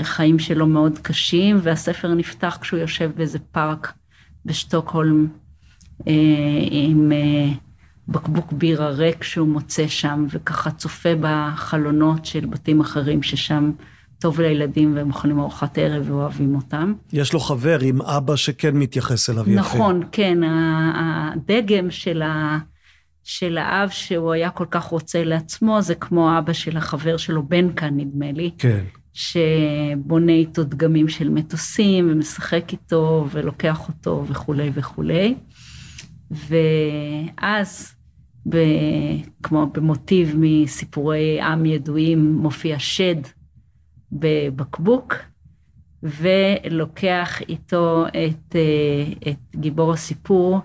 [0.00, 3.92] החיים שלו מאוד קשים, והספר נפתח כשהוא יושב באיזה פארק
[4.44, 5.26] בשטוקהולם
[6.08, 6.12] אה,
[6.70, 7.52] עם אה,
[8.08, 13.70] בקבוק בירה ריק שהוא מוצא שם, וככה צופה בחלונות של בתים אחרים ששם
[14.18, 16.94] טוב לילדים והם אוכלים ארוחת ערב ואוהבים אותם.
[17.12, 19.60] יש לו חבר עם אבא שכן מתייחס אליו יפה.
[19.60, 20.38] נכון, כן,
[20.94, 22.58] הדגם של, ה,
[23.24, 27.72] של האב שהוא היה כל כך רוצה לעצמו, זה כמו אבא של החבר שלו, בן
[27.72, 28.84] כאן נדמה לי, כן.
[29.12, 35.34] שבונה איתו דגמים של מטוסים ומשחק איתו ולוקח אותו וכולי וכולי.
[36.30, 37.94] ואז
[38.48, 38.56] ב,
[39.42, 43.20] כמו במוטיב מסיפורי עם ידועים, מופיע שד
[44.12, 45.14] בבקבוק,
[46.02, 50.60] ולוקח איתו את, אה, את גיבור הסיפור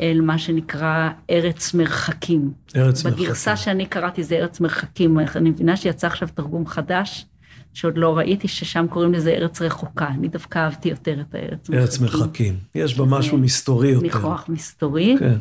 [0.00, 2.50] אל מה שנקרא ארץ מרחקים.
[2.76, 3.24] ארץ מרחקים.
[3.24, 7.26] בגרסה שאני קראתי זה ארץ מרחקים, אני מבינה שיצא עכשיו תרגום חדש,
[7.74, 10.08] שעוד לא ראיתי, ששם קוראים לזה ארץ רחוקה.
[10.08, 11.74] אני דווקא אהבתי יותר את הארץ מרחקים.
[11.74, 12.54] ארץ מרחקים.
[12.74, 14.06] יש בה משהו מסתורי יותר.
[14.06, 15.16] ניחוח מסתורי.
[15.18, 15.38] כן.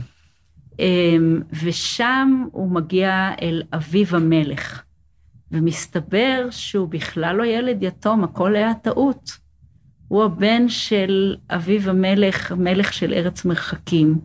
[0.79, 4.81] אמ, ושם הוא מגיע אל אביו המלך,
[5.51, 9.31] ומסתבר שהוא בכלל לא ילד יתום, הכל היה טעות.
[10.07, 14.19] הוא הבן של אביו המלך, מלך של ארץ מרחקים,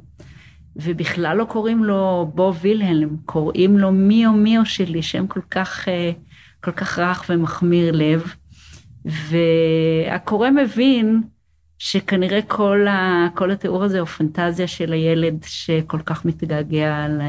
[0.77, 6.13] ובכלל לא קוראים לו בו וילהלם, קוראים לו מיו מיו שלי, שם כל כך, אה,
[6.65, 8.35] כל כך רך ומחמיר לב.
[9.05, 11.23] והקורא מבין
[11.79, 17.21] שכנראה כל, ה, כל התיאור הזה הוא פנטזיה של הילד שכל כך מתגעגע ל,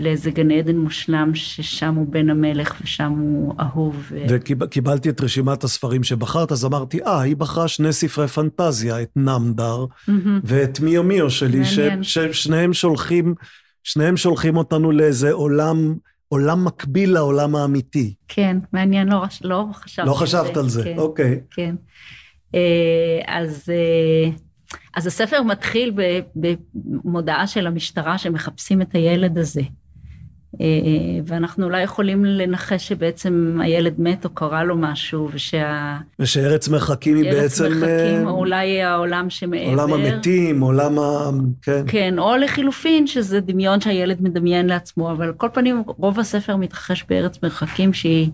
[0.00, 4.12] לאיזה גן עדן מושלם, ששם הוא בן המלך ושם הוא אהוב.
[4.28, 9.84] וקיבלתי את רשימת הספרים שבחרת, אז אמרתי, אה, היא בחרה שני ספרי פנטזיה, את נמדר.
[10.44, 11.62] ואת מיו מיו שלי,
[12.02, 13.34] ששניהם שולחים,
[13.84, 15.94] שניהם שולחים אותנו לאיזה עולם...
[16.32, 18.14] עולם מקביל לעולם האמיתי.
[18.28, 21.40] כן, מעניין, לא, לא חשבתי לא חשבת על זה, כן, אוקיי.
[21.50, 21.74] כן.
[22.54, 24.30] אה, אז, אה,
[24.96, 25.92] אז הספר מתחיל
[26.34, 29.62] במודעה של המשטרה שמחפשים את הילד הזה.
[30.60, 30.66] אה,
[31.26, 35.96] ואנחנו אולי יכולים לנחש שבעצם הילד מת או קרה לו משהו, ושה...
[36.18, 37.64] ושארץ מרחקים היא בעצם...
[37.64, 39.82] ארץ מרחקים, או אולי העולם שמעבר.
[39.82, 41.30] עולם המתים, עולם ה...
[41.62, 41.82] כן.
[41.86, 47.04] כן, או לחילופין, שזה דמיון שהילד מדמיין לעצמו, אבל על כל פנים, רוב הספר מתרחש
[47.08, 48.30] בארץ מרחקים שהיא...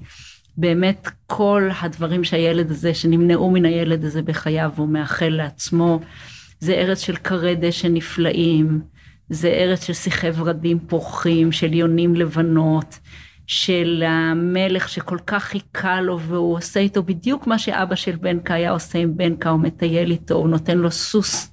[0.56, 6.00] באמת כל הדברים שהילד הזה, שנמנעו מן הילד הזה בחייו, הוא מאחל לעצמו.
[6.60, 8.80] זה ארץ של כרי דשא נפלאים,
[9.30, 12.98] זה ארץ של שיחי ורדים פורחים, של יונים לבנות,
[13.46, 18.70] של המלך שכל כך חיכה לו והוא עושה איתו בדיוק מה שאבא של בנקה היה
[18.70, 21.52] עושה עם בנקה, הוא מטייל איתו, הוא נותן לו סוס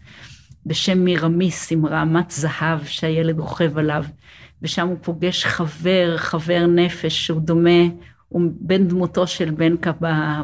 [0.66, 4.06] בשם מירמיס עם רעמת זהב שהילד רוכב עליו,
[4.62, 7.82] ושם הוא פוגש חבר, חבר נפש שהוא דומה,
[8.34, 9.92] הוא בן דמותו של בנקה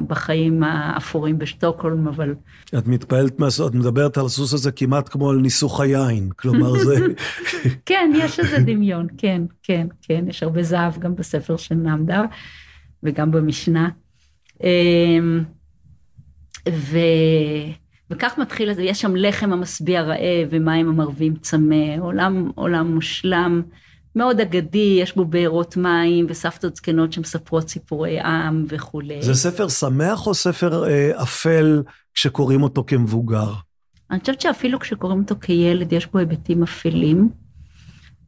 [0.08, 2.36] בחיים האפורים בשטוקהולם, אבל...
[2.78, 6.96] את מתפעלת, את מדברת על הסוס הזה כמעט כמו על ניסוך היין, כלומר זה...
[7.86, 12.22] כן, יש איזה דמיון, כן, כן, כן, יש הרבה זהב גם בספר של נעמדר
[13.04, 13.90] וגם במשנה.
[14.64, 15.44] אמ,
[16.70, 16.98] ו...
[18.12, 23.62] וכך מתחיל, יש שם לחם המשביע רעב ומים המרבים צמא, עולם, עולם מושלם.
[24.20, 29.22] מאוד אגדי, יש בו בארות מים וסבתות זקנות שמספרות סיפורי עם וכולי.
[29.22, 31.84] זה ספר שמח או ספר אה, אפל
[32.14, 33.54] כשקוראים אותו כמבוגר?
[34.12, 37.30] אני חושבת שאפילו כשקוראים אותו כילד יש בו היבטים אפלים,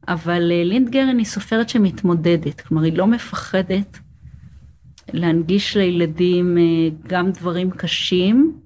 [0.08, 4.00] אבל אה, לינד גרן היא סופרת שמתמודדת, כלומר היא לא מפחדת
[5.14, 6.64] להנגיש לילדים אה,
[7.08, 8.60] גם דברים קשים,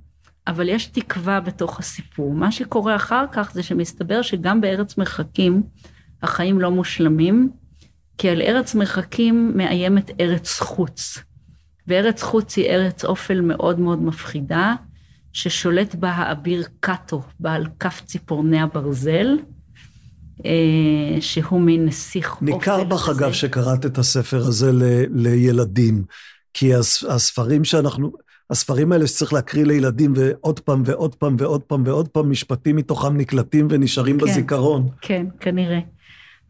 [0.47, 2.33] אבל יש תקווה בתוך הסיפור.
[2.33, 5.63] מה שקורה אחר כך זה שמסתבר שגם בארץ מרחקים,
[6.23, 7.49] החיים לא מושלמים,
[8.17, 11.17] כי על ארץ מרחקים מאיימת ארץ חוץ.
[11.87, 14.73] וארץ חוץ היא ארץ אופל מאוד מאוד מפחידה,
[15.33, 19.37] ששולט בה האביר קאטו, בעל כף ציפורני הברזל,
[20.45, 22.45] אה, שהוא מין נסיך אופל.
[22.45, 26.03] ניכר בך, אגב, שקראת את הספר הזה ל, לילדים,
[26.53, 26.71] כי
[27.09, 28.11] הספרים שאנחנו,
[28.49, 33.17] הספרים האלה שצריך להקריא לילדים ועוד פעם ועוד פעם ועוד פעם ועוד פעם, משפטים מתוכם
[33.17, 34.89] נקלטים ונשארים כן, בזיכרון.
[35.01, 35.79] כן, כנראה.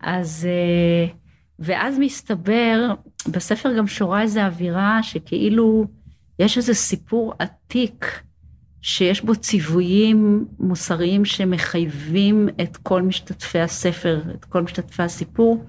[0.01, 1.13] אז, אה,
[1.59, 2.93] ואז מסתבר,
[3.27, 5.85] בספר גם שורה איזו אווירה שכאילו
[6.39, 8.22] יש איזה סיפור עתיק
[8.81, 15.65] שיש בו ציוויים מוסריים שמחייבים את כל משתתפי הספר, את כל משתתפי הסיפור,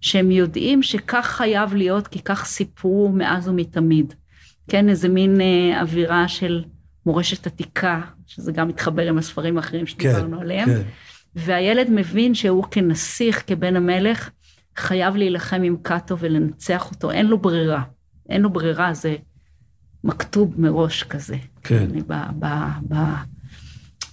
[0.00, 4.14] שהם יודעים שכך חייב להיות, כי כך סיפרו מאז ומתמיד.
[4.68, 6.64] כן, איזה מין אה, אווירה של
[7.06, 10.68] מורשת עתיקה, שזה גם מתחבר עם הספרים האחרים שדיברנו כן, עליהם.
[10.68, 10.82] כן.
[11.36, 14.30] והילד מבין שהוא כנסיך, כבן המלך,
[14.76, 17.82] חייב להילחם עם קאטו ולנצח אותו, אין לו ברירה.
[18.28, 19.16] אין לו ברירה, זה
[20.04, 21.36] מכתוב מראש כזה.
[21.62, 21.88] כן.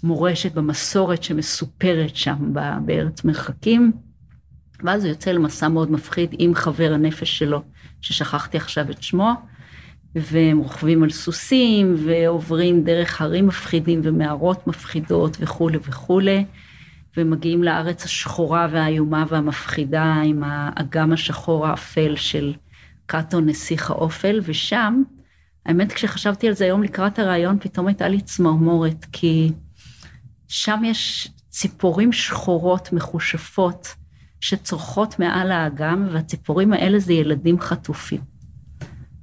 [0.04, 2.54] במורשת, במסורת שמסופרת שם
[2.86, 3.92] בארץ מרחקים.
[4.84, 7.64] ואז הוא יוצא למסע מאוד מפחיד עם חבר הנפש שלו,
[8.02, 9.34] ששכחתי עכשיו את שמו,
[10.16, 16.46] והם רוכבים על סוסים, ועוברים דרך הרים מפחידים ומערות מפחידות וכולי וכולי.
[17.20, 22.54] ומגיעים לארץ השחורה והאיומה והמפחידה עם האגם השחור האפל של
[23.06, 25.04] קאטו נסיך האופל, ושם,
[25.66, 29.52] האמת כשחשבתי על זה היום לקראת הרעיון, פתאום הייתה לי צמרמורת, כי
[30.48, 33.96] שם יש ציפורים שחורות מכושפות
[34.40, 38.22] שצורחות מעל האגם, והציפורים האלה זה ילדים חטופים.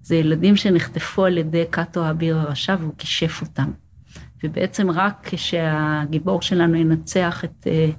[0.02, 3.70] זה ילדים שנחטפו על ידי קאטו האביר הרשע והוא כישף אותם.
[4.44, 7.90] ובעצם רק כשהגיבור שלנו ינצח את, אה,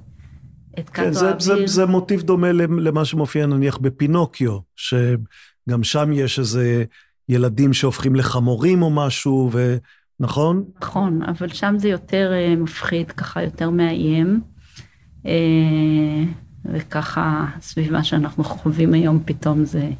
[0.78, 1.40] את קאטו כן, זה, האביר...
[1.40, 6.84] זה, זה מוטיב דומה למה שמופיע נניח בפינוקיו, שגם שם יש איזה
[7.28, 9.76] ילדים שהופכים לחמורים או משהו, ו...
[10.20, 10.64] נכון?
[10.82, 14.40] נכון, אבל שם זה יותר אה, מפחיד, ככה יותר מאיים.
[15.26, 16.24] אה,
[16.64, 19.90] וככה, סביב מה שאנחנו חווים היום, פתאום זה...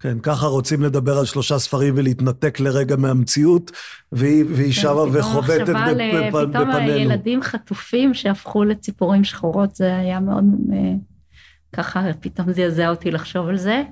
[0.00, 3.70] כן, ככה רוצים לדבר על שלושה ספרים ולהתנתק לרגע מהמציאות,
[4.12, 6.48] והיא, והיא כן, שבה וחובטת בפנינו.
[6.50, 10.92] פתאום הילדים חטופים שהפכו לציפורים שחורות, זה היה מאוד, אה,
[11.72, 13.82] ככה פתאום זעזע אותי לחשוב על זה.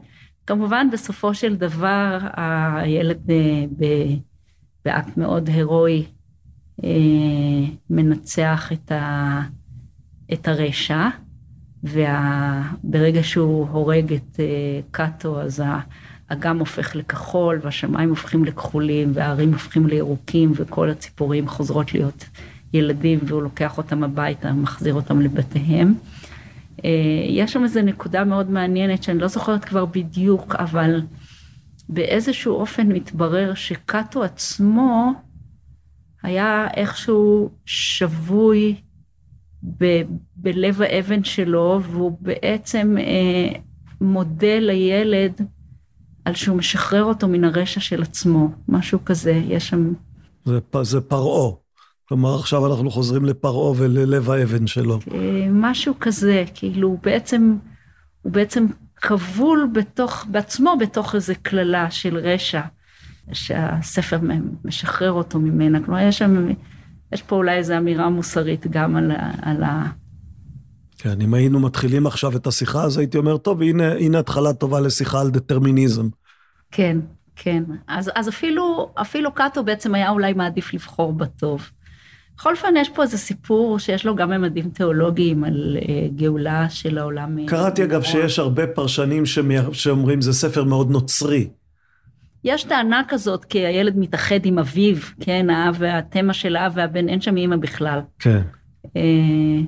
[0.46, 3.18] כמובן, בסופו של דבר, הילד
[4.84, 6.04] באקט מאוד הירואי
[7.90, 9.40] מנצח את, ה,
[10.32, 11.08] את הרשע.
[11.84, 15.62] וברגע שהוא הורג את אה, קאטו, אז
[16.28, 22.28] האגם הופך לכחול, והשמיים הופכים לכחולים, והערים הופכים לירוקים, וכל הציפורים חוזרות להיות
[22.72, 25.94] ילדים, והוא לוקח אותם הביתה, מחזיר אותם לבתיהם.
[26.84, 26.90] אה,
[27.28, 31.02] יש שם איזו נקודה מאוד מעניינת, שאני לא זוכרת כבר בדיוק, אבל
[31.88, 35.12] באיזשהו אופן מתברר שקאטו עצמו
[36.22, 38.74] היה איכשהו שבוי
[39.80, 40.02] ב,
[40.36, 43.58] בלב האבן שלו, והוא בעצם אה,
[44.00, 45.40] מודה לילד
[46.24, 49.92] על שהוא משחרר אותו מן הרשע של עצמו, משהו כזה, יש שם...
[50.44, 51.52] זה, זה פרעה.
[52.08, 54.98] כלומר, עכשיו אנחנו חוזרים לפרעה וללב האבן שלו.
[55.14, 57.56] אה, משהו כזה, כאילו, הוא בעצם,
[58.22, 58.66] הוא בעצם
[58.96, 62.60] כבול בתוך, בעצמו בתוך איזו קללה של רשע,
[63.32, 64.18] שהספר
[64.64, 65.84] משחרר אותו ממנה.
[65.84, 66.48] כלומר, יש שם...
[67.12, 69.12] יש פה אולי איזו אמירה מוסרית גם על,
[69.42, 69.86] על ה...
[70.98, 74.80] כן, אם היינו מתחילים עכשיו את השיחה, אז הייתי אומר, טוב, הנה, הנה התחלה טובה
[74.80, 76.08] לשיחה על דטרמיניזם.
[76.70, 76.98] כן,
[77.36, 77.62] כן.
[77.88, 81.70] אז, אז אפילו, אפילו קאטו בעצם היה אולי מעדיף לבחור בטוב.
[82.36, 86.98] בכל אופן, יש פה איזה סיפור שיש לו גם ממדים תיאולוגיים על uh, גאולה של
[86.98, 87.38] העולם.
[87.38, 89.24] אה, קראתי אגב שיש הרבה פרשנים
[89.72, 91.48] שאומרים, זה ספר מאוד נוצרי.
[92.46, 97.20] יש טענה כזאת, כי הילד מתאחד עם אביו, כן, האב והתמה של האב והבן, אין
[97.20, 98.00] שם אימא בכלל.
[98.18, 98.42] כן.
[98.96, 99.60] אה,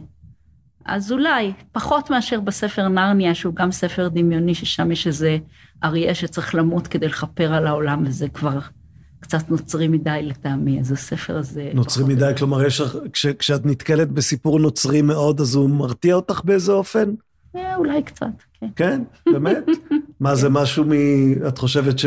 [0.85, 5.39] אז אולי, פחות מאשר בספר נרניה, שהוא גם ספר דמיוני, ששם יש איזה
[5.85, 8.59] אריה שצריך למות כדי לכפר על העולם, וזה כבר
[9.21, 11.71] קצת נוצרי מדי לטעמי, אז הספר הזה...
[11.75, 12.37] נוצרי מדי, דבר.
[12.37, 12.83] כלומר, יש,
[13.13, 17.15] כש, כשאת נתקלת בסיפור נוצרי מאוד, אז הוא מרתיע אותך באיזה אופן?
[17.57, 18.27] אה, אולי קצת,
[18.61, 18.69] כן.
[18.77, 19.03] כן?
[19.33, 19.65] באמת?
[20.21, 20.93] מה, זה משהו מ...
[21.49, 22.07] את חושבת ש...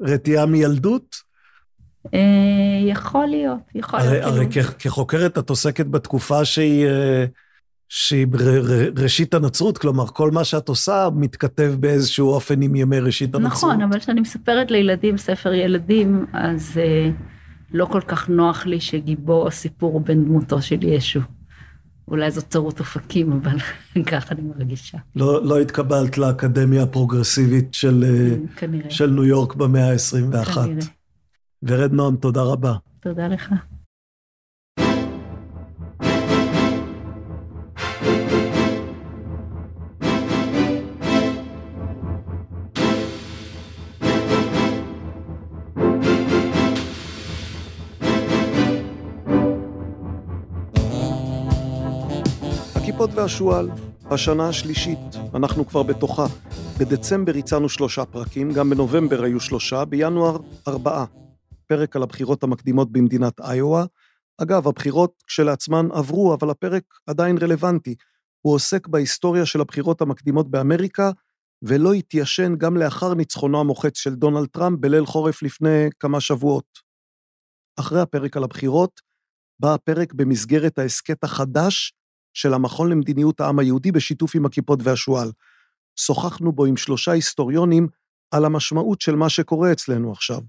[0.00, 1.16] רתיעה מילדות?
[2.14, 2.20] אה,
[2.86, 4.24] יכול להיות, יכול להיות.
[4.24, 4.68] הרי כאילו.
[4.78, 7.24] כחוקרת את עוסקת בתקופה שהיא, אה,
[7.88, 8.26] שהיא
[8.96, 13.52] ראשית הנצרות, כלומר, כל מה שאת עושה מתכתב באיזשהו אופן עם ימי ראשית הנצרות.
[13.52, 17.10] נכון, אבל כשאני מספרת לילדים ספר ילדים, אז אה,
[17.72, 21.20] לא כל כך נוח לי שגיבור הסיפור בן דמותו של ישו.
[22.08, 23.58] אולי זאת צרות אופקים, אבל
[24.12, 24.98] ככה אני מרגישה.
[25.16, 28.04] לא, לא התקבלת לאקדמיה הפרוגרסיבית של,
[28.56, 28.90] כנראה.
[28.90, 30.54] של ניו יורק במאה ה-21.
[30.54, 30.86] כנראה.
[31.62, 32.74] ורד נועם, תודה רבה.
[33.00, 33.52] תודה לך.
[53.24, 53.70] והשועל,
[54.04, 54.98] השנה השלישית,
[55.34, 56.26] אנחנו כבר בתוכה.
[56.78, 60.38] בדצמבר הצענו שלושה פרקים, גם בנובמבר היו שלושה, בינואר
[60.68, 61.04] ארבעה.
[61.66, 63.84] פרק על הבחירות המקדימות במדינת איואה.
[64.38, 67.94] אגב, הבחירות כשלעצמן עברו, אבל הפרק עדיין רלוונטי.
[68.40, 71.10] הוא עוסק בהיסטוריה של הבחירות המקדימות באמריקה,
[71.62, 76.78] ולא התיישן גם לאחר ניצחונו המוחץ של דונלד טראמפ בליל חורף לפני כמה שבועות.
[77.80, 79.00] אחרי הפרק על הבחירות,
[79.60, 81.94] בא הפרק במסגרת ההסכת החדש
[82.34, 85.32] של המכון למדיניות העם היהודי בשיתוף עם הכיפות והשועל.
[85.96, 87.88] שוחחנו בו עם שלושה היסטוריונים
[88.30, 90.40] על המשמעות של מה שקורה אצלנו עכשיו.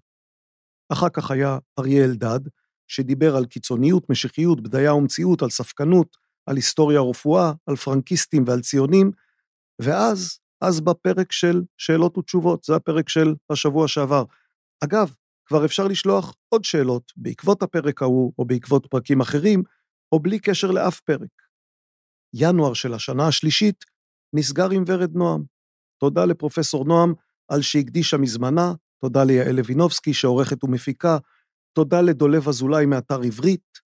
[0.90, 2.40] אחר כך היה אריה אלדד,
[2.88, 9.12] שדיבר על קיצוניות, משיחיות, בדיה ומציאות, על ספקנות, על היסטוריה ורפואה, על פרנקיסטים ועל ציונים,
[9.82, 14.24] ואז, אז בפרק של שאלות ותשובות, זה הפרק של השבוע שעבר.
[14.84, 19.64] אגב, כבר אפשר לשלוח עוד שאלות בעקבות הפרק ההוא, או בעקבות פרקים אחרים,
[20.12, 21.45] או בלי קשר לאף פרק.
[22.36, 23.86] ינואר של השנה השלישית,
[24.36, 25.44] נסגר עם ורד נועם.
[26.00, 27.14] תודה לפרופסור נועם
[27.48, 31.18] על שהקדישה מזמנה, תודה ליעל לוינובסקי שעורכת ומפיקה,
[31.76, 33.80] תודה לדולב אזולאי מאתר עברית.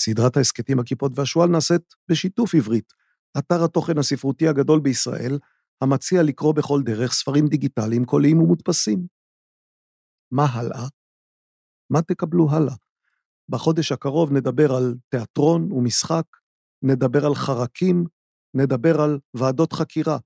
[0.00, 2.92] סדרת ההסכתים הכיפות והשועל נעשית בשיתוף עברית.
[3.38, 5.38] אתר התוכן הספרותי הגדול בישראל,
[5.80, 9.06] המציע לקרוא בכל דרך ספרים דיגיטליים קוליים ומודפסים.
[10.32, 10.88] מה הלאה?
[11.90, 12.74] מה תקבלו הלאה?
[13.48, 16.24] בחודש הקרוב נדבר על תיאטרון ומשחק,
[16.82, 18.04] נדבר על חרקים,
[18.54, 20.18] נדבר על ועדות חקירה.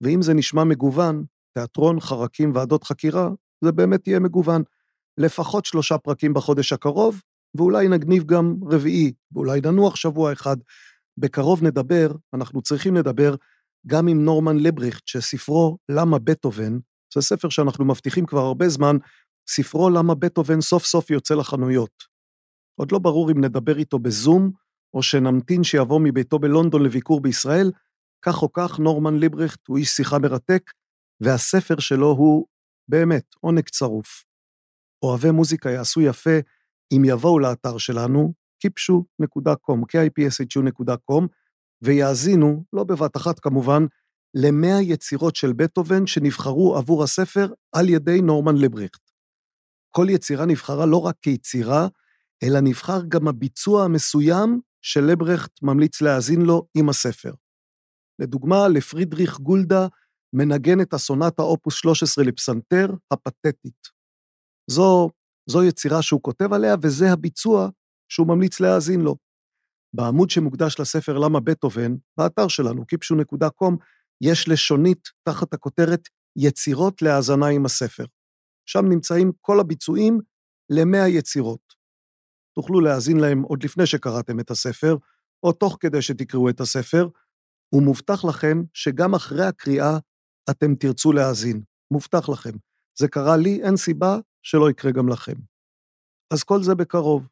[0.00, 1.24] ואם זה נשמע מגוון,
[1.54, 3.28] תיאטרון, חרקים, ועדות חקירה,
[3.64, 4.62] זה באמת יהיה מגוון.
[5.18, 7.22] לפחות שלושה פרקים בחודש הקרוב,
[7.56, 10.56] ואולי נגניב גם רביעי, ואולי ננוח שבוע אחד.
[11.18, 13.34] בקרוב נדבר, אנחנו צריכים לדבר,
[13.86, 16.78] גם עם נורמן לבריכט, שספרו "למה בטהובן",
[17.14, 18.96] זה ספר שאנחנו מבטיחים כבר הרבה זמן,
[19.48, 22.04] ספרו "למה בטהובן" סוף סוף יוצא לחנויות.
[22.80, 24.50] עוד לא ברור אם נדבר איתו בזום,
[24.94, 27.72] או שנמתין שיבוא מביתו בלונדון לביקור בישראל,
[28.22, 30.70] כך או כך נורמן ליברכט הוא איש שיחה מרתק,
[31.20, 32.46] והספר שלו הוא
[32.88, 34.24] באמת עונג צרוף.
[35.02, 36.38] אוהבי מוזיקה יעשו יפה
[36.92, 38.32] אם יבואו לאתר שלנו,
[38.66, 41.26] kipshu.com, kipshu.com,
[41.82, 43.82] ויאזינו, לא בבת אחת כמובן,
[44.34, 49.00] למאה יצירות של בטהובן שנבחרו עבור הספר על ידי נורמן לבריכט.
[49.90, 51.88] כל יצירה נבחרה לא רק כיצירה,
[52.42, 57.32] אלא נבחר גם הביצוע המסוים שלברכט ממליץ להאזין לו עם הספר.
[58.18, 59.86] לדוגמה, לפרידריך גולדה
[60.32, 63.88] מנגן את הסונטה אופוס 13 לפסנתר, הפתטית.
[64.70, 65.10] זו,
[65.50, 67.68] זו יצירה שהוא כותב עליה, וזה הביצוע
[68.12, 69.16] שהוא ממליץ להאזין לו.
[69.96, 73.74] בעמוד שמוקדש לספר למה בטהובן, באתר שלנו, kipshu.com,
[74.20, 78.04] יש לשונית תחת הכותרת יצירות להאזנה עם הספר.
[78.66, 80.20] שם נמצאים כל הביצועים
[80.70, 81.77] למאה יצירות.
[82.58, 84.96] תוכלו להאזין להם עוד לפני שקראתם את הספר,
[85.42, 87.08] או תוך כדי שתקראו את הספר,
[87.74, 89.98] ומובטח לכם שגם אחרי הקריאה
[90.50, 91.62] אתם תרצו להאזין.
[91.90, 92.50] מובטח לכם.
[92.98, 95.32] זה קרה לי, אין סיבה שלא יקרה גם לכם.
[96.32, 97.28] אז כל זה בקרוב.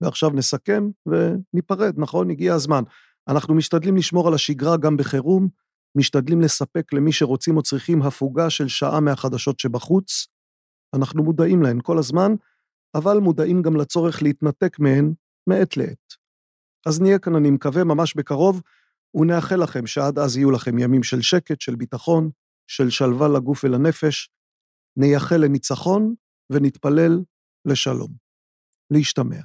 [0.00, 2.30] ועכשיו נסכם וניפרד, נכון?
[2.30, 2.82] הגיע הזמן.
[3.28, 5.48] אנחנו משתדלים לשמור על השגרה גם בחירום,
[5.96, 10.26] משתדלים לספק למי שרוצים או צריכים הפוגה של שעה מהחדשות שבחוץ.
[10.96, 12.34] אנחנו מודעים להן כל הזמן,
[12.94, 15.12] אבל מודעים גם לצורך להתנתק מהן
[15.46, 16.14] מעת לעת.
[16.86, 18.62] אז נהיה כאן, אני מקווה, ממש בקרוב,
[19.14, 22.30] ונאחל לכם שעד אז יהיו לכם ימים של שקט, של ביטחון,
[22.66, 24.30] של שלווה לגוף ולנפש.
[24.96, 26.14] נייחל לניצחון
[26.52, 27.20] ונתפלל
[27.64, 28.10] לשלום.
[28.90, 29.40] להשתמע.